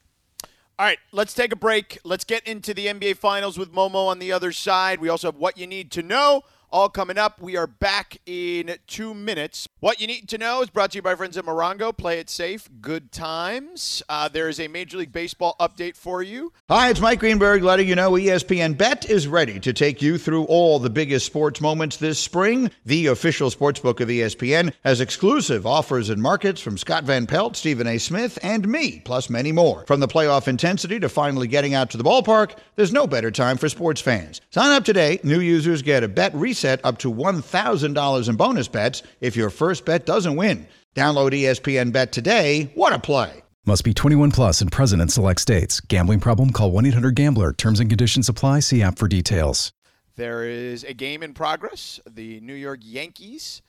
All 0.80 0.86
right, 0.86 1.00
let's 1.12 1.34
take 1.34 1.52
a 1.52 1.56
break. 1.56 1.97
Let's 2.04 2.23
get 2.23 2.47
into 2.47 2.73
the 2.73 2.86
NBA 2.86 3.17
Finals 3.17 3.58
with 3.58 3.73
Momo 3.73 4.08
on 4.08 4.19
the 4.19 4.32
other 4.32 4.52
side. 4.52 5.00
We 5.02 5.10
also 5.10 5.30
have 5.30 5.36
what 5.36 5.58
you 5.58 5.65
need 5.65 5.91
to 5.91 6.04
know. 6.04 6.43
All 6.69 6.89
coming 6.89 7.17
up. 7.17 7.41
We 7.41 7.56
are 7.56 7.65
back 7.65 8.17
in 8.25 8.75
two 8.88 9.13
minutes. 9.13 9.69
What 9.80 10.01
you 10.01 10.08
need 10.08 10.27
to 10.27 10.38
know 10.38 10.62
is 10.62 10.69
brought 10.69 10.91
to 10.91 10.97
you 10.97 11.01
by 11.01 11.15
friends 11.15 11.38
at 11.38 11.45
Morongo. 11.45 11.95
Play 11.95 12.19
it 12.19 12.30
safe. 12.30 12.67
Good 12.82 13.13
times. 13.13 14.03
Uh, 14.10 14.27
there 14.27 14.49
is 14.49 14.60
a 14.60 14.67
Major 14.67 14.97
League 14.97 15.13
Baseball 15.13 15.56
update 15.62 15.95
for 15.95 16.21
you. 16.21 16.51
Hi, 16.67 16.89
it's 16.89 16.99
Mike 16.99 17.19
Greenberg 17.19 17.63
letting 17.63 17.88
you 17.88 17.95
know 17.95 18.12
ESPN 18.12 18.77
Bet 18.77 19.10
is 19.10 19.30
ready 19.30 19.62
to 19.62 19.71
take 19.71 20.01
you 20.01 20.17
through 20.17 20.43
all 20.45 20.77
the 20.77 20.89
biggest 20.89 21.25
sports 21.25 21.62
moments 21.62 21.95
this 21.95 22.19
spring. 22.19 22.69
The 22.86 23.08
official 23.08 23.49
sports 23.49 23.80
book 23.80 24.01
of 24.01 24.10
ESPN 24.10 24.73
has 24.84 24.99
exclusive 24.99 25.65
offers 25.65 26.10
and 26.10 26.21
markets 26.21 26.60
from 26.60 26.77
Scott 26.77 27.06
Van 27.06 27.27
Pelt, 27.27 27.56
Stephen 27.56 27.88
A. 27.88 27.97
Smith, 27.97 28.38
and 28.43 28.67
me, 28.67 28.99
plus 29.06 29.30
many 29.30 29.53
more. 29.53 29.86
From 29.88 30.01
the 30.01 30.08
playoff 30.08 30.49
intensity 30.49 30.99
to 30.99 31.08
finally 31.08 31.47
getting 31.47 31.73
out 31.73 31.89
to 31.91 31.97
the 31.97 32.03
ballpark, 32.03 32.58
there's 32.75 32.91
no 32.91 33.08
better 33.08 33.32
time 33.32 33.56
for 33.56 33.69
sports 33.69 34.01
fans. 34.01 34.41
Sign 34.49 34.71
up 34.71 34.84
today. 34.84 35.21
New 35.23 35.39
users 35.39 35.82
get 35.82 36.03
a 36.03 36.10
bet 36.10 36.36
reset 36.36 36.57
up 36.65 36.98
to 37.00 37.13
$1,000 37.13 38.30
in 38.30 38.36
bonus 38.36 38.67
bets 38.67 39.04
if 39.22 39.36
your 39.36 39.50
first 39.50 39.86
bet 39.86 40.06
doesn't 40.06 40.36
win. 40.36 40.67
Download 40.96 41.32
ESPN 41.32 41.91
Bet 41.91 42.12
today. 42.12 42.72
What 42.74 42.93
a 42.93 43.00
play! 43.00 43.43
Must 43.67 43.84
be 43.84 43.93
21 43.93 44.32
plus 44.32 44.62
and 44.62 44.72
present 44.72 45.02
in 45.02 45.10
select 45.10 45.41
states. 45.41 45.82
Gambling 45.82 46.22
problem? 46.22 46.52
Call 46.52 46.72
1 46.72 46.86
800 46.86 47.15
Gambler. 47.15 47.52
Terms 47.52 47.82
and 47.82 47.89
conditions 47.89 48.30
apply. 48.30 48.62
See 48.62 48.82
app 48.82 48.98
for 48.98 49.10
details. 49.10 49.74
There 50.15 50.46
is 50.46 50.84
a 50.86 50.93
game 50.93 51.22
in 51.22 51.34
progress. 51.34 52.00
The 52.10 52.39
New 52.39 52.54
York 52.54 52.80
Yankees 52.82 53.62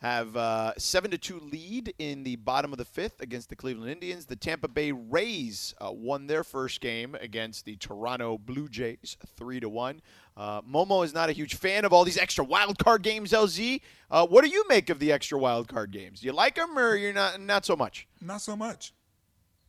have 0.00 0.34
a 0.34 0.72
seven 0.78 1.10
to 1.10 1.18
two 1.18 1.40
lead 1.40 1.92
in 1.98 2.22
the 2.22 2.36
bottom 2.36 2.72
of 2.72 2.78
the 2.78 2.84
fifth 2.84 3.20
against 3.20 3.50
the 3.50 3.56
Cleveland 3.56 3.90
Indians. 3.90 4.24
The 4.24 4.36
Tampa 4.36 4.68
Bay 4.68 4.92
Rays 4.92 5.74
uh, 5.78 5.90
won 5.92 6.26
their 6.26 6.42
first 6.42 6.80
game 6.80 7.14
against 7.20 7.66
the 7.66 7.76
Toronto 7.76 8.38
Blue 8.38 8.68
Jays, 8.68 9.18
three 9.36 9.60
to 9.60 9.68
one. 9.68 10.00
Uh, 10.40 10.62
Momo 10.62 11.04
is 11.04 11.12
not 11.12 11.28
a 11.28 11.32
huge 11.32 11.56
fan 11.56 11.84
of 11.84 11.92
all 11.92 12.02
these 12.02 12.16
extra 12.16 12.42
wild 12.42 12.78
card 12.78 13.02
games. 13.02 13.32
LZ, 13.32 13.82
uh, 14.10 14.26
what 14.26 14.42
do 14.42 14.48
you 14.48 14.64
make 14.70 14.88
of 14.88 14.98
the 14.98 15.12
extra 15.12 15.38
wild 15.38 15.68
card 15.68 15.90
games? 15.90 16.20
Do 16.20 16.26
you 16.26 16.32
like 16.32 16.54
them 16.54 16.78
or 16.78 16.96
you're 16.96 17.12
not 17.12 17.38
not 17.38 17.66
so 17.66 17.76
much? 17.76 18.08
Not 18.22 18.40
so 18.40 18.56
much. 18.56 18.94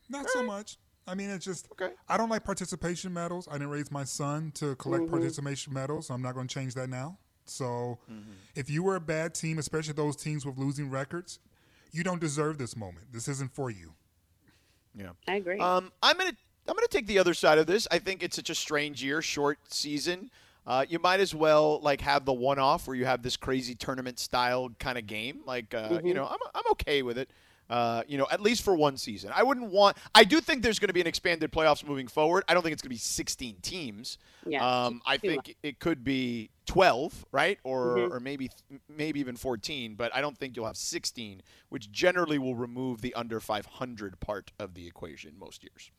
Not 0.07 0.29
so 0.29 0.43
much. 0.43 0.77
I 1.05 1.13
mean, 1.13 1.29
it's 1.29 1.43
just 1.43 1.67
Okay. 1.73 1.91
I 2.07 2.15
don't 2.15 2.29
like 2.29 2.45
participation 2.45 3.11
medals. 3.11 3.49
I 3.49 3.53
didn't 3.53 3.67
raise 3.67 3.91
my 3.91 4.05
son 4.05 4.51
to 4.55 4.75
collect 4.77 5.09
participation 5.09 5.73
medals, 5.73 6.07
so 6.07 6.13
I'm 6.13 6.21
not 6.21 6.35
going 6.35 6.47
to 6.47 6.53
change 6.53 6.73
that 6.75 6.87
now. 6.87 7.17
So, 7.43 7.99
if 8.55 8.69
you 8.69 8.81
were 8.81 8.95
a 8.95 9.01
bad 9.01 9.33
team, 9.33 9.59
especially 9.59 9.93
those 9.93 10.15
teams 10.15 10.45
with 10.45 10.57
losing 10.57 10.89
records, 10.89 11.39
you 11.91 12.01
don't 12.01 12.21
deserve 12.21 12.57
this 12.57 12.77
moment. 12.77 13.07
This 13.11 13.27
isn't 13.27 13.53
for 13.53 13.69
you. 13.71 13.93
Yeah. 14.95 15.09
I 15.27 15.35
agree. 15.35 15.59
Um, 15.59 15.91
I'm 16.01 16.17
gonna 16.17 16.35
I'm 16.65 16.75
gonna 16.75 16.87
take 16.87 17.07
the 17.07 17.19
other 17.19 17.33
side 17.33 17.57
of 17.57 17.67
this. 17.67 17.89
I 17.91 17.99
think 17.99 18.23
it's 18.23 18.37
such 18.37 18.49
a 18.49 18.55
strange 18.55 19.03
year, 19.03 19.21
short 19.21 19.59
season. 19.67 20.31
Uh, 20.65 20.85
you 20.87 20.99
might 20.99 21.19
as 21.19 21.33
well 21.33 21.79
like 21.81 22.01
have 22.01 22.23
the 22.25 22.33
one 22.33 22.59
off 22.59 22.87
where 22.87 22.95
you 22.95 23.05
have 23.05 23.23
this 23.23 23.35
crazy 23.37 23.73
tournament 23.75 24.19
style 24.19 24.69
kind 24.79 24.97
of 24.97 25.07
game. 25.07 25.41
Like 25.45 25.73
uh, 25.73 25.99
you 26.03 26.13
know, 26.13 26.25
I'm 26.25 26.37
I'm 26.53 26.63
okay 26.73 27.01
with 27.01 27.17
it. 27.17 27.29
Uh, 27.69 28.03
you 28.05 28.17
know, 28.17 28.27
at 28.29 28.41
least 28.41 28.63
for 28.63 28.75
one 28.75 28.97
season. 28.97 29.31
I 29.33 29.43
wouldn't 29.43 29.71
want. 29.71 29.95
I 30.13 30.25
do 30.25 30.41
think 30.41 30.61
there's 30.61 30.77
going 30.77 30.89
to 30.89 30.93
be 30.93 30.99
an 30.99 31.07
expanded 31.07 31.53
playoffs 31.53 31.87
moving 31.87 32.09
forward. 32.09 32.43
I 32.49 32.53
don't 32.53 32.63
think 32.63 32.73
it's 32.73 32.81
going 32.81 32.89
to 32.89 32.95
be 32.95 32.97
16 32.99 33.55
teams. 33.61 34.17
Yeah, 34.45 34.65
Um, 34.87 35.01
I 35.05 35.15
think 35.15 35.55
it 35.63 35.79
could 35.79 36.03
be 36.03 36.49
12, 36.65 37.25
right, 37.31 37.59
or 37.63 37.95
Mhm. 37.95 38.11
or 38.11 38.19
maybe 38.19 38.49
maybe 38.89 39.21
even 39.21 39.37
14. 39.37 39.95
But 39.95 40.13
I 40.13 40.19
don't 40.19 40.37
think 40.37 40.57
you'll 40.57 40.65
have 40.65 40.75
16, 40.75 41.41
which 41.69 41.89
generally 41.93 42.37
will 42.37 42.55
remove 42.55 42.99
the 42.99 43.13
under 43.13 43.39
500 43.39 44.19
part 44.19 44.51
of 44.59 44.73
the 44.73 44.85
equation 44.85 45.39
most 45.39 45.63
years. 45.63 45.91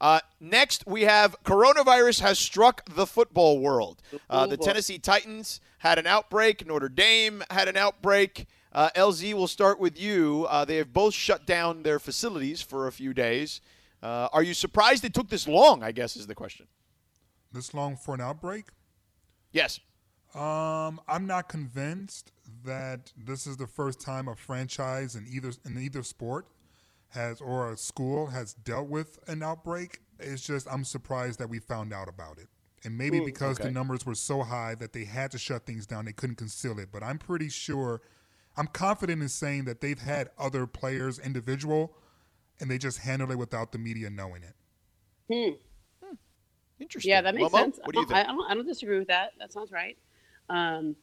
Uh, 0.00 0.20
next, 0.40 0.86
we 0.86 1.02
have 1.02 1.36
coronavirus 1.44 2.20
has 2.20 2.38
struck 2.38 2.82
the 2.94 3.06
football 3.06 3.60
world. 3.60 4.00
Uh, 4.30 4.46
the. 4.46 4.56
Tennessee 4.56 4.98
Titans 4.98 5.60
had 5.78 5.98
an 5.98 6.06
outbreak. 6.06 6.66
Notre 6.66 6.88
Dame 6.88 7.42
had 7.50 7.68
an 7.68 7.76
outbreak. 7.76 8.46
Uh, 8.72 8.90
LZ, 8.94 9.34
we'll 9.34 9.48
start 9.48 9.80
with 9.80 10.00
you. 10.00 10.46
Uh, 10.48 10.64
they 10.64 10.76
have 10.76 10.92
both 10.92 11.14
shut 11.14 11.46
down 11.46 11.82
their 11.82 11.98
facilities 11.98 12.62
for 12.62 12.86
a 12.86 12.92
few 12.92 13.12
days. 13.12 13.60
Uh, 14.02 14.28
are 14.32 14.42
you 14.42 14.54
surprised 14.54 15.04
it 15.04 15.14
took 15.14 15.28
this 15.28 15.48
long? 15.48 15.82
I 15.82 15.92
guess 15.92 16.16
is 16.16 16.26
the 16.26 16.34
question. 16.34 16.66
This 17.52 17.74
long 17.74 17.96
for 17.96 18.14
an 18.14 18.20
outbreak? 18.20 18.66
Yes. 19.52 19.80
Um, 20.34 21.00
I'm 21.08 21.26
not 21.26 21.48
convinced 21.48 22.32
that 22.64 23.12
this 23.16 23.46
is 23.46 23.56
the 23.56 23.66
first 23.66 24.00
time 24.00 24.28
a 24.28 24.36
franchise 24.36 25.16
in 25.16 25.26
either 25.26 25.52
in 25.64 25.78
either 25.78 26.02
sport 26.02 26.46
has 27.10 27.40
or 27.40 27.72
a 27.72 27.76
school 27.76 28.26
has 28.28 28.54
dealt 28.54 28.88
with 28.88 29.18
an 29.28 29.42
outbreak. 29.42 30.00
It's 30.18 30.42
just 30.42 30.66
I'm 30.70 30.84
surprised 30.84 31.38
that 31.38 31.48
we 31.48 31.58
found 31.58 31.92
out 31.92 32.08
about 32.08 32.38
it. 32.38 32.48
And 32.84 32.96
maybe 32.96 33.20
because 33.20 33.58
okay. 33.58 33.68
the 33.68 33.74
numbers 33.74 34.06
were 34.06 34.14
so 34.14 34.42
high 34.42 34.74
that 34.76 34.92
they 34.92 35.04
had 35.04 35.32
to 35.32 35.38
shut 35.38 35.66
things 35.66 35.86
down, 35.86 36.04
they 36.04 36.12
couldn't 36.12 36.36
conceal 36.36 36.78
it. 36.78 36.90
But 36.92 37.02
I'm 37.02 37.18
pretty 37.18 37.48
sure 37.48 38.00
I'm 38.56 38.68
confident 38.68 39.22
in 39.22 39.28
saying 39.28 39.64
that 39.64 39.80
they've 39.80 39.98
had 39.98 40.30
other 40.38 40.66
players 40.66 41.18
individual 41.18 41.94
and 42.60 42.70
they 42.70 42.78
just 42.78 42.98
handled 42.98 43.30
it 43.30 43.36
without 43.36 43.72
the 43.72 43.78
media 43.78 44.10
knowing 44.10 44.42
it. 44.42 44.54
Hmm. 45.32 45.54
Interesting. 46.80 47.10
Yeah, 47.10 47.22
that 47.22 47.34
makes 47.34 47.52
Momo, 47.52 47.58
sense. 47.58 47.80
What 47.82 47.94
do 47.94 48.00
you 48.00 48.06
think? 48.06 48.18
I 48.18 48.24
don't, 48.24 48.50
I 48.50 48.54
don't 48.54 48.66
disagree 48.66 48.98
with 48.98 49.08
that. 49.08 49.32
That 49.38 49.52
sounds 49.52 49.72
right. 49.72 49.96
Um, 50.48 50.94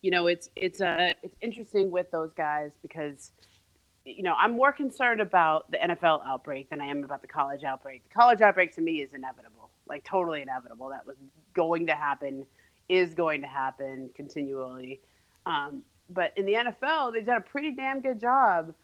you 0.00 0.10
know, 0.10 0.26
it's 0.26 0.50
it's 0.54 0.80
uh, 0.80 1.12
it's 1.22 1.36
interesting 1.40 1.90
with 1.90 2.10
those 2.10 2.32
guys 2.34 2.70
because, 2.82 3.32
you 4.04 4.22
know, 4.22 4.34
I'm 4.38 4.52
more 4.52 4.72
concerned 4.72 5.20
about 5.20 5.70
the 5.70 5.78
NFL 5.78 6.26
outbreak 6.26 6.68
than 6.68 6.80
I 6.80 6.86
am 6.86 7.04
about 7.04 7.22
the 7.22 7.28
college 7.28 7.64
outbreak. 7.64 8.02
The 8.08 8.14
college 8.14 8.40
outbreak 8.40 8.74
to 8.74 8.82
me 8.82 9.00
is 9.00 9.14
inevitable, 9.14 9.70
like 9.88 10.04
totally 10.04 10.42
inevitable. 10.42 10.90
That 10.90 11.06
was 11.06 11.16
going 11.54 11.86
to 11.86 11.94
happen, 11.94 12.44
is 12.88 13.14
going 13.14 13.40
to 13.40 13.46
happen 13.46 14.10
continually. 14.14 15.00
Um, 15.46 15.82
but 16.10 16.32
in 16.36 16.44
the 16.44 16.52
NFL, 16.54 17.14
they've 17.14 17.24
done 17.24 17.38
a 17.38 17.40
pretty 17.40 17.72
damn 17.72 18.00
good 18.00 18.20
job 18.20 18.74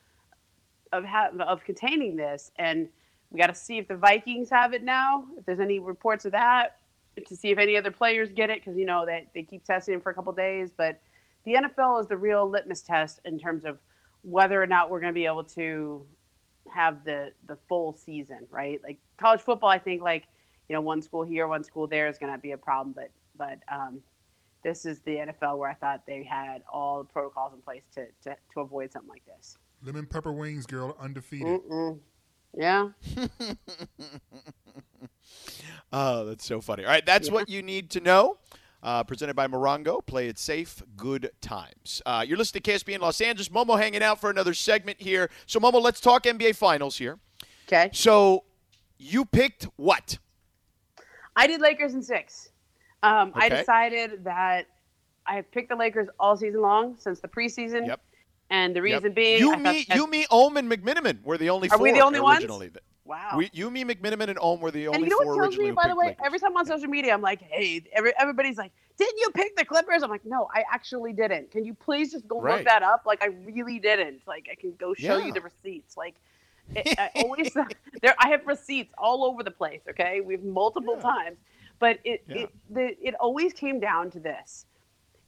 of 0.92 1.04
ha- 1.04 1.30
of 1.40 1.62
containing 1.64 2.16
this, 2.16 2.50
and 2.56 2.88
we 3.30 3.38
got 3.38 3.48
to 3.48 3.54
see 3.54 3.78
if 3.78 3.88
the 3.88 3.96
Vikings 3.96 4.48
have 4.50 4.72
it 4.72 4.82
now. 4.82 5.26
If 5.38 5.44
there's 5.44 5.60
any 5.60 5.78
reports 5.78 6.24
of 6.24 6.32
that, 6.32 6.78
to 7.26 7.36
see 7.36 7.50
if 7.50 7.58
any 7.58 7.76
other 7.76 7.90
players 7.90 8.32
get 8.32 8.48
it, 8.48 8.60
because 8.64 8.78
you 8.78 8.86
know 8.86 9.04
that 9.04 9.26
they 9.34 9.42
keep 9.42 9.64
testing 9.64 10.00
for 10.00 10.10
a 10.10 10.14
couple 10.14 10.32
days. 10.32 10.70
But 10.74 11.00
the 11.44 11.54
NFL 11.54 12.00
is 12.00 12.06
the 12.06 12.16
real 12.16 12.48
litmus 12.48 12.80
test 12.80 13.20
in 13.26 13.38
terms 13.38 13.64
of 13.66 13.78
whether 14.22 14.62
or 14.62 14.66
not 14.66 14.90
we're 14.90 15.00
going 15.00 15.12
to 15.12 15.18
be 15.18 15.26
able 15.26 15.44
to 15.44 16.04
have 16.72 17.04
the 17.04 17.32
the 17.46 17.56
full 17.68 17.92
season, 17.92 18.46
right? 18.50 18.80
Like 18.82 18.98
college 19.16 19.40
football, 19.40 19.70
I 19.70 19.78
think 19.78 20.02
like 20.02 20.24
you 20.68 20.74
know 20.74 20.80
one 20.80 21.02
school 21.02 21.24
here, 21.24 21.46
one 21.46 21.64
school 21.64 21.86
there 21.86 22.08
is 22.08 22.18
going 22.18 22.32
to 22.32 22.38
be 22.38 22.52
a 22.52 22.58
problem, 22.58 22.94
but 22.94 23.10
but 23.36 23.58
um, 23.72 24.00
this 24.62 24.84
is 24.84 25.00
the 25.00 25.16
NFL 25.16 25.58
where 25.58 25.70
I 25.70 25.74
thought 25.74 26.02
they 26.06 26.22
had 26.22 26.62
all 26.72 27.02
the 27.02 27.08
protocols 27.12 27.52
in 27.54 27.60
place 27.62 27.82
to 27.94 28.06
to, 28.24 28.36
to 28.54 28.60
avoid 28.60 28.92
something 28.92 29.10
like 29.10 29.24
this. 29.26 29.56
Lemon 29.82 30.06
pepper 30.06 30.32
wings, 30.32 30.66
girl, 30.66 30.96
undefeated. 31.00 31.60
Mm-mm. 31.62 31.98
Yeah. 32.56 32.88
Oh, 35.92 36.24
that's 36.24 36.44
so 36.44 36.60
funny. 36.60 36.84
All 36.84 36.90
right, 36.90 37.04
that's 37.04 37.30
what 37.30 37.48
you 37.48 37.62
need 37.62 37.90
to 37.90 38.00
know. 38.00 38.38
Uh, 38.82 39.04
presented 39.04 39.34
by 39.36 39.46
Morongo. 39.46 40.04
Play 40.06 40.28
it 40.28 40.38
safe. 40.38 40.82
Good 40.96 41.30
times. 41.42 42.00
Uh, 42.06 42.24
you're 42.26 42.38
listening 42.38 42.62
to 42.62 42.70
KSPN 42.72 43.00
Los 43.00 43.20
Angeles. 43.20 43.50
Momo 43.50 43.78
hanging 43.78 44.02
out 44.02 44.18
for 44.20 44.30
another 44.30 44.54
segment 44.54 45.00
here. 45.02 45.28
So, 45.44 45.60
Momo, 45.60 45.82
let's 45.82 46.00
talk 46.00 46.24
NBA 46.24 46.56
Finals 46.56 46.96
here. 46.96 47.18
Okay. 47.68 47.90
So, 47.92 48.44
you 48.98 49.26
picked 49.26 49.64
what? 49.76 50.18
I 51.36 51.46
did 51.46 51.60
Lakers 51.60 51.92
in 51.92 52.02
six. 52.02 52.50
Um, 53.02 53.32
I 53.34 53.48
decided 53.50 54.24
that 54.24 54.66
I 55.26 55.34
have 55.36 55.50
picked 55.52 55.68
the 55.68 55.76
Lakers 55.76 56.08
all 56.18 56.36
season 56.36 56.60
long 56.62 56.96
since 56.98 57.20
the 57.20 57.28
preseason. 57.28 57.86
Yep. 57.86 58.00
And 58.50 58.74
the 58.74 58.80
Yep. 58.80 58.84
reason 58.84 59.12
being, 59.12 59.38
you, 59.40 59.56
me, 59.58 59.86
you, 59.94 60.06
me, 60.08 60.26
Ohm, 60.30 60.56
and 60.56 60.70
McMenamin 60.70 61.22
were 61.22 61.38
the 61.38 61.50
only 61.50 61.68
Are 61.68 61.76
four 61.76 61.84
we 61.84 61.92
the 61.92 62.00
only 62.00 62.20
ones? 62.20 62.44
Wow. 63.10 63.38
We, 63.38 63.50
you, 63.52 63.72
me, 63.72 63.82
McMenamin, 63.82 64.28
and 64.28 64.38
Ohm 64.40 64.60
were 64.60 64.70
the 64.70 64.86
only 64.86 64.98
and 64.98 65.04
you 65.04 65.10
know 65.10 65.16
four 65.24 65.36
what 65.36 65.50
kills 65.50 65.58
me, 65.58 65.72
by 65.72 65.88
the 65.88 65.96
way? 65.96 66.06
Lakers. 66.06 66.22
Every 66.24 66.38
time 66.38 66.56
on 66.56 66.64
social 66.64 66.86
media, 66.86 67.12
I'm 67.12 67.20
like, 67.20 67.42
hey, 67.42 67.82
every, 67.92 68.12
everybody's 68.16 68.56
like, 68.56 68.70
didn't 68.98 69.18
you 69.18 69.30
pick 69.34 69.56
the 69.56 69.64
Clippers? 69.64 70.04
I'm 70.04 70.10
like, 70.10 70.24
no, 70.24 70.48
I 70.54 70.62
actually 70.72 71.12
didn't. 71.12 71.50
Can 71.50 71.64
you 71.64 71.74
please 71.74 72.12
just 72.12 72.28
go 72.28 72.38
Right. 72.38 72.58
look 72.58 72.66
that 72.66 72.84
up? 72.84 73.02
Like, 73.06 73.20
I 73.20 73.30
really 73.44 73.80
didn't. 73.80 74.20
Like, 74.28 74.46
I 74.48 74.54
can 74.54 74.74
go 74.78 74.94
show 74.94 75.18
Yeah. 75.18 75.26
you 75.26 75.32
the 75.32 75.40
receipts. 75.40 75.96
Like, 75.96 76.14
it, 76.76 76.86
I 77.00 77.10
always 77.16 77.52
there. 78.02 78.14
I 78.20 78.28
have 78.28 78.46
receipts 78.46 78.94
all 78.96 79.24
over 79.24 79.42
the 79.42 79.50
place. 79.50 79.80
Okay, 79.90 80.20
we've 80.20 80.44
multiple 80.44 80.94
Yeah. 80.96 81.10
times, 81.10 81.38
but 81.80 81.98
it 82.04 82.22
Yeah. 82.28 82.42
it 82.42 82.50
the, 82.70 82.96
it 83.08 83.14
always 83.16 83.52
came 83.52 83.80
down 83.80 84.12
to 84.12 84.20
this: 84.20 84.66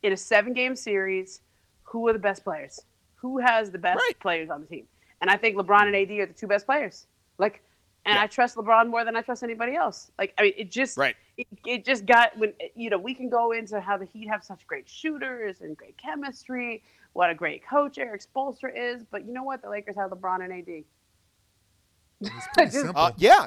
in 0.05 0.13
a 0.13 0.17
seven-game 0.17 0.77
series, 0.77 1.41
who 1.83 2.07
are 2.07 2.13
the 2.13 2.21
best 2.21 2.45
players? 2.45 2.79
Who 3.17 3.39
has 3.41 3.73
the 3.73 3.79
best 3.79 3.97
Right. 3.97 4.21
players 4.21 4.51
on 4.51 4.61
the 4.61 4.69
team? 4.69 4.87
And 5.21 5.29
I 5.29 5.37
think 5.37 5.57
LeBron 5.57 5.87
and 5.89 5.97
AD 5.97 6.11
are 6.21 6.27
the 6.27 6.33
two 6.33 6.47
best 6.47 6.65
players. 6.65 7.09
Like, 7.39 7.61
and 8.05 8.15
Yeah. 8.17 8.23
I 8.23 8.27
trust 8.27 8.57
LeBron 8.57 8.89
more 8.91 9.05
than 9.05 9.15
I 9.17 9.23
trust 9.23 9.43
anybody 9.43 9.75
else. 9.77 10.11
Like, 10.19 10.35
I 10.39 10.43
mean, 10.43 10.53
it 10.57 10.71
just 10.71 10.97
Right. 10.99 11.15
it, 11.37 11.47
it 11.67 11.85
just 11.85 12.05
got 12.07 12.37
when 12.39 12.53
you 12.75 12.91
know 12.91 12.99
we 12.99 13.15
can 13.15 13.29
go 13.29 13.53
into 13.53 13.81
how 13.81 13.97
the 13.97 14.05
Heat 14.07 14.29
have 14.29 14.43
such 14.45 14.67
great 14.67 14.89
shooters 14.89 15.61
and 15.61 15.77
great 15.77 15.97
chemistry. 15.99 16.83
What 17.13 17.31
a 17.31 17.35
great 17.35 17.65
coach 17.67 17.99
Erik 17.99 18.23
Spoelstra 18.23 18.71
is, 18.75 19.03
but 19.05 19.25
you 19.27 19.33
know 19.33 19.43
what? 19.45 19.61
The 19.63 19.69
Lakers 19.69 19.97
have 19.97 20.11
LeBron 20.11 20.43
and 20.45 20.53
AD. 20.53 20.85
It's 22.21 22.31
Just- 22.59 22.73
simple. 22.73 22.93
Uh, 22.97 23.13
yeah, 23.17 23.47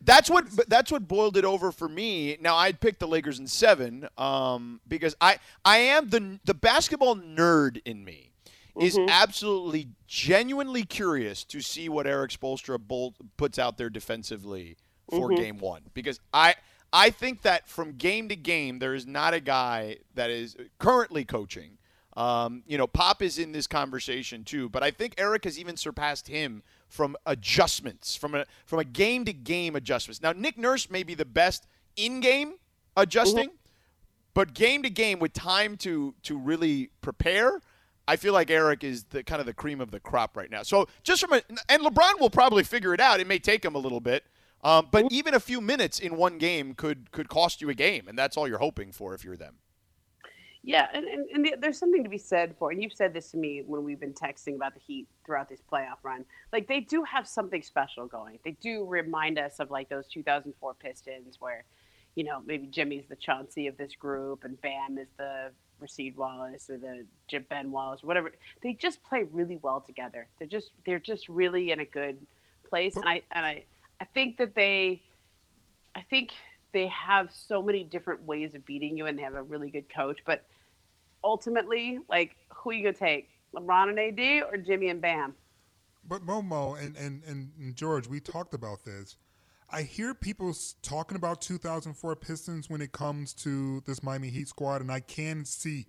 that's 0.00 0.28
what 0.30 0.46
that's 0.68 0.90
what 0.90 1.06
boiled 1.06 1.36
it 1.36 1.44
over 1.44 1.70
for 1.72 1.88
me. 1.88 2.36
Now 2.40 2.56
I'd 2.56 2.80
pick 2.80 2.98
the 2.98 3.06
Lakers 3.08 3.38
in 3.38 3.46
seven 3.46 4.08
um, 4.18 4.80
because 4.88 5.14
I 5.20 5.38
I 5.64 5.78
am 5.78 6.08
the 6.08 6.40
the 6.44 6.54
basketball 6.54 7.16
nerd 7.16 7.80
in 7.84 8.04
me 8.04 8.31
is 8.80 8.96
mm-hmm. 8.96 9.08
absolutely 9.10 9.88
genuinely 10.06 10.84
curious 10.84 11.44
to 11.44 11.60
see 11.60 11.88
what 11.88 12.06
Erik 12.06 12.30
Spoelstra 12.30 12.78
bolt, 12.78 13.14
puts 13.36 13.58
out 13.58 13.76
there 13.76 13.90
defensively 13.90 14.76
for 15.10 15.28
mm-hmm. 15.28 15.42
game 15.42 15.58
one 15.58 15.82
because 15.94 16.20
I. 16.32 16.54
I 16.94 17.08
think 17.08 17.40
that 17.40 17.70
from 17.70 17.92
game 17.92 18.28
to 18.28 18.36
game, 18.36 18.78
there 18.78 18.94
is 18.94 19.06
not 19.06 19.32
a 19.32 19.40
guy 19.40 19.96
that 20.14 20.28
is 20.28 20.54
currently 20.78 21.24
coaching. 21.24 21.78
Um, 22.16 22.62
you 22.66 22.76
know, 22.76 22.86
Pop 22.86 23.22
is 23.22 23.38
in 23.38 23.52
this 23.52 23.66
conversation 23.66 24.44
too, 24.44 24.68
but 24.68 24.82
I 24.82 24.90
think 24.90 25.14
Erik 25.16 25.44
has 25.44 25.58
even 25.58 25.76
surpassed 25.76 26.28
him 26.28 26.62
from 26.88 27.16
adjustments, 27.24 28.14
from 28.14 28.34
a 28.34 28.44
from 28.66 28.78
a 28.78 28.84
game 28.84 29.24
to 29.24 29.32
game 29.32 29.74
adjustments. 29.74 30.20
Now, 30.20 30.32
Nick 30.32 30.58
Nurse 30.58 30.90
may 30.90 31.02
be 31.02 31.14
the 31.14 31.24
best 31.24 31.66
in 31.96 32.20
game 32.20 32.48
mm-hmm. 32.48 33.02
adjusting, 33.02 33.50
but 34.34 34.52
game 34.52 34.82
to 34.82 34.90
game 34.90 35.18
with 35.18 35.32
time 35.32 35.78
to 35.78 36.14
to 36.24 36.36
really 36.36 36.90
prepare, 37.00 37.60
I 38.08 38.16
feel 38.16 38.32
like 38.32 38.50
Erik 38.50 38.84
is 38.84 39.04
the 39.04 39.22
kind 39.22 39.40
of 39.40 39.46
the 39.46 39.54
cream 39.54 39.80
of 39.80 39.90
the 39.90 40.00
crop 40.00 40.36
right 40.36 40.50
now. 40.50 40.62
So 40.62 40.88
just 41.02 41.20
from 41.20 41.32
a 41.32 41.42
and 41.68 41.82
LeBron 41.82 42.20
will 42.20 42.30
probably 42.30 42.64
figure 42.64 42.92
it 42.94 43.00
out. 43.00 43.20
It 43.20 43.26
may 43.26 43.38
take 43.38 43.64
him 43.64 43.74
a 43.74 43.78
little 43.78 44.00
bit. 44.00 44.24
Um, 44.64 44.88
but 44.92 45.06
even 45.10 45.34
a 45.34 45.40
few 45.40 45.60
minutes 45.60 45.98
in 45.98 46.16
one 46.16 46.38
game 46.38 46.74
could 46.74 47.10
could 47.10 47.28
cost 47.28 47.60
you 47.60 47.68
a 47.68 47.74
game, 47.74 48.06
and 48.08 48.16
that's 48.16 48.36
all 48.36 48.46
you're 48.46 48.58
hoping 48.58 48.92
for 48.92 49.12
if 49.14 49.24
you're 49.24 49.36
them. 49.36 49.56
Yeah, 50.64 50.86
and, 50.94 51.04
and, 51.04 51.28
and 51.30 51.44
the- 51.44 51.56
there's 51.58 51.78
something 51.78 52.04
to 52.04 52.08
be 52.08 52.18
said 52.18 52.54
for, 52.56 52.70
and 52.70 52.80
you've 52.80 52.92
said 52.92 53.12
this 53.12 53.32
to 53.32 53.36
me 53.36 53.62
when 53.66 53.82
we've 53.82 53.98
been 53.98 54.12
texting 54.14 54.54
about 54.54 54.74
the 54.74 54.80
Heat 54.80 55.08
throughout 55.26 55.48
this 55.48 55.60
playoff 55.60 55.96
run. 56.04 56.24
Like 56.52 56.68
they 56.68 56.78
do 56.78 57.02
have 57.02 57.26
something 57.26 57.62
special 57.62 58.06
going. 58.06 58.38
They 58.44 58.52
do 58.60 58.84
remind 58.84 59.40
us 59.40 59.58
of 59.58 59.72
like 59.72 59.88
those 59.88 60.06
2004 60.06 60.74
Pistons, 60.74 61.40
where, 61.40 61.64
you 62.14 62.22
know, 62.22 62.40
maybe 62.46 62.68
Jimmy's 62.68 63.06
the 63.08 63.16
Chauncey 63.16 63.66
of 63.66 63.76
this 63.76 63.96
group, 63.96 64.44
and 64.44 64.60
Bam 64.60 64.98
is 64.98 65.08
the 65.18 65.50
Rasheed 65.82 66.16
Wallace 66.16 66.70
or 66.70 66.78
the 66.78 67.04
Jim 67.28 67.44
Ben 67.50 67.70
Wallace, 67.70 68.02
whatever. 68.02 68.32
They 68.62 68.74
just 68.74 69.02
play 69.02 69.24
really 69.32 69.58
well 69.62 69.80
together. 69.80 70.28
They're 70.38 70.48
just 70.48 70.70
they're 70.86 70.98
just 70.98 71.28
really 71.28 71.72
in 71.72 71.80
a 71.80 71.84
good 71.84 72.18
place, 72.68 72.96
and 72.96 73.08
I 73.08 73.22
and 73.32 73.44
I 73.44 73.64
I 74.02 74.04
think 74.04 74.36
that 74.38 74.56
they, 74.56 75.00
I 75.94 76.00
think 76.02 76.32
they 76.72 76.88
have 76.88 77.30
so 77.30 77.62
many 77.62 77.84
different 77.84 78.26
ways 78.26 78.52
of 78.56 78.66
beating 78.66 78.96
you, 78.96 79.06
and 79.06 79.16
they 79.16 79.22
have 79.22 79.34
a 79.34 79.42
really 79.44 79.70
good 79.70 79.84
coach. 79.94 80.18
But 80.26 80.44
ultimately, 81.22 82.00
like, 82.08 82.34
who 82.48 82.70
are 82.70 82.72
you 82.72 82.82
gonna 82.82 82.94
take, 82.94 83.30
LeBron 83.54 83.90
and 83.90 83.98
AD 84.00 84.42
or 84.50 84.56
Jimmy 84.56 84.88
and 84.88 85.00
Bam? 85.00 85.36
But 86.08 86.26
Momo 86.26 86.84
and, 86.84 86.96
and, 86.96 87.22
and 87.24 87.76
George, 87.76 88.08
we 88.08 88.18
talked 88.18 88.54
about 88.54 88.84
this. 88.84 89.18
I 89.74 89.82
hear 89.82 90.12
people 90.12 90.54
talking 90.82 91.16
about 91.16 91.40
2004 91.40 92.16
Pistons 92.16 92.68
when 92.68 92.82
it 92.82 92.92
comes 92.92 93.32
to 93.34 93.82
this 93.86 94.02
Miami 94.02 94.28
Heat 94.28 94.48
squad, 94.48 94.82
and 94.82 94.92
I 94.92 95.00
can 95.00 95.46
see 95.46 95.86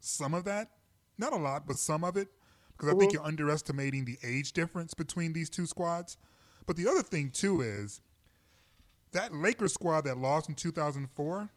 some 0.00 0.34
of 0.34 0.44
that. 0.44 0.70
Not 1.16 1.32
a 1.32 1.36
lot, 1.36 1.66
but 1.66 1.76
some 1.76 2.02
of 2.02 2.16
it. 2.16 2.28
Because 2.76 2.92
I 2.92 2.98
think 2.98 3.12
you're 3.12 3.24
underestimating 3.24 4.04
the 4.04 4.18
age 4.24 4.52
difference 4.52 4.94
between 4.94 5.32
these 5.32 5.48
two 5.48 5.66
squads. 5.66 6.16
But 6.66 6.76
the 6.76 6.88
other 6.88 7.02
thing, 7.02 7.30
too, 7.30 7.60
is 7.60 8.00
that 9.12 9.32
Lakers 9.34 9.74
squad 9.74 10.02
that 10.02 10.18
lost 10.18 10.48
in 10.48 10.54
2004, 10.56 11.50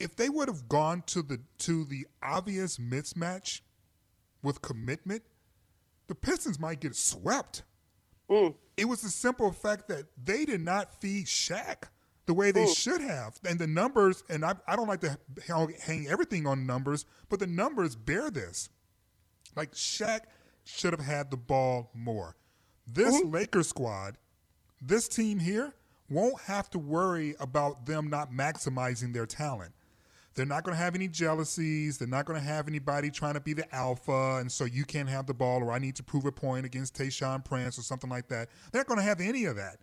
if 0.00 0.16
they 0.16 0.28
would 0.28 0.48
have 0.48 0.68
gone 0.68 1.02
to 1.06 1.22
the 1.22 1.40
to 1.58 1.84
the 1.84 2.06
obvious 2.22 2.78
mismatch 2.78 3.60
with 4.42 4.62
commitment, 4.62 5.22
the 6.06 6.14
Pistons 6.14 6.58
might 6.58 6.80
get 6.80 6.96
swept. 6.96 7.62
Mm. 8.30 8.54
It 8.76 8.86
was 8.86 9.02
the 9.02 9.08
simple 9.08 9.50
fact 9.52 9.88
that 9.88 10.04
they 10.22 10.44
did 10.44 10.60
not 10.60 11.00
feed 11.00 11.26
Shaq 11.26 11.88
the 12.26 12.34
way 12.34 12.50
they 12.50 12.66
mm. 12.66 12.76
should 12.76 13.00
have. 13.00 13.38
And 13.44 13.58
the 13.58 13.66
numbers, 13.66 14.22
and 14.28 14.44
I, 14.44 14.54
I 14.66 14.76
don't 14.76 14.86
like 14.86 15.00
to 15.00 15.18
hang- 15.46 15.74
hang 15.82 16.08
everything 16.08 16.46
on 16.46 16.66
numbers, 16.66 17.04
but 17.28 17.40
the 17.40 17.46
numbers 17.46 17.96
bear 17.96 18.30
this. 18.30 18.68
Like 19.56 19.72
Shaq 19.72 20.20
should 20.64 20.92
have 20.92 21.04
had 21.04 21.30
the 21.30 21.36
ball 21.36 21.90
more. 21.94 22.36
This 22.86 23.14
mm-hmm. 23.14 23.32
Lakers 23.32 23.68
squad, 23.68 24.18
this 24.80 25.08
team 25.08 25.38
here, 25.38 25.74
won't 26.10 26.40
have 26.42 26.70
to 26.70 26.78
worry 26.78 27.34
about 27.40 27.86
them 27.86 28.08
not 28.08 28.32
maximizing 28.32 29.12
their 29.12 29.26
talent. 29.26 29.72
They're 30.38 30.46
not 30.46 30.62
going 30.62 30.76
to 30.76 30.80
have 30.82 30.94
any 30.94 31.08
jealousies. 31.08 31.98
They're 31.98 32.06
not 32.06 32.24
going 32.24 32.38
to 32.40 32.46
have 32.46 32.68
anybody 32.68 33.10
trying 33.10 33.34
to 33.34 33.40
be 33.40 33.54
the 33.54 33.74
alpha, 33.74 34.36
and 34.40 34.50
so 34.50 34.64
you 34.64 34.84
can't 34.84 35.08
have 35.08 35.26
the 35.26 35.34
ball, 35.34 35.64
or 35.64 35.72
I 35.72 35.80
need 35.80 35.96
to 35.96 36.04
prove 36.04 36.24
a 36.26 36.30
point 36.32 36.64
against 36.64 36.96
Tayshaun 36.96 37.44
Prince 37.44 37.76
or 37.76 37.82
something 37.82 38.08
like 38.08 38.28
that. 38.28 38.48
They're 38.70 38.78
not 38.80 38.86
going 38.86 38.98
to 39.00 39.04
have 39.04 39.20
any 39.20 39.46
of 39.46 39.56
that. 39.56 39.78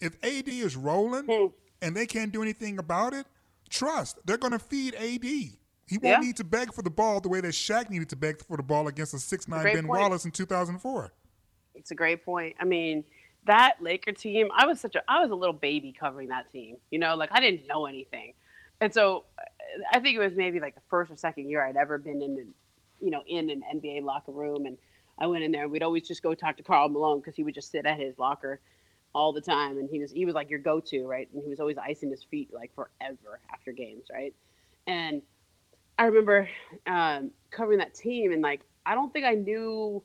If 0.00 0.14
AD 0.22 0.46
is 0.48 0.76
rolling 0.76 1.50
and 1.82 1.96
they 1.96 2.06
can't 2.06 2.32
do 2.32 2.42
anything 2.42 2.78
about 2.78 3.12
it, 3.12 3.26
trust 3.68 4.18
they're 4.24 4.36
going 4.38 4.52
to 4.52 4.58
feed 4.60 4.94
AD. 4.94 5.24
He 5.24 5.98
won't 5.98 6.04
Yeah. 6.04 6.18
need 6.20 6.36
to 6.36 6.44
beg 6.44 6.72
for 6.72 6.82
the 6.82 6.90
ball 6.90 7.20
the 7.20 7.28
way 7.28 7.40
that 7.40 7.48
Shaq 7.48 7.90
needed 7.90 8.08
to 8.10 8.16
beg 8.16 8.40
for 8.44 8.56
the 8.56 8.62
ball 8.62 8.86
against 8.86 9.14
a 9.14 9.18
six 9.18 9.48
nine 9.48 9.64
Ben 9.64 9.86
point. 9.86 10.00
Wallace 10.00 10.24
in 10.24 10.30
2004. 10.30 11.12
It's 11.74 11.90
a 11.90 11.94
great 11.96 12.24
point. 12.24 12.54
I 12.60 12.64
mean, 12.64 13.02
that 13.46 13.78
Laker 13.80 14.12
team, 14.12 14.48
I 14.56 14.64
was 14.64 14.78
such 14.78 14.94
a 14.94 15.02
I 15.08 15.20
was 15.20 15.32
a 15.32 15.34
little 15.34 15.52
baby 15.52 15.92
covering 15.98 16.28
that 16.28 16.52
team. 16.52 16.76
You 16.90 17.00
know, 17.00 17.16
like 17.16 17.30
I 17.32 17.40
didn't 17.40 17.66
know 17.66 17.86
anything. 17.86 18.34
And 18.80 18.92
so 18.92 19.24
I 19.92 20.00
think 20.00 20.16
it 20.16 20.20
was 20.20 20.34
maybe 20.34 20.60
like 20.60 20.74
the 20.74 20.82
first 20.90 21.10
or 21.10 21.16
second 21.16 21.48
year 21.48 21.64
I'd 21.64 21.76
ever 21.76 21.98
been 21.98 22.22
in, 22.22 22.32
an- 22.38 22.54
you 23.00 23.10
know, 23.10 23.22
in 23.26 23.50
an 23.50 23.62
NBA 23.74 24.02
locker 24.02 24.32
room, 24.32 24.66
and 24.66 24.78
I 25.18 25.26
went 25.26 25.44
in 25.44 25.52
there. 25.52 25.62
and 25.64 25.72
We'd 25.72 25.82
always 25.82 26.06
just 26.06 26.22
go 26.22 26.34
talk 26.34 26.56
to 26.58 26.62
Karl 26.62 26.88
Malone 26.88 27.20
because 27.20 27.36
he 27.36 27.44
would 27.44 27.54
just 27.54 27.70
sit 27.70 27.86
at 27.86 27.98
his 27.98 28.18
locker 28.18 28.60
all 29.14 29.32
the 29.32 29.40
time, 29.40 29.78
and 29.78 29.88
he 29.90 30.00
was 30.00 30.10
he 30.10 30.24
was 30.24 30.34
like 30.34 30.50
your 30.50 30.58
go-to, 30.58 31.06
right? 31.06 31.28
And 31.32 31.42
he 31.42 31.48
was 31.50 31.60
always 31.60 31.78
icing 31.78 32.10
his 32.10 32.24
feet 32.24 32.50
like 32.52 32.74
forever 32.74 33.40
after 33.52 33.72
games, 33.72 34.04
right? 34.12 34.34
And 34.86 35.22
I 35.98 36.06
remember 36.06 36.48
um, 36.86 37.30
covering 37.50 37.78
that 37.78 37.94
team, 37.94 38.32
and 38.32 38.42
like 38.42 38.62
I 38.86 38.94
don't 38.94 39.12
think 39.12 39.26
I 39.26 39.34
knew 39.34 40.02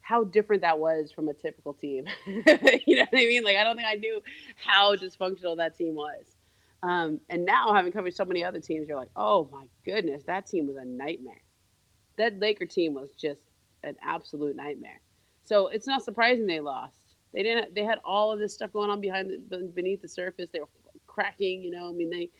how 0.00 0.24
different 0.24 0.62
that 0.62 0.78
was 0.78 1.12
from 1.12 1.28
a 1.28 1.34
typical 1.34 1.74
team. 1.74 2.06
you 2.26 2.42
know 2.46 2.54
what 2.54 3.08
I 3.12 3.26
mean? 3.26 3.44
Like 3.44 3.56
I 3.56 3.64
don't 3.64 3.76
think 3.76 3.88
I 3.88 3.94
knew 3.94 4.22
how 4.56 4.96
dysfunctional 4.96 5.56
that 5.58 5.76
team 5.76 5.94
was. 5.94 6.29
Um, 6.82 7.20
and 7.28 7.44
now 7.44 7.74
having 7.74 7.92
covered 7.92 8.14
so 8.14 8.24
many 8.24 8.42
other 8.42 8.60
teams, 8.60 8.88
you're 8.88 8.98
like, 8.98 9.10
oh 9.16 9.48
my 9.52 9.64
goodness, 9.84 10.22
that 10.24 10.46
team 10.46 10.66
was 10.66 10.76
a 10.76 10.84
nightmare. 10.84 11.42
That 12.16 12.38
Laker 12.38 12.66
team 12.66 12.94
was 12.94 13.10
just 13.20 13.40
an 13.82 13.96
absolute 14.02 14.56
nightmare. 14.56 15.00
So 15.44 15.68
it's 15.68 15.86
not 15.86 16.02
surprising 16.02 16.46
they 16.46 16.60
lost. 16.60 16.94
They 17.32 17.42
didn't. 17.42 17.74
They 17.74 17.84
had 17.84 17.98
all 18.04 18.32
of 18.32 18.38
this 18.38 18.54
stuff 18.54 18.72
going 18.72 18.90
on 18.90 19.00
behind 19.00 19.30
the, 19.48 19.58
beneath 19.74 20.02
the 20.02 20.08
surface. 20.08 20.48
They 20.52 20.60
were 20.60 20.68
cracking. 21.06 21.62
You 21.62 21.70
know, 21.70 21.88
I 21.88 21.92
mean, 21.92 22.10
they. 22.10 22.30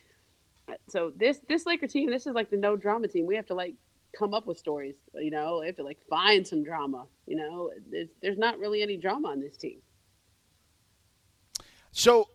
So 0.87 1.11
this 1.15 1.39
this 1.47 1.65
Laker 1.65 1.87
team, 1.87 2.09
this 2.09 2.27
is 2.27 2.33
like 2.33 2.49
the 2.49 2.57
no 2.57 2.75
drama 2.75 3.07
team. 3.07 3.25
We 3.25 3.35
have 3.35 3.47
to 3.47 3.53
like 3.53 3.75
come 4.17 4.33
up 4.33 4.47
with 4.47 4.57
stories. 4.57 4.95
You 5.13 5.31
know, 5.31 5.59
we 5.61 5.67
have 5.67 5.75
to 5.77 5.83
like 5.83 5.99
find 6.09 6.45
some 6.45 6.63
drama. 6.63 7.05
You 7.25 7.37
know, 7.37 7.71
there's, 7.89 8.09
there's 8.21 8.37
not 8.37 8.59
really 8.59 8.81
any 8.81 8.97
drama 8.97 9.29
on 9.29 9.39
this 9.39 9.57
team. 9.57 9.79
So, 11.91 12.29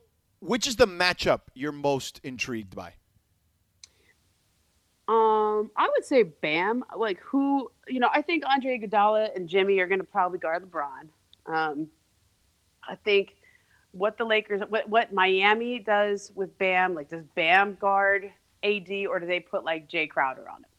which 0.46 0.66
is 0.66 0.76
the 0.76 0.86
matchup 0.86 1.40
you're 1.54 1.72
most 1.72 2.20
intrigued 2.22 2.74
by? 2.74 2.94
Um, 5.08 5.70
I 5.76 5.88
would 5.88 6.04
say 6.04 6.24
Bam. 6.24 6.84
Like 6.96 7.20
who, 7.20 7.70
you 7.86 8.00
know, 8.00 8.08
I 8.12 8.22
think 8.22 8.44
Andre 8.46 8.78
Iguodala 8.78 9.34
and 9.36 9.48
Jimmy 9.48 9.78
are 9.78 9.86
going 9.86 10.00
to 10.00 10.06
probably 10.06 10.38
guard 10.38 10.68
LeBron. 10.68 11.08
Um, 11.46 11.88
I 12.88 12.96
think 12.96 13.36
what 13.92 14.18
the 14.18 14.24
Lakers, 14.24 14.62
what 14.68 14.88
what 14.88 15.12
Miami 15.12 15.78
does 15.78 16.32
with 16.34 16.56
Bam, 16.58 16.94
like 16.94 17.08
does 17.08 17.24
Bam 17.34 17.76
guard 17.80 18.32
AD 18.62 18.90
or 19.08 19.20
do 19.20 19.26
they 19.26 19.40
put 19.40 19.64
like 19.64 19.88
Jae 19.88 20.08
Crowder 20.08 20.48
on 20.48 20.58
him? 20.58 20.70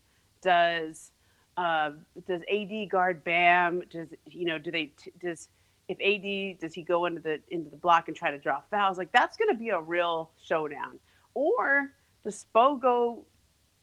Does 0.41 1.11
uh, 1.55 1.91
does 2.27 2.41
AD 2.53 2.89
guard 2.89 3.23
Bam? 3.23 3.81
Does 3.89 4.09
you 4.25 4.45
know? 4.45 4.57
Do 4.57 4.71
they 4.71 4.91
does 5.21 5.49
if 5.87 5.97
AD 6.01 6.59
does 6.59 6.73
he 6.73 6.81
go 6.81 7.05
into 7.05 7.21
the 7.21 7.39
into 7.49 7.69
the 7.69 7.77
block 7.77 8.07
and 8.07 8.17
try 8.17 8.31
to 8.31 8.37
draw 8.37 8.61
fouls? 8.69 8.97
Like 8.97 9.11
that's 9.11 9.37
going 9.37 9.49
to 9.49 9.57
be 9.57 9.69
a 9.69 9.79
real 9.79 10.31
showdown. 10.43 10.99
Or 11.33 11.91
does 12.23 12.45
Spo 12.45 12.79
go 12.79 13.25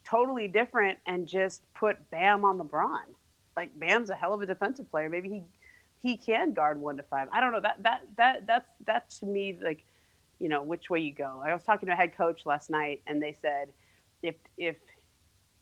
totally 0.04 0.48
different 0.48 0.98
and 1.06 1.26
just 1.26 1.62
put 1.74 2.10
Bam 2.10 2.44
on 2.44 2.58
LeBron? 2.58 3.04
Like 3.56 3.70
Bam's 3.78 4.10
a 4.10 4.14
hell 4.14 4.34
of 4.34 4.42
a 4.42 4.46
defensive 4.46 4.90
player. 4.90 5.08
Maybe 5.08 5.28
he 5.28 5.42
he 6.02 6.16
can 6.18 6.52
guard 6.52 6.78
one 6.78 6.98
to 6.98 7.02
five. 7.04 7.28
I 7.32 7.40
don't 7.40 7.52
know. 7.52 7.60
That 7.60 7.82
that 7.82 8.02
that 8.16 8.46
that's 8.46 8.68
that's 8.84 9.18
to 9.20 9.26
me 9.26 9.58
like, 9.62 9.84
you 10.38 10.48
know, 10.48 10.62
which 10.62 10.90
way 10.90 11.00
you 11.00 11.14
go. 11.14 11.42
I 11.44 11.54
was 11.54 11.62
talking 11.62 11.86
to 11.86 11.92
a 11.92 11.96
head 11.96 12.16
coach 12.16 12.42
last 12.44 12.68
night, 12.68 13.00
and 13.06 13.22
they 13.22 13.36
said 13.40 13.68
if 14.22 14.34
if 14.58 14.76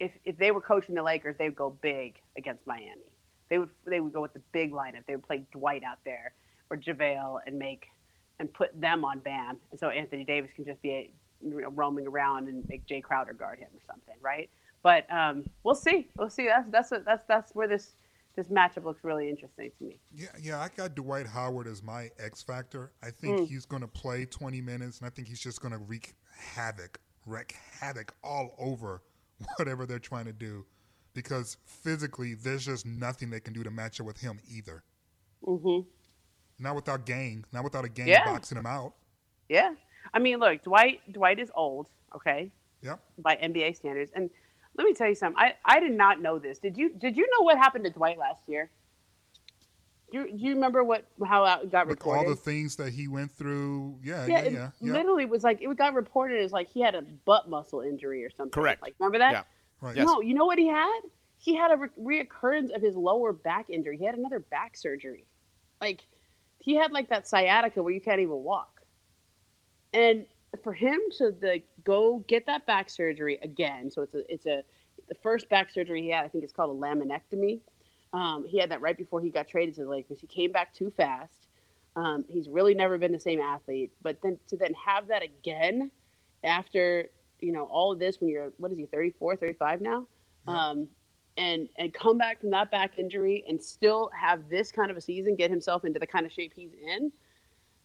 if 0.00 0.10
if 0.24 0.36
they 0.38 0.50
were 0.50 0.60
coaching 0.60 0.96
the 0.96 1.02
Lakers, 1.02 1.36
they 1.38 1.44
would 1.44 1.56
go 1.56 1.70
big 1.70 2.20
against 2.36 2.66
Miami. 2.66 3.11
They 3.52 3.58
would 3.58 3.68
they 3.84 4.00
would 4.00 4.14
go 4.14 4.22
with 4.22 4.32
the 4.32 4.40
big 4.52 4.72
lineup. 4.72 5.04
They 5.06 5.14
would 5.14 5.26
play 5.26 5.44
Dwight 5.52 5.84
out 5.84 5.98
there 6.06 6.32
or 6.70 6.78
JaVale 6.78 7.40
and 7.46 7.58
make 7.58 7.84
and 8.38 8.50
put 8.50 8.80
them 8.80 9.04
on 9.04 9.18
Bam, 9.18 9.58
and 9.70 9.78
so 9.78 9.90
Anthony 9.90 10.24
Davis 10.24 10.50
can 10.56 10.64
just 10.64 10.80
be 10.80 11.12
roaming 11.42 12.06
around 12.06 12.48
and 12.48 12.66
make 12.66 12.86
Jae 12.86 13.02
Crowder 13.02 13.34
guard 13.34 13.58
him 13.58 13.68
or 13.74 13.80
something, 13.86 14.14
right? 14.22 14.48
But 14.82 15.04
um, 15.12 15.44
we'll 15.64 15.74
see. 15.74 16.08
We'll 16.16 16.30
see. 16.30 16.46
That's 16.46 16.66
that's 16.70 16.90
what, 16.90 17.04
that's 17.04 17.24
that's 17.28 17.54
where 17.54 17.68
this 17.68 17.94
this 18.36 18.46
matchup 18.48 18.84
looks 18.84 19.04
really 19.04 19.28
interesting 19.28 19.70
to 19.76 19.84
me. 19.84 19.98
Yeah, 20.14 20.28
yeah, 20.40 20.58
I 20.58 20.70
got 20.74 20.94
Dwight 20.94 21.26
Howard 21.26 21.66
as 21.66 21.82
my 21.82 22.08
X 22.18 22.42
factor. 22.42 22.92
I 23.02 23.10
think 23.10 23.40
mm. 23.40 23.48
he's 23.48 23.66
going 23.66 23.82
to 23.82 23.88
play 23.88 24.24
20 24.24 24.62
minutes, 24.62 25.00
and 25.00 25.06
I 25.06 25.10
think 25.10 25.28
he's 25.28 25.40
just 25.40 25.60
going 25.60 25.72
to 25.72 25.78
wreak 25.78 26.14
havoc, 26.34 26.98
wreak 27.26 27.54
havoc 27.78 28.14
all 28.24 28.54
over 28.58 29.02
whatever 29.58 29.84
they're 29.84 29.98
trying 29.98 30.24
to 30.24 30.32
do, 30.32 30.64
because 31.14 31.56
physically, 31.64 32.34
there's 32.34 32.64
just 32.66 32.86
nothing 32.86 33.30
they 33.30 33.40
can 33.40 33.52
do 33.52 33.62
to 33.62 33.70
match 33.70 34.00
up 34.00 34.06
with 34.06 34.20
him 34.20 34.40
either. 34.48 34.82
Mm-hmm. 35.44 35.88
Not 36.58 36.74
without 36.74 37.06
gang, 37.06 37.44
not 37.52 37.64
without 37.64 37.84
a 37.84 37.88
gang 37.88 38.08
yeah. 38.08 38.24
boxing 38.24 38.58
him 38.58 38.66
out. 38.66 38.94
Yeah, 39.48 39.74
I 40.14 40.18
mean, 40.18 40.38
look, 40.38 40.62
Dwight. 40.62 41.00
Dwight 41.12 41.38
is 41.38 41.50
old. 41.54 41.88
Okay. 42.14 42.50
Yep. 42.82 43.00
By 43.18 43.36
NBA 43.36 43.76
standards, 43.76 44.12
and 44.14 44.30
let 44.76 44.84
me 44.84 44.94
tell 44.94 45.08
you 45.08 45.14
something. 45.14 45.38
I, 45.38 45.54
I 45.64 45.80
did 45.80 45.92
not 45.92 46.20
know 46.20 46.38
this. 46.38 46.58
Did 46.58 46.76
you 46.76 46.90
did 46.90 47.16
you 47.16 47.28
know 47.36 47.44
what 47.44 47.58
happened 47.58 47.84
to 47.84 47.90
Dwight 47.90 48.18
last 48.18 48.42
year? 48.46 48.70
Do 50.10 50.18
you, 50.18 50.36
do 50.36 50.44
you 50.44 50.54
remember 50.54 50.84
what 50.84 51.06
how 51.24 51.44
it 51.44 51.70
got 51.70 51.86
With 51.86 51.98
reported? 51.98 52.18
all 52.18 52.28
the 52.28 52.36
things 52.36 52.76
that 52.76 52.92
he 52.92 53.08
went 53.08 53.32
through. 53.32 53.98
Yeah, 54.02 54.26
yeah, 54.26 54.28
yeah, 54.28 54.38
it 54.40 54.52
yeah, 54.52 54.70
yeah. 54.80 54.92
Literally 54.92 55.24
was 55.24 55.42
like 55.42 55.62
it 55.62 55.76
got 55.76 55.94
reported 55.94 56.42
as 56.42 56.52
like 56.52 56.68
he 56.68 56.80
had 56.80 56.94
a 56.94 57.02
butt 57.02 57.48
muscle 57.48 57.80
injury 57.80 58.24
or 58.24 58.30
something. 58.30 58.50
Correct. 58.50 58.82
Like 58.82 58.94
remember 58.98 59.18
that? 59.18 59.32
Yeah. 59.32 59.42
Right. 59.82 59.96
Yes. 59.96 60.06
No, 60.06 60.22
you 60.22 60.32
know 60.32 60.46
what 60.46 60.58
he 60.58 60.68
had? 60.68 61.00
He 61.38 61.56
had 61.56 61.72
a 61.72 61.76
re- 61.76 62.24
reoccurrence 62.24 62.74
of 62.74 62.80
his 62.80 62.94
lower 62.94 63.32
back 63.32 63.68
injury. 63.68 63.98
He 63.98 64.04
had 64.04 64.14
another 64.14 64.38
back 64.38 64.76
surgery. 64.76 65.26
Like 65.80 66.06
he 66.60 66.76
had 66.76 66.92
like 66.92 67.08
that 67.08 67.26
sciatica 67.26 67.82
where 67.82 67.92
you 67.92 68.00
can't 68.00 68.20
even 68.20 68.36
walk. 68.36 68.80
And 69.92 70.24
for 70.62 70.72
him 70.72 71.00
to 71.18 71.32
the 71.32 71.62
go 71.82 72.24
get 72.28 72.46
that 72.46 72.64
back 72.64 72.88
surgery 72.88 73.40
again, 73.42 73.90
so 73.90 74.02
it's 74.02 74.14
a 74.14 74.32
it's 74.32 74.46
a 74.46 74.62
the 75.08 75.16
first 75.16 75.48
back 75.48 75.70
surgery 75.70 76.02
he 76.02 76.10
had, 76.10 76.24
I 76.24 76.28
think 76.28 76.44
it's 76.44 76.52
called 76.52 76.76
a 76.76 76.80
laminectomy. 76.80 77.60
Um, 78.12 78.46
he 78.46 78.58
had 78.58 78.70
that 78.70 78.80
right 78.80 78.96
before 78.96 79.20
he 79.20 79.30
got 79.30 79.48
traded 79.48 79.74
to 79.76 79.84
the 79.84 79.90
Lakers. 79.90 80.20
He 80.20 80.28
came 80.28 80.52
back 80.52 80.72
too 80.72 80.92
fast. 80.96 81.48
Um, 81.96 82.24
he's 82.28 82.48
really 82.48 82.74
never 82.74 82.98
been 82.98 83.12
the 83.12 83.20
same 83.20 83.40
athlete. 83.40 83.90
But 84.00 84.18
then 84.22 84.38
to 84.48 84.56
then 84.56 84.74
have 84.74 85.08
that 85.08 85.22
again 85.22 85.90
after 86.44 87.10
you 87.42 87.52
know 87.52 87.64
all 87.64 87.92
of 87.92 87.98
this 87.98 88.20
when 88.20 88.30
you're 88.30 88.52
what 88.58 88.72
is 88.72 88.78
he 88.78 88.86
34, 88.86 89.36
35 89.36 89.80
now, 89.80 90.06
um, 90.48 90.88
and 91.36 91.68
and 91.78 91.92
come 91.94 92.18
back 92.18 92.40
from 92.40 92.50
that 92.50 92.70
back 92.70 92.98
injury 92.98 93.44
and 93.48 93.62
still 93.62 94.10
have 94.18 94.48
this 94.50 94.72
kind 94.72 94.90
of 94.90 94.96
a 94.96 95.00
season, 95.00 95.36
get 95.36 95.50
himself 95.50 95.84
into 95.84 96.00
the 96.00 96.06
kind 96.06 96.26
of 96.26 96.32
shape 96.32 96.52
he's 96.56 96.72
in. 96.74 97.12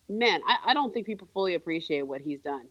Man, 0.10 0.42
I, 0.48 0.72
I 0.72 0.74
don't 0.74 0.94
think 0.94 1.06
people 1.08 1.28
fully 1.34 1.56
appreciate 1.56 2.04
what 2.04 2.22
he's 2.22 2.42
done. 2.42 2.68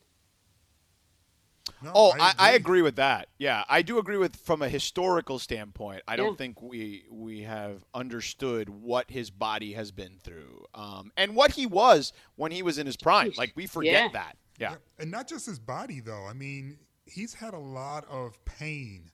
No, 1.80 1.92
Oh, 1.94 2.12
I 2.12 2.20
I, 2.20 2.34
I 2.38 2.50
agree. 2.50 2.52
agree 2.52 2.82
with 2.82 2.96
that. 2.96 3.28
Yeah, 3.38 3.64
I 3.68 3.82
do 3.82 3.98
agree 3.98 4.18
with 4.18 4.36
from 4.36 4.62
a 4.62 4.68
historical 4.68 5.38
standpoint. 5.38 6.02
I 6.06 6.16
don't 6.16 6.36
think 6.36 6.60
we 6.62 7.06
we 7.10 7.42
have 7.42 7.84
understood 7.94 8.68
what 8.68 9.10
his 9.10 9.30
body 9.30 9.72
has 9.72 9.90
been 9.92 10.18
through, 10.18 10.66
um, 10.74 11.10
and 11.16 11.34
what 11.34 11.52
he 11.52 11.66
was 11.66 12.12
when 12.36 12.52
he 12.52 12.62
was 12.62 12.78
in 12.78 12.86
his 12.86 12.96
prime. 12.96 13.32
Like 13.36 13.52
we 13.56 13.66
forget 13.66 14.04
Yeah. 14.04 14.12
that. 14.12 14.36
Yeah. 14.58 14.76
And 14.98 15.10
not 15.10 15.28
just 15.28 15.46
his 15.46 15.58
body, 15.58 16.00
though. 16.00 16.24
I 16.26 16.32
mean, 16.32 16.78
he's 17.06 17.34
had 17.34 17.54
a 17.54 17.58
lot 17.58 18.04
of 18.08 18.42
pain 18.44 19.10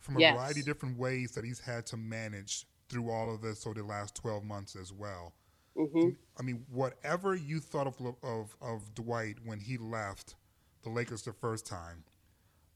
from 0.00 0.16
a 0.16 0.20
Yes. 0.20 0.34
variety 0.34 0.60
of 0.60 0.66
different 0.66 0.98
ways 0.98 1.32
that 1.32 1.44
he's 1.44 1.60
had 1.60 1.86
to 1.86 1.96
manage 1.96 2.66
through 2.88 3.10
all 3.10 3.32
of 3.34 3.40
this 3.42 3.66
over 3.66 3.80
the 3.80 3.86
last 3.86 4.14
12 4.16 4.44
months 4.44 4.76
as 4.76 4.92
well. 4.92 5.34
hmm 5.76 6.10
I 6.38 6.42
mean, 6.42 6.64
whatever 6.70 7.34
you 7.34 7.60
thought 7.60 7.86
of, 7.86 8.16
of, 8.22 8.56
of 8.60 8.94
Dwight 8.94 9.36
when 9.44 9.60
he 9.60 9.76
left 9.78 10.34
the 10.82 10.90
Lakers 10.90 11.22
the 11.22 11.32
first 11.32 11.66
time, 11.66 12.04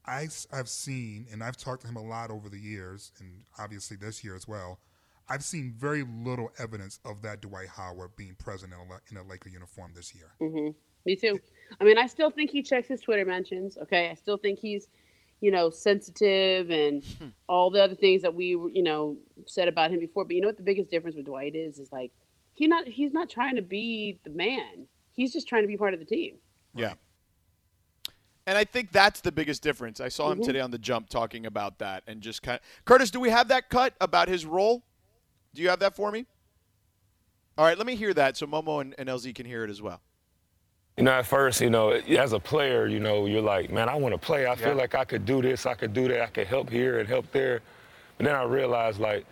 I, 0.05 0.27
have 0.51 0.69
seen, 0.69 1.27
and 1.31 1.43
I've 1.43 1.57
talked 1.57 1.81
to 1.81 1.87
him 1.87 1.95
a 1.97 2.03
lot 2.03 2.29
over 2.29 2.47
the 2.47 2.59
years, 2.59 3.11
and 3.19 3.43
obviously 3.57 3.97
this 3.97 4.23
year 4.23 4.35
as 4.35 4.47
well. 4.47 4.79
I've 5.27 5.43
seen 5.43 5.73
very 5.75 6.03
little 6.03 6.51
evidence 6.59 6.99
of 7.03 7.23
that 7.23 7.41
Dwight 7.41 7.69
Howard 7.69 8.15
being 8.15 8.35
present 8.35 8.71
in 8.71 8.79
a, 8.79 9.01
in 9.09 9.17
a 9.17 9.27
Laker 9.27 9.49
uniform 9.49 9.93
this 9.95 10.13
year. 10.13 10.31
hmm 10.39 10.69
Me 11.05 11.15
too. 11.15 11.39
I 11.79 11.83
mean, 11.83 11.97
I 11.97 12.07
still 12.07 12.29
think 12.29 12.51
he 12.51 12.61
checks 12.61 12.87
his 12.87 13.01
Twitter 13.01 13.25
mentions. 13.25 13.77
Okay, 13.77 14.09
I 14.09 14.13
still 14.15 14.37
think 14.37 14.59
he's, 14.59 14.87
you 15.41 15.51
know, 15.51 15.69
sensitive 15.69 16.69
and 16.69 17.03
all 17.47 17.69
the 17.69 17.83
other 17.83 17.95
things 17.95 18.21
that 18.21 18.33
we, 18.33 18.47
you 18.49 18.83
know, 18.83 19.17
said 19.45 19.67
about 19.67 19.91
him 19.91 19.99
before. 19.99 20.25
But 20.25 20.35
you 20.35 20.41
know 20.41 20.47
what 20.47 20.57
the 20.57 20.63
biggest 20.63 20.89
difference 20.89 21.15
with 21.15 21.25
Dwight 21.25 21.55
is? 21.55 21.79
Is 21.79 21.91
like 21.91 22.11
he 22.53 22.67
not 22.67 22.87
he's 22.87 23.13
not 23.13 23.29
trying 23.29 23.55
to 23.55 23.61
be 23.61 24.19
the 24.23 24.29
man. 24.29 24.87
He's 25.13 25.31
just 25.33 25.47
trying 25.47 25.63
to 25.63 25.67
be 25.67 25.77
part 25.77 25.93
of 25.93 25.99
the 25.99 26.05
team. 26.05 26.35
Yeah. 26.73 26.93
And 28.47 28.57
I 28.57 28.63
think 28.63 28.91
that's 28.91 29.21
the 29.21 29.31
biggest 29.31 29.63
difference. 29.63 29.99
I 29.99 30.09
saw 30.09 30.31
him 30.31 30.39
Mhm. 30.39 30.45
today 30.45 30.59
on 30.59 30.69
the 30.69 30.77
jump 30.77 31.09
talking 31.09 31.45
about 31.47 31.79
that 31.79 32.03
and 32.05 32.21
just 32.21 32.43
kind 32.43 32.59
of 32.59 32.85
Curtis, 32.85 33.09
do 33.09 33.19
we 33.19 33.29
have 33.31 33.47
that 33.47 33.69
cut 33.69 33.95
about 33.99 34.27
his 34.27 34.45
role? 34.45 34.83
Do 35.55 35.63
you 35.63 35.69
have 35.69 35.79
that 35.79 35.95
for 35.95 36.11
me? 36.11 36.27
All 37.57 37.65
right, 37.65 37.77
let 37.77 37.87
me 37.87 37.95
hear 37.95 38.13
that 38.13 38.37
so 38.37 38.45
Momo 38.45 38.81
and, 38.81 38.93
and 38.99 39.09
LZ 39.09 39.33
can 39.33 39.45
hear 39.47 39.63
it 39.63 39.69
as 39.69 39.81
well. 39.81 40.01
You 40.97 41.03
know, 41.03 41.11
at 41.11 41.25
first, 41.25 41.59
you 41.59 41.69
know, 41.69 41.89
as 41.89 42.31
a 42.31 42.39
player, 42.39 42.87
you 42.87 43.01
know, 43.01 43.25
you're 43.25 43.41
like, 43.41 43.69
man, 43.69 43.89
I 43.89 43.95
want 43.95 44.13
to 44.13 44.17
play. 44.17 44.45
I 44.45 44.51
Yeah. 44.51 44.55
feel 44.55 44.75
like 44.75 44.95
I 44.95 45.03
could 45.03 45.25
do 45.25 45.41
this, 45.41 45.65
I 45.65 45.73
could 45.73 45.93
do 45.93 46.07
that, 46.07 46.21
I 46.21 46.27
could 46.27 46.47
help 46.47 46.69
here 46.69 46.99
and 46.99 47.09
help 47.09 47.29
there. 47.33 47.59
But 48.17 48.25
then 48.27 48.35
I 48.35 48.43
realized, 48.43 49.01
like, 49.01 49.25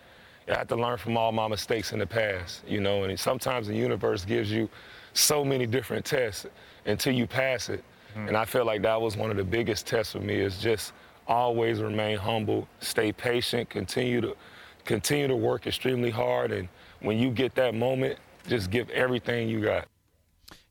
I 0.49 0.55
have 0.55 0.68
to 0.68 0.76
learn 0.76 0.97
from 0.97 1.16
all 1.16 1.32
my 1.32 1.47
mistakes 1.47 1.93
in 1.93 1.99
the 1.99 2.05
past, 2.05 2.64
you 2.68 2.82
know, 2.82 3.05
and 3.05 3.18
sometimes 3.18 3.68
the 3.68 3.76
universe 3.76 4.26
gives 4.26 4.51
you 4.51 4.70
so 5.14 5.45
many 5.45 5.66
different 5.66 6.03
tests 6.03 6.45
until 6.86 7.14
you 7.14 7.26
pass 7.26 7.70
it. 7.70 7.82
Hmm. 8.14 8.28
And 8.28 8.36
I 8.36 8.43
feel 8.43 8.66
like 8.66 8.82
that 8.82 8.99
was 8.99 9.16
one 9.16 9.32
of 9.32 9.38
the 9.38 9.43
biggest 9.45 9.88
tests 9.88 10.11
for 10.11 10.20
me 10.20 10.36
is 10.36 10.57
just 10.57 10.91
always 11.30 11.82
remain 11.82 12.18
humble, 12.18 12.68
stay 12.82 13.14
patient, 13.14 13.70
continue 13.70 14.20
to 14.20 14.36
continue 14.84 15.30
to 15.30 15.36
work 15.38 15.66
extremely 15.66 16.09
hard, 16.09 16.51
and 16.51 16.68
when 16.99 17.18
you 17.18 17.30
get 17.32 17.55
that 17.55 17.74
moment, 17.74 18.20
just 18.49 18.70
give 18.70 18.89
everything 18.89 19.47
you 19.47 19.61
got. 19.61 19.88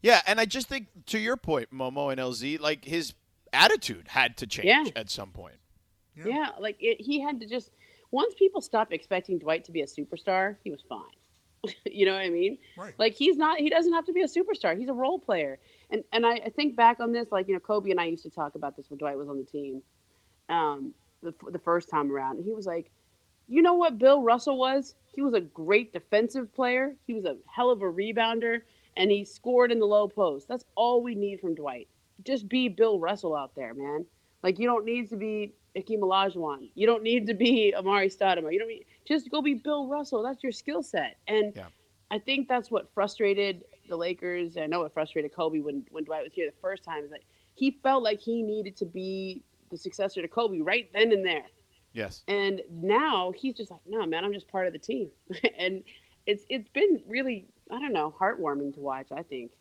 Yeah, 0.03 0.21
and 0.27 0.41
I 0.41 0.45
just 0.45 0.69
think 0.69 0.89
to 1.07 1.19
your 1.19 1.37
point, 1.37 1.73
Momo 1.73 2.11
and 2.11 2.21
LZ, 2.21 2.61
like 2.61 2.85
his 2.85 3.15
attitude 3.53 4.09
had 4.09 4.37
to 4.39 4.47
change 4.47 4.67
Yeah. 4.67 4.85
at 4.97 5.11
some 5.11 5.31
point. 5.31 5.57
Yeah, 6.15 6.51
like 6.59 6.77
it, 6.81 7.01
he 7.01 7.21
had 7.21 7.41
to 7.41 7.47
just 7.47 7.71
once 8.11 8.35
people 8.35 8.61
stopped 8.61 8.93
expecting 8.93 9.39
Dwight 9.39 9.65
to 9.65 9.73
be 9.73 9.81
a 9.81 9.87
superstar, 9.87 10.57
he 10.63 10.71
was 10.71 10.83
fine. 10.89 11.73
you 11.87 12.05
know 12.05 12.13
what 12.13 12.21
I 12.23 12.29
mean? 12.29 12.59
Right. 12.77 12.93
Like 12.99 13.15
he's 13.15 13.37
not. 13.39 13.59
He 13.59 13.71
doesn't 13.71 13.93
have 13.95 14.05
to 14.07 14.13
be 14.13 14.21
a 14.23 14.27
superstar. 14.27 14.77
He's 14.79 14.89
a 14.89 14.93
role 14.95 15.19
player. 15.19 15.59
And 15.91 16.05
and 16.13 16.27
I, 16.27 16.33
I 16.33 16.49
think 16.51 16.77
back 16.77 17.01
on 17.01 17.13
this, 17.13 17.29
like 17.33 17.49
you 17.49 17.55
know, 17.55 17.61
Kobe 17.61 17.91
and 17.91 18.01
I 18.01 18.05
used 18.07 18.25
to 18.25 18.31
talk 18.31 18.57
about 18.57 18.77
this 18.77 18.91
when 18.91 18.99
Dwight 18.99 19.17
was 19.17 19.29
on 19.29 19.39
the 19.39 19.45
team, 19.45 19.83
um, 20.49 20.93
the 21.23 21.33
the 21.51 21.59
first 21.61 21.89
time 21.89 22.11
around. 22.13 22.37
And 22.37 22.45
he 22.45 22.53
was 22.53 22.67
like, 22.67 22.91
you 23.49 23.63
know 23.63 23.75
what 23.75 23.99
Bill 23.99 24.23
Russell 24.23 24.59
was? 24.59 24.95
He 25.15 25.23
was 25.23 25.35
a 25.35 25.41
great 25.41 25.93
defensive 25.93 26.53
player. 26.55 26.95
He 27.07 27.15
was 27.15 27.25
a 27.25 27.37
hell 27.47 27.71
of 27.71 27.81
a 27.83 27.87
rebounder, 27.87 28.63
and 28.97 29.11
he 29.11 29.25
scored 29.25 29.73
in 29.73 29.79
the 29.79 29.87
low 29.87 30.09
post. 30.09 30.49
That's 30.49 30.65
all 30.75 31.03
we 31.03 31.15
need 31.15 31.41
from 31.41 31.55
Dwight. 31.55 31.89
Just 32.25 32.49
be 32.49 32.69
Bill 32.69 32.99
Russell 32.99 33.35
out 33.35 33.55
there, 33.55 33.75
man. 33.75 34.07
Like 34.43 34.59
you 34.59 34.67
don't 34.67 34.85
need 34.85 35.09
to 35.11 35.17
be 35.17 35.55
Hakeem 35.77 36.01
Olajuwon. 36.01 36.71
You 36.75 36.87
don't 36.87 37.03
need 37.03 37.27
to 37.27 37.35
be 37.35 37.75
Amar'e 37.77 38.15
Stoudemire. 38.17 38.53
You 38.53 38.59
don't 38.59 38.69
need, 38.69 38.85
just 39.07 39.31
go 39.31 39.41
be 39.43 39.55
Bill 39.55 39.89
Russell. 39.89 40.23
That's 40.23 40.43
your 40.43 40.53
skill 40.53 40.83
set. 40.83 41.17
And 41.27 41.53
Yeah. 41.57 41.67
I 42.11 42.19
think 42.19 42.47
that's 42.47 42.71
what 42.71 42.93
frustrated 42.93 43.65
the 43.89 43.97
Lakers. 43.97 44.57
I 44.59 44.67
know 44.67 44.83
it 44.85 44.93
frustrated 44.93 45.33
Kobe 45.35 45.61
when 45.61 45.85
when 45.91 46.05
Dwight 46.05 46.25
was 46.25 46.33
here 46.33 46.47
the 46.51 46.57
first 46.61 46.85
time. 46.85 47.05
Is 47.05 47.11
that 47.11 47.23
he 47.55 47.79
felt 47.83 48.03
like 48.03 48.21
he 48.21 48.43
needed 48.43 48.77
to 48.77 48.85
be 48.87 49.43
the 49.71 49.77
successor 49.79 50.21
to 50.21 50.29
Kobe 50.29 50.61
right 50.61 50.91
then 50.93 51.13
and 51.13 51.25
there. 51.25 51.47
Yes. 51.95 52.23
And 52.29 52.63
now 52.71 53.33
he's 53.37 53.55
just 53.55 53.71
like, 53.71 53.81
no, 53.87 54.05
man, 54.07 54.25
I'm 54.25 54.33
just 54.33 54.49
part 54.49 54.67
of 54.67 54.73
the 54.73 54.79
team. 54.79 55.11
and 55.59 55.83
it's 56.27 56.45
it's 56.49 56.69
been 56.69 57.03
really, 57.09 57.49
I 57.71 57.79
don't 57.79 57.93
know, 57.93 58.15
heartwarming 58.21 58.75
to 58.75 58.81
watch. 58.81 59.09
I 59.13 59.23
think. 59.23 59.53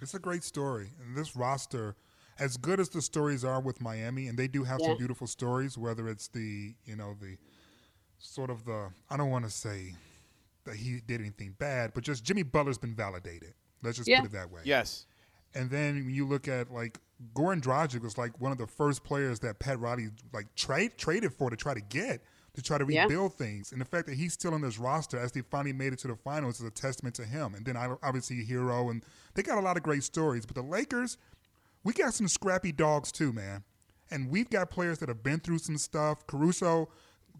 It's 0.00 0.14
a 0.14 0.18
great 0.18 0.42
story. 0.44 0.90
And 1.00 1.16
this 1.16 1.36
roster, 1.36 1.94
as 2.38 2.56
good 2.56 2.80
as 2.80 2.88
the 2.88 3.00
stories 3.00 3.44
are 3.44 3.60
with 3.60 3.80
Miami, 3.80 4.26
and 4.26 4.36
they 4.38 4.48
do 4.48 4.64
have 4.64 4.80
Yeah. 4.80 4.88
some 4.88 4.98
beautiful 4.98 5.26
stories, 5.26 5.78
whether 5.78 6.08
it's 6.08 6.28
the, 6.28 6.74
you 6.84 6.96
know, 6.96 7.14
the 7.20 7.38
sort 8.18 8.50
of 8.50 8.64
the, 8.64 8.90
I 9.08 9.16
don't 9.16 9.30
want 9.30 9.44
to 9.44 9.50
say 9.50 9.94
that 10.64 10.76
he 10.76 11.00
did 11.00 11.20
anything 11.20 11.52
bad, 11.58 11.92
but 11.94 12.02
just 12.04 12.24
Jimmy 12.24 12.42
Butler's 12.42 12.78
been 12.78 12.94
validated. 12.94 13.54
Let's 13.82 13.98
just 13.98 14.08
Yeah. 14.08 14.20
put 14.20 14.30
it 14.30 14.32
that 14.32 14.50
way. 14.50 14.62
Yes. 14.64 15.06
And 15.54 15.70
then 15.70 15.94
when 16.06 16.14
you 16.14 16.26
look 16.26 16.48
at 16.48 16.72
like 16.72 16.98
Goran 17.34 17.60
Dragic 17.60 18.02
was 18.02 18.18
like 18.18 18.40
one 18.40 18.50
of 18.50 18.58
the 18.58 18.66
first 18.66 19.04
players 19.04 19.38
that 19.40 19.58
Pat 19.60 19.78
Riley 19.78 20.10
like 20.32 20.52
trade 20.56 20.98
traded 20.98 21.32
for 21.32 21.48
to 21.50 21.56
try 21.56 21.72
to 21.74 21.80
get 21.80 22.22
to 22.54 22.62
try 22.62 22.78
to 22.78 22.86
Yeah. 22.88 23.02
rebuild 23.02 23.34
things. 23.34 23.72
And 23.72 23.80
the 23.80 23.84
fact 23.84 24.06
that 24.06 24.14
he's 24.16 24.32
still 24.32 24.54
on 24.54 24.60
this 24.60 24.78
roster 24.78 25.18
as 25.18 25.32
they 25.32 25.40
finally 25.42 25.72
made 25.72 25.92
it 25.92 25.98
to 26.00 26.08
the 26.08 26.16
finals 26.16 26.60
is 26.60 26.66
a 26.66 26.70
testament 26.70 27.14
to 27.16 27.24
him. 27.24 27.54
And 27.54 27.66
then 27.66 27.76
I- 27.76 27.96
obviously 28.02 28.40
a 28.40 28.44
Herro 28.44 28.90
and 28.90 29.04
they 29.34 29.42
got 29.42 29.58
a 29.58 29.60
lot 29.60 29.76
of 29.76 29.82
great 29.82 30.04
stories. 30.04 30.46
But 30.46 30.54
the 30.54 30.62
Lakers, 30.62 31.18
we 31.82 31.92
got 31.92 32.14
some 32.14 32.28
scrappy 32.28 32.72
dogs 32.72 33.10
too, 33.12 33.32
man. 33.32 33.64
And 34.10 34.30
we've 34.30 34.48
got 34.50 34.70
players 34.70 34.98
that 34.98 35.08
have 35.08 35.22
been 35.22 35.40
through 35.40 35.58
some 35.58 35.78
stuff. 35.78 36.26
Caruso 36.26 36.88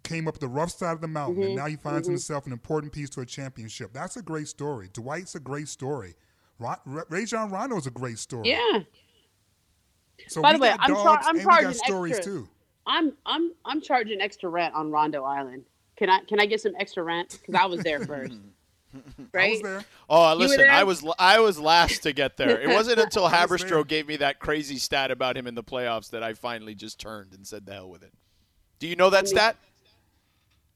came 0.02 0.26
up 0.26 0.38
the 0.38 0.48
rough 0.48 0.72
side 0.72 0.92
of 0.92 1.00
the 1.00 1.08
mountain, 1.08 1.36
Mm-hmm. 1.36 1.46
and 1.46 1.56
now 1.56 1.66
he 1.66 1.76
finds 1.76 2.08
himself 2.08 2.46
an 2.46 2.52
important 2.52 2.92
piece 2.92 3.08
to 3.10 3.20
a 3.20 3.26
championship. 3.26 3.92
That's 3.92 4.16
a 4.16 4.22
great 4.22 4.48
story. 4.48 4.88
Dwight's 4.92 5.34
a 5.34 5.40
great 5.40 5.68
story. 5.68 6.14
Ra- 6.58 6.80
Ra- 6.84 7.04
Rajon 7.08 7.50
Rondo 7.50 7.76
is 7.76 7.86
a 7.86 7.90
great 7.90 8.18
story. 8.18 8.48
Yeah. 8.50 8.80
So 10.28 10.42
By 10.42 10.52
the 10.52 10.58
way, 10.58 10.70
I'm 10.78 10.94
char- 10.94 11.18
I'm 11.22 11.36
and 11.36 11.38
we 11.38 11.44
got 11.44 11.60
charging 11.62 11.72
stories 11.84 12.16
extra. 12.16 12.44
Too. 12.86 12.92
I'm 12.92 13.12
I'm 13.26 13.52
I'm 13.64 13.80
charging 13.80 14.20
extra 14.20 14.48
rent 14.48 14.74
on 14.74 14.90
Rondo 14.90 15.24
Island. 15.24 15.64
Can 15.96 16.10
I 16.10 16.20
can 16.20 16.40
I 16.40 16.46
get 16.46 16.60
some 16.60 16.74
extra 16.78 17.02
rent? 17.02 17.38
Because 17.40 17.54
I 17.60 17.66
was 17.66 17.80
there 17.80 18.00
first. 18.06 18.38
Right? 19.32 19.48
I 19.48 19.50
was 19.50 19.62
there. 19.62 19.84
Oh, 20.08 20.34
listen, 20.34 20.58
there? 20.58 20.70
I 20.70 20.84
was 20.84 21.04
I 21.18 21.40
was 21.40 21.58
last 21.58 22.02
to 22.04 22.12
get 22.12 22.36
there. 22.36 22.60
It 22.60 22.68
wasn't 22.68 23.00
until 23.00 23.24
was 23.24 23.32
there. 23.32 23.46
Haberstroh 23.46 23.86
gave 23.86 24.06
me 24.06 24.16
that 24.16 24.38
crazy 24.38 24.76
stat 24.76 25.10
about 25.10 25.36
him 25.36 25.46
in 25.46 25.54
the 25.54 25.64
playoffs 25.64 26.10
that 26.10 26.22
I 26.22 26.34
finally 26.34 26.74
just 26.74 27.00
turned 27.00 27.32
and 27.34 27.46
said 27.46 27.66
the 27.66 27.74
hell 27.74 27.90
with 27.90 28.02
it. 28.02 28.12
Do 28.78 28.86
you 28.86 28.96
know 28.96 29.10
that 29.10 29.28
stat? 29.28 29.56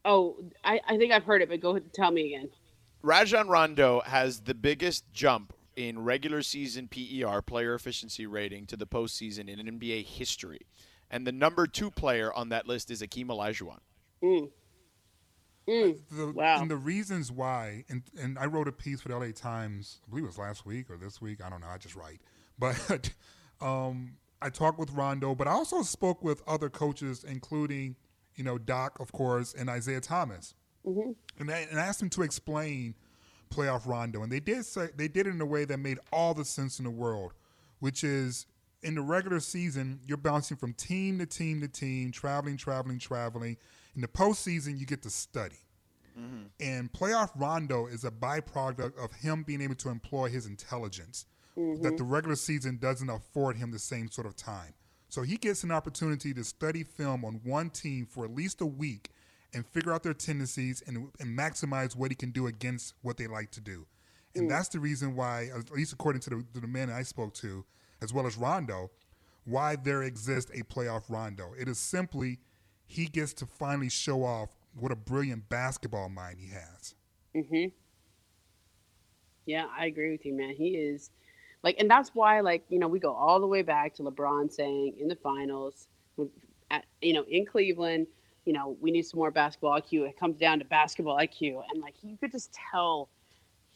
Oh, 0.04 0.36
I, 0.64 0.80
I 0.88 0.96
think 0.96 1.12
I've 1.12 1.24
heard 1.24 1.42
it, 1.42 1.48
but 1.48 1.60
go 1.60 1.70
ahead 1.70 1.82
and 1.82 1.92
tell 1.92 2.10
me 2.10 2.34
again. 2.34 2.48
Rajon 3.02 3.48
Rondo 3.48 4.00
has 4.00 4.40
the 4.40 4.54
biggest 4.54 5.04
jump 5.12 5.52
in 5.76 6.02
regular 6.02 6.42
season 6.42 6.88
PER, 6.88 7.42
player 7.42 7.74
efficiency 7.74 8.26
rating, 8.26 8.66
to 8.66 8.76
the 8.76 8.86
postseason 8.86 9.48
in 9.48 9.78
NBA 9.78 10.04
history. 10.04 10.62
And 11.10 11.26
the 11.26 11.32
number 11.32 11.66
two 11.66 11.90
player 11.90 12.32
on 12.32 12.50
that 12.50 12.66
list 12.66 12.90
is 12.90 13.02
Akeem 13.02 13.26
Olajuwon. 13.26 13.78
Mm. 14.22 14.50
Mm. 15.68 15.98
The, 16.10 16.32
Wow. 16.32 16.60
And 16.60 16.70
the 16.70 16.76
reasons 16.76 17.30
why, 17.30 17.84
and, 17.88 18.02
and 18.20 18.38
I 18.38 18.46
wrote 18.46 18.68
a 18.68 18.72
piece 18.72 19.00
for 19.00 19.08
the 19.08 19.16
LA 19.16 19.32
Times, 19.34 20.00
I 20.06 20.10
believe 20.10 20.24
it 20.24 20.28
was 20.28 20.38
last 20.38 20.64
week 20.66 20.90
or 20.90 20.96
this 20.96 21.20
week. 21.20 21.44
I 21.44 21.50
don't 21.50 21.60
know. 21.60 21.68
I 21.68 21.78
just 21.78 21.96
write. 21.96 22.20
But 22.60 23.10
um, 23.60 24.16
I 24.42 24.50
talked 24.50 24.80
with 24.80 24.90
Rondo, 24.90 25.36
but 25.36 25.46
I 25.46 25.52
also 25.52 25.82
spoke 25.82 26.24
with 26.24 26.42
other 26.44 26.68
coaches, 26.68 27.22
including, 27.22 27.94
you 28.34 28.42
know, 28.42 28.58
Doc, 28.58 28.98
of 28.98 29.12
course, 29.12 29.54
and 29.54 29.70
Isaiah 29.70 30.00
Thomas. 30.00 30.54
And, 31.38 31.52
I, 31.52 31.68
and 31.70 31.78
I 31.78 31.84
asked 31.84 32.00
them 32.00 32.10
to 32.10 32.22
explain 32.22 32.96
playoff 33.50 33.86
Rondo, 33.86 34.22
and 34.24 34.32
they 34.32 34.40
did 34.40 34.64
say 34.64 34.88
they 34.96 35.06
did 35.06 35.28
it 35.28 35.30
in 35.30 35.40
a 35.40 35.46
way 35.46 35.64
that 35.66 35.78
made 35.78 35.98
all 36.12 36.34
the 36.34 36.44
sense 36.44 36.80
in 36.80 36.84
the 36.84 36.90
world, 36.90 37.32
which 37.78 38.02
is 38.02 38.46
in 38.82 38.94
the 38.94 39.02
regular 39.02 39.40
season 39.40 40.00
you're 40.06 40.16
bouncing 40.16 40.56
from 40.56 40.72
team 40.74 41.18
to 41.18 41.26
team 41.26 41.60
to 41.60 41.68
team, 41.68 42.12
traveling, 42.12 42.56
traveling, 42.56 42.98
traveling. 42.98 43.56
In 43.94 44.02
the 44.02 44.08
postseason, 44.08 44.78
you 44.78 44.86
get 44.86 45.02
to 45.02 45.10
study. 45.10 45.58
Mm-hmm. 46.18 46.46
And 46.60 46.92
playoff 46.92 47.30
Rondo 47.36 47.86
is 47.86 48.04
a 48.04 48.10
byproduct 48.10 49.02
of 49.02 49.12
him 49.12 49.42
being 49.44 49.60
able 49.60 49.76
to 49.76 49.88
employ 49.88 50.28
his 50.28 50.46
intelligence 50.46 51.26
that 51.56 51.96
the 51.96 52.04
mm-hmm. 52.04 52.12
regular 52.12 52.36
season 52.36 52.78
doesn't 52.78 53.10
afford 53.10 53.56
him 53.56 53.72
the 53.72 53.78
same 53.80 54.08
sort 54.10 54.26
of 54.26 54.36
time. 54.36 54.74
So 55.08 55.22
he 55.22 55.36
gets 55.36 55.64
an 55.64 55.72
opportunity 55.72 56.32
to 56.34 56.44
study 56.44 56.84
film 56.84 57.24
on 57.24 57.40
one 57.42 57.70
team 57.70 58.06
for 58.06 58.24
at 58.24 58.34
least 58.34 58.60
a 58.60 58.66
week 58.66 59.10
and 59.54 59.66
figure 59.66 59.92
out 59.92 60.02
their 60.02 60.14
tendencies 60.14 60.82
and, 60.86 61.10
and 61.18 61.36
maximize 61.36 61.96
what 61.96 62.10
he 62.10 62.14
can 62.14 62.30
do 62.30 62.46
against 62.46 62.94
what 63.02 63.16
they 63.16 63.26
like 63.26 63.50
to 63.52 63.60
do. 63.60 63.86
And 64.34 64.46
mm. 64.46 64.48
that's 64.50 64.68
the 64.68 64.78
reason 64.78 65.16
why, 65.16 65.48
at 65.56 65.70
least 65.70 65.92
according 65.92 66.20
to 66.22 66.30
the, 66.30 66.44
to 66.54 66.60
the 66.60 66.66
men 66.66 66.90
I 66.90 67.02
spoke 67.02 67.34
to, 67.34 67.64
as 68.00 68.12
well 68.12 68.26
as 68.26 68.36
Rondo, 68.36 68.90
why 69.44 69.76
there 69.76 70.02
exists 70.02 70.50
a 70.54 70.62
playoff 70.62 71.04
Rondo. 71.08 71.52
It 71.58 71.68
is 71.68 71.78
simply 71.78 72.38
he 72.86 73.06
gets 73.06 73.32
to 73.34 73.46
finally 73.46 73.88
show 73.88 74.24
off 74.24 74.56
what 74.74 74.92
a 74.92 74.96
brilliant 74.96 75.48
basketball 75.48 76.08
mind 76.08 76.38
he 76.40 76.48
has. 76.48 76.94
Mm-hmm. 77.34 77.68
Yeah, 79.46 79.66
I 79.76 79.86
agree 79.86 80.10
with 80.10 80.26
you, 80.26 80.34
man. 80.34 80.54
He 80.54 80.70
is 80.70 81.10
like, 81.62 81.76
and 81.78 81.90
that's 81.90 82.10
why, 82.14 82.40
like, 82.40 82.64
you 82.68 82.78
know, 82.78 82.88
we 82.88 82.98
go 82.98 83.12
all 83.12 83.40
the 83.40 83.46
way 83.46 83.62
back 83.62 83.94
to 83.94 84.02
LeBron 84.02 84.52
saying 84.52 84.94
in 84.98 85.08
the 85.08 85.16
finals, 85.16 85.88
at, 86.70 86.84
you 87.00 87.14
know, 87.14 87.24
in 87.28 87.46
Cleveland, 87.46 88.06
you 88.44 88.52
know, 88.52 88.76
we 88.80 88.90
need 88.90 89.02
some 89.02 89.18
more 89.18 89.30
basketball 89.30 89.78
IQ. 89.80 90.08
It 90.08 90.18
comes 90.18 90.38
down 90.38 90.58
to 90.58 90.64
basketball 90.64 91.16
IQ, 91.16 91.62
and 91.70 91.82
like, 91.82 91.94
you 92.02 92.16
could 92.16 92.32
just 92.32 92.54
tell 92.70 93.08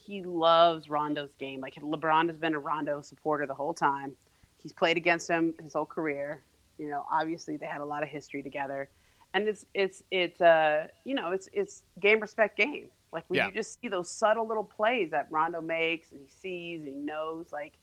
he 0.04 0.22
loves 0.22 0.88
Rondo's 0.88 1.34
game. 1.38 1.60
Like, 1.60 1.74
LeBron 1.74 2.28
has 2.28 2.38
been 2.38 2.54
a 2.54 2.58
Rondo 2.58 3.00
supporter 3.02 3.46
the 3.46 3.54
whole 3.54 3.74
time. 3.74 4.16
He's 4.58 4.72
played 4.72 4.96
against 4.96 5.28
him 5.28 5.54
his 5.62 5.74
whole 5.74 5.86
career. 5.86 6.44
You 6.78 6.88
know, 6.90 7.04
obviously 7.12 7.56
they 7.56 7.66
had 7.66 7.80
a 7.80 7.84
lot 7.84 8.02
of 8.02 8.08
history 8.08 8.42
together, 8.42 8.88
and 9.34 9.48
it's 9.48 9.64
it's 9.74 10.02
it's 10.10 10.40
uh 10.40 10.86
you 11.04 11.14
know 11.14 11.32
it's 11.32 11.48
it's 11.52 11.82
game 12.00 12.20
respect 12.20 12.56
game. 12.56 12.88
Like 13.12 13.24
when 13.28 13.38
Yeah. 13.38 13.46
you 13.46 13.52
just 13.52 13.80
see 13.80 13.88
those 13.88 14.10
subtle 14.10 14.46
little 14.48 14.64
plays 14.64 15.10
that 15.10 15.26
Rondo 15.30 15.60
makes 15.60 16.12
and 16.12 16.20
he 16.20 16.28
sees 16.28 16.80
and 16.80 16.88
he 16.94 17.00
knows, 17.00 17.46
like 17.52 17.74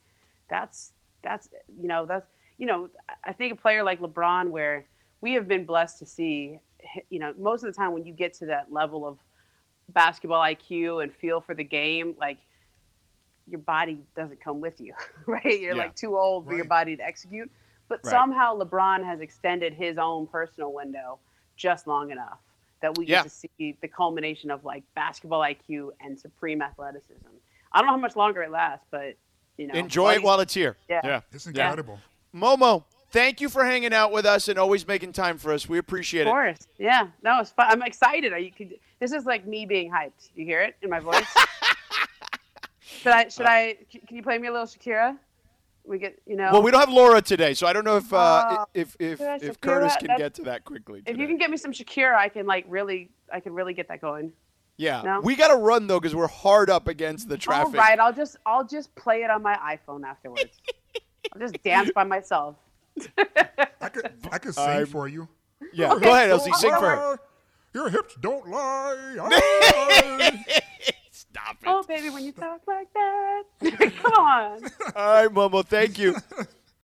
that's 0.49 0.93
that's 1.23 1.49
you 1.67 1.87
know 1.87 2.05
that's 2.05 2.27
you 2.57 2.65
know 2.65 2.89
I 3.25 3.33
think 3.33 3.53
a 3.53 3.55
player 3.55 3.83
like 3.83 3.99
LeBron, 3.99 4.49
where 4.49 4.87
we 5.21 5.33
have 5.33 5.47
been 5.47 5.65
blessed 5.65 5.99
to 5.99 6.05
see, 6.05 6.59
you 7.09 7.19
know, 7.19 7.33
most 7.37 7.63
of 7.63 7.71
the 7.73 7.77
time 7.77 7.91
when 7.93 8.05
you 8.05 8.13
get 8.13 8.33
to 8.35 8.45
that 8.47 8.71
level 8.71 9.05
of 9.05 9.19
basketball 9.93 10.41
IQ 10.41 11.03
and 11.03 11.13
feel 11.13 11.41
for 11.41 11.53
the 11.55 11.63
game, 11.63 12.15
like 12.19 12.37
your 13.47 13.59
body 13.59 13.99
doesn't 14.15 14.39
come 14.41 14.61
with 14.61 14.79
you, 14.79 14.93
right? 15.25 15.59
You're 15.59 15.75
Yeah. 15.75 15.83
like 15.83 15.95
too 15.95 16.17
old 16.17 16.45
for 16.45 16.55
your 16.55 16.65
body 16.65 16.95
to 16.95 17.03
execute. 17.03 17.51
But 17.87 18.01
Right. 18.03 18.11
somehow 18.11 18.55
LeBron 18.59 19.03
has 19.03 19.19
extended 19.21 19.73
his 19.73 19.97
own 19.97 20.27
personal 20.27 20.71
window 20.73 21.19
just 21.55 21.87
long 21.87 22.11
enough 22.11 22.37
that 22.81 22.97
we 22.97 23.05
get 23.05 23.13
Yeah. 23.13 23.23
to 23.23 23.29
see 23.29 23.77
the 23.81 23.87
culmination 23.87 24.51
of 24.51 24.63
like 24.63 24.83
basketball 24.95 25.41
IQ 25.41 25.91
and 25.99 26.17
supreme 26.17 26.61
athleticism. 26.61 27.27
I 27.71 27.79
don't 27.79 27.87
know 27.87 27.93
how 27.93 27.97
much 27.99 28.15
longer 28.15 28.43
it 28.43 28.51
lasts, 28.51 28.85
but 28.91 29.15
you 29.57 29.67
know, 29.67 29.73
Enjoy 29.73 30.13
it 30.13 30.23
while 30.23 30.39
it's 30.39 30.53
here. 30.53 30.77
Yeah. 30.87 31.01
yeah. 31.03 31.21
It's 31.31 31.45
incredible. 31.45 31.99
Momo, 32.33 32.85
thank 33.09 33.41
you 33.41 33.49
for 33.49 33.63
hanging 33.63 33.93
out 33.93 34.11
with 34.11 34.25
us 34.25 34.47
and 34.47 34.57
always 34.57 34.87
making 34.87 35.13
time 35.13 35.37
for 35.37 35.51
us. 35.53 35.67
We 35.67 35.77
appreciate 35.77 36.21
it. 36.21 36.23
Of 36.23 36.27
it. 36.27 36.31
course, 36.31 36.57
yeah. 36.77 37.07
No, 37.23 37.39
it's 37.39 37.51
fun. 37.51 37.67
I'm 37.69 37.81
excited. 37.83 38.33
I, 38.33 38.51
could, 38.55 38.75
this 38.99 39.11
is 39.11 39.25
like 39.25 39.45
me 39.45 39.65
being 39.65 39.91
hyped. 39.91 40.29
You 40.35 40.45
hear 40.45 40.61
it 40.61 40.75
in 40.81 40.89
my 40.89 40.99
voice? 40.99 41.25
should 42.81 43.11
I? 43.11 43.27
Should 43.27 43.45
I? 43.45 43.77
Can 43.89 44.15
you 44.17 44.23
play 44.23 44.37
me 44.37 44.47
a 44.47 44.51
little 44.51 44.67
Shakira? 44.67 45.17
We 45.85 45.97
get, 45.97 46.21
you 46.27 46.35
know. 46.35 46.49
Well, 46.51 46.61
we 46.61 46.69
don't 46.69 46.81
have 46.81 46.91
Laura 46.91 47.21
today, 47.21 47.55
so 47.55 47.65
I 47.65 47.73
don't 47.73 47.85
know 47.85 47.97
if 47.97 48.13
uh, 48.13 48.57
Oh, 48.59 48.65
if 48.75 48.95
if, 48.99 49.19
if 49.21 49.59
Curtis 49.59 49.95
can 49.97 50.15
get 50.17 50.35
to 50.35 50.43
that 50.43 50.63
quickly. 50.63 51.01
if 51.05 51.17
you 51.17 51.25
can 51.25 51.37
get 51.37 51.49
me 51.49 51.57
some 51.57 51.71
Shakira, 51.71 52.15
I 52.15 52.29
can 52.29 52.45
like 52.45 52.65
really, 52.67 53.09
I 53.33 53.39
can 53.39 53.53
really 53.53 53.73
get 53.73 53.87
that 53.87 53.99
going. 53.99 54.31
yeah, 54.77 55.01
no? 55.01 55.19
we 55.21 55.35
got 55.35 55.47
to 55.47 55.55
run 55.55 55.87
though 55.87 55.99
because 55.99 56.13
we're 56.15 56.27
hard 56.27 56.69
up 56.69 56.87
against 56.87 57.27
the 57.27 57.37
traffic. 57.37 57.73
All 57.73 57.81
right, 57.81 57.99
I'll 57.99 58.13
just, 58.13 58.37
I'll 58.45 58.65
just 58.65 58.93
play 58.93 59.23
it 59.23 59.31
on 59.31 59.41
my 59.41 59.55
iPhone 59.55 60.03
afterwards. 60.03 60.61
I'll 61.33 61.39
just 61.39 61.61
dance 61.63 61.89
by 61.95 62.03
myself. 62.03 62.55
I 63.81 63.89
could 63.89 64.11
I 64.31 64.37
could 64.37 64.55
sing 64.55 64.63
I'm- 64.63 64.85
for 64.85 65.07
you. 65.07 65.27
Yeah, 65.73 65.89
go 65.99 66.11
ahead, 66.13 66.29
LZ, 66.31 66.55
sing 66.55 66.71
for 66.71 66.89
her. 66.89 67.19
Your 67.73 67.89
hips 67.89 68.15
don't 68.19 68.49
lie. 68.49 69.17
Aye. 69.21 70.43
Stop 71.11 71.57
it. 71.61 71.67
Oh, 71.67 71.83
baby, 71.83 72.09
when 72.09 72.23
you 72.23 72.31
talk 72.31 72.61
like 72.65 72.87
that, 72.93 73.43
come 74.01 74.13
on. 74.13 74.63
All 74.95 75.07
right, 75.13 75.29
Momo, 75.29 75.63
thank 75.65 75.99
you. 75.99 76.15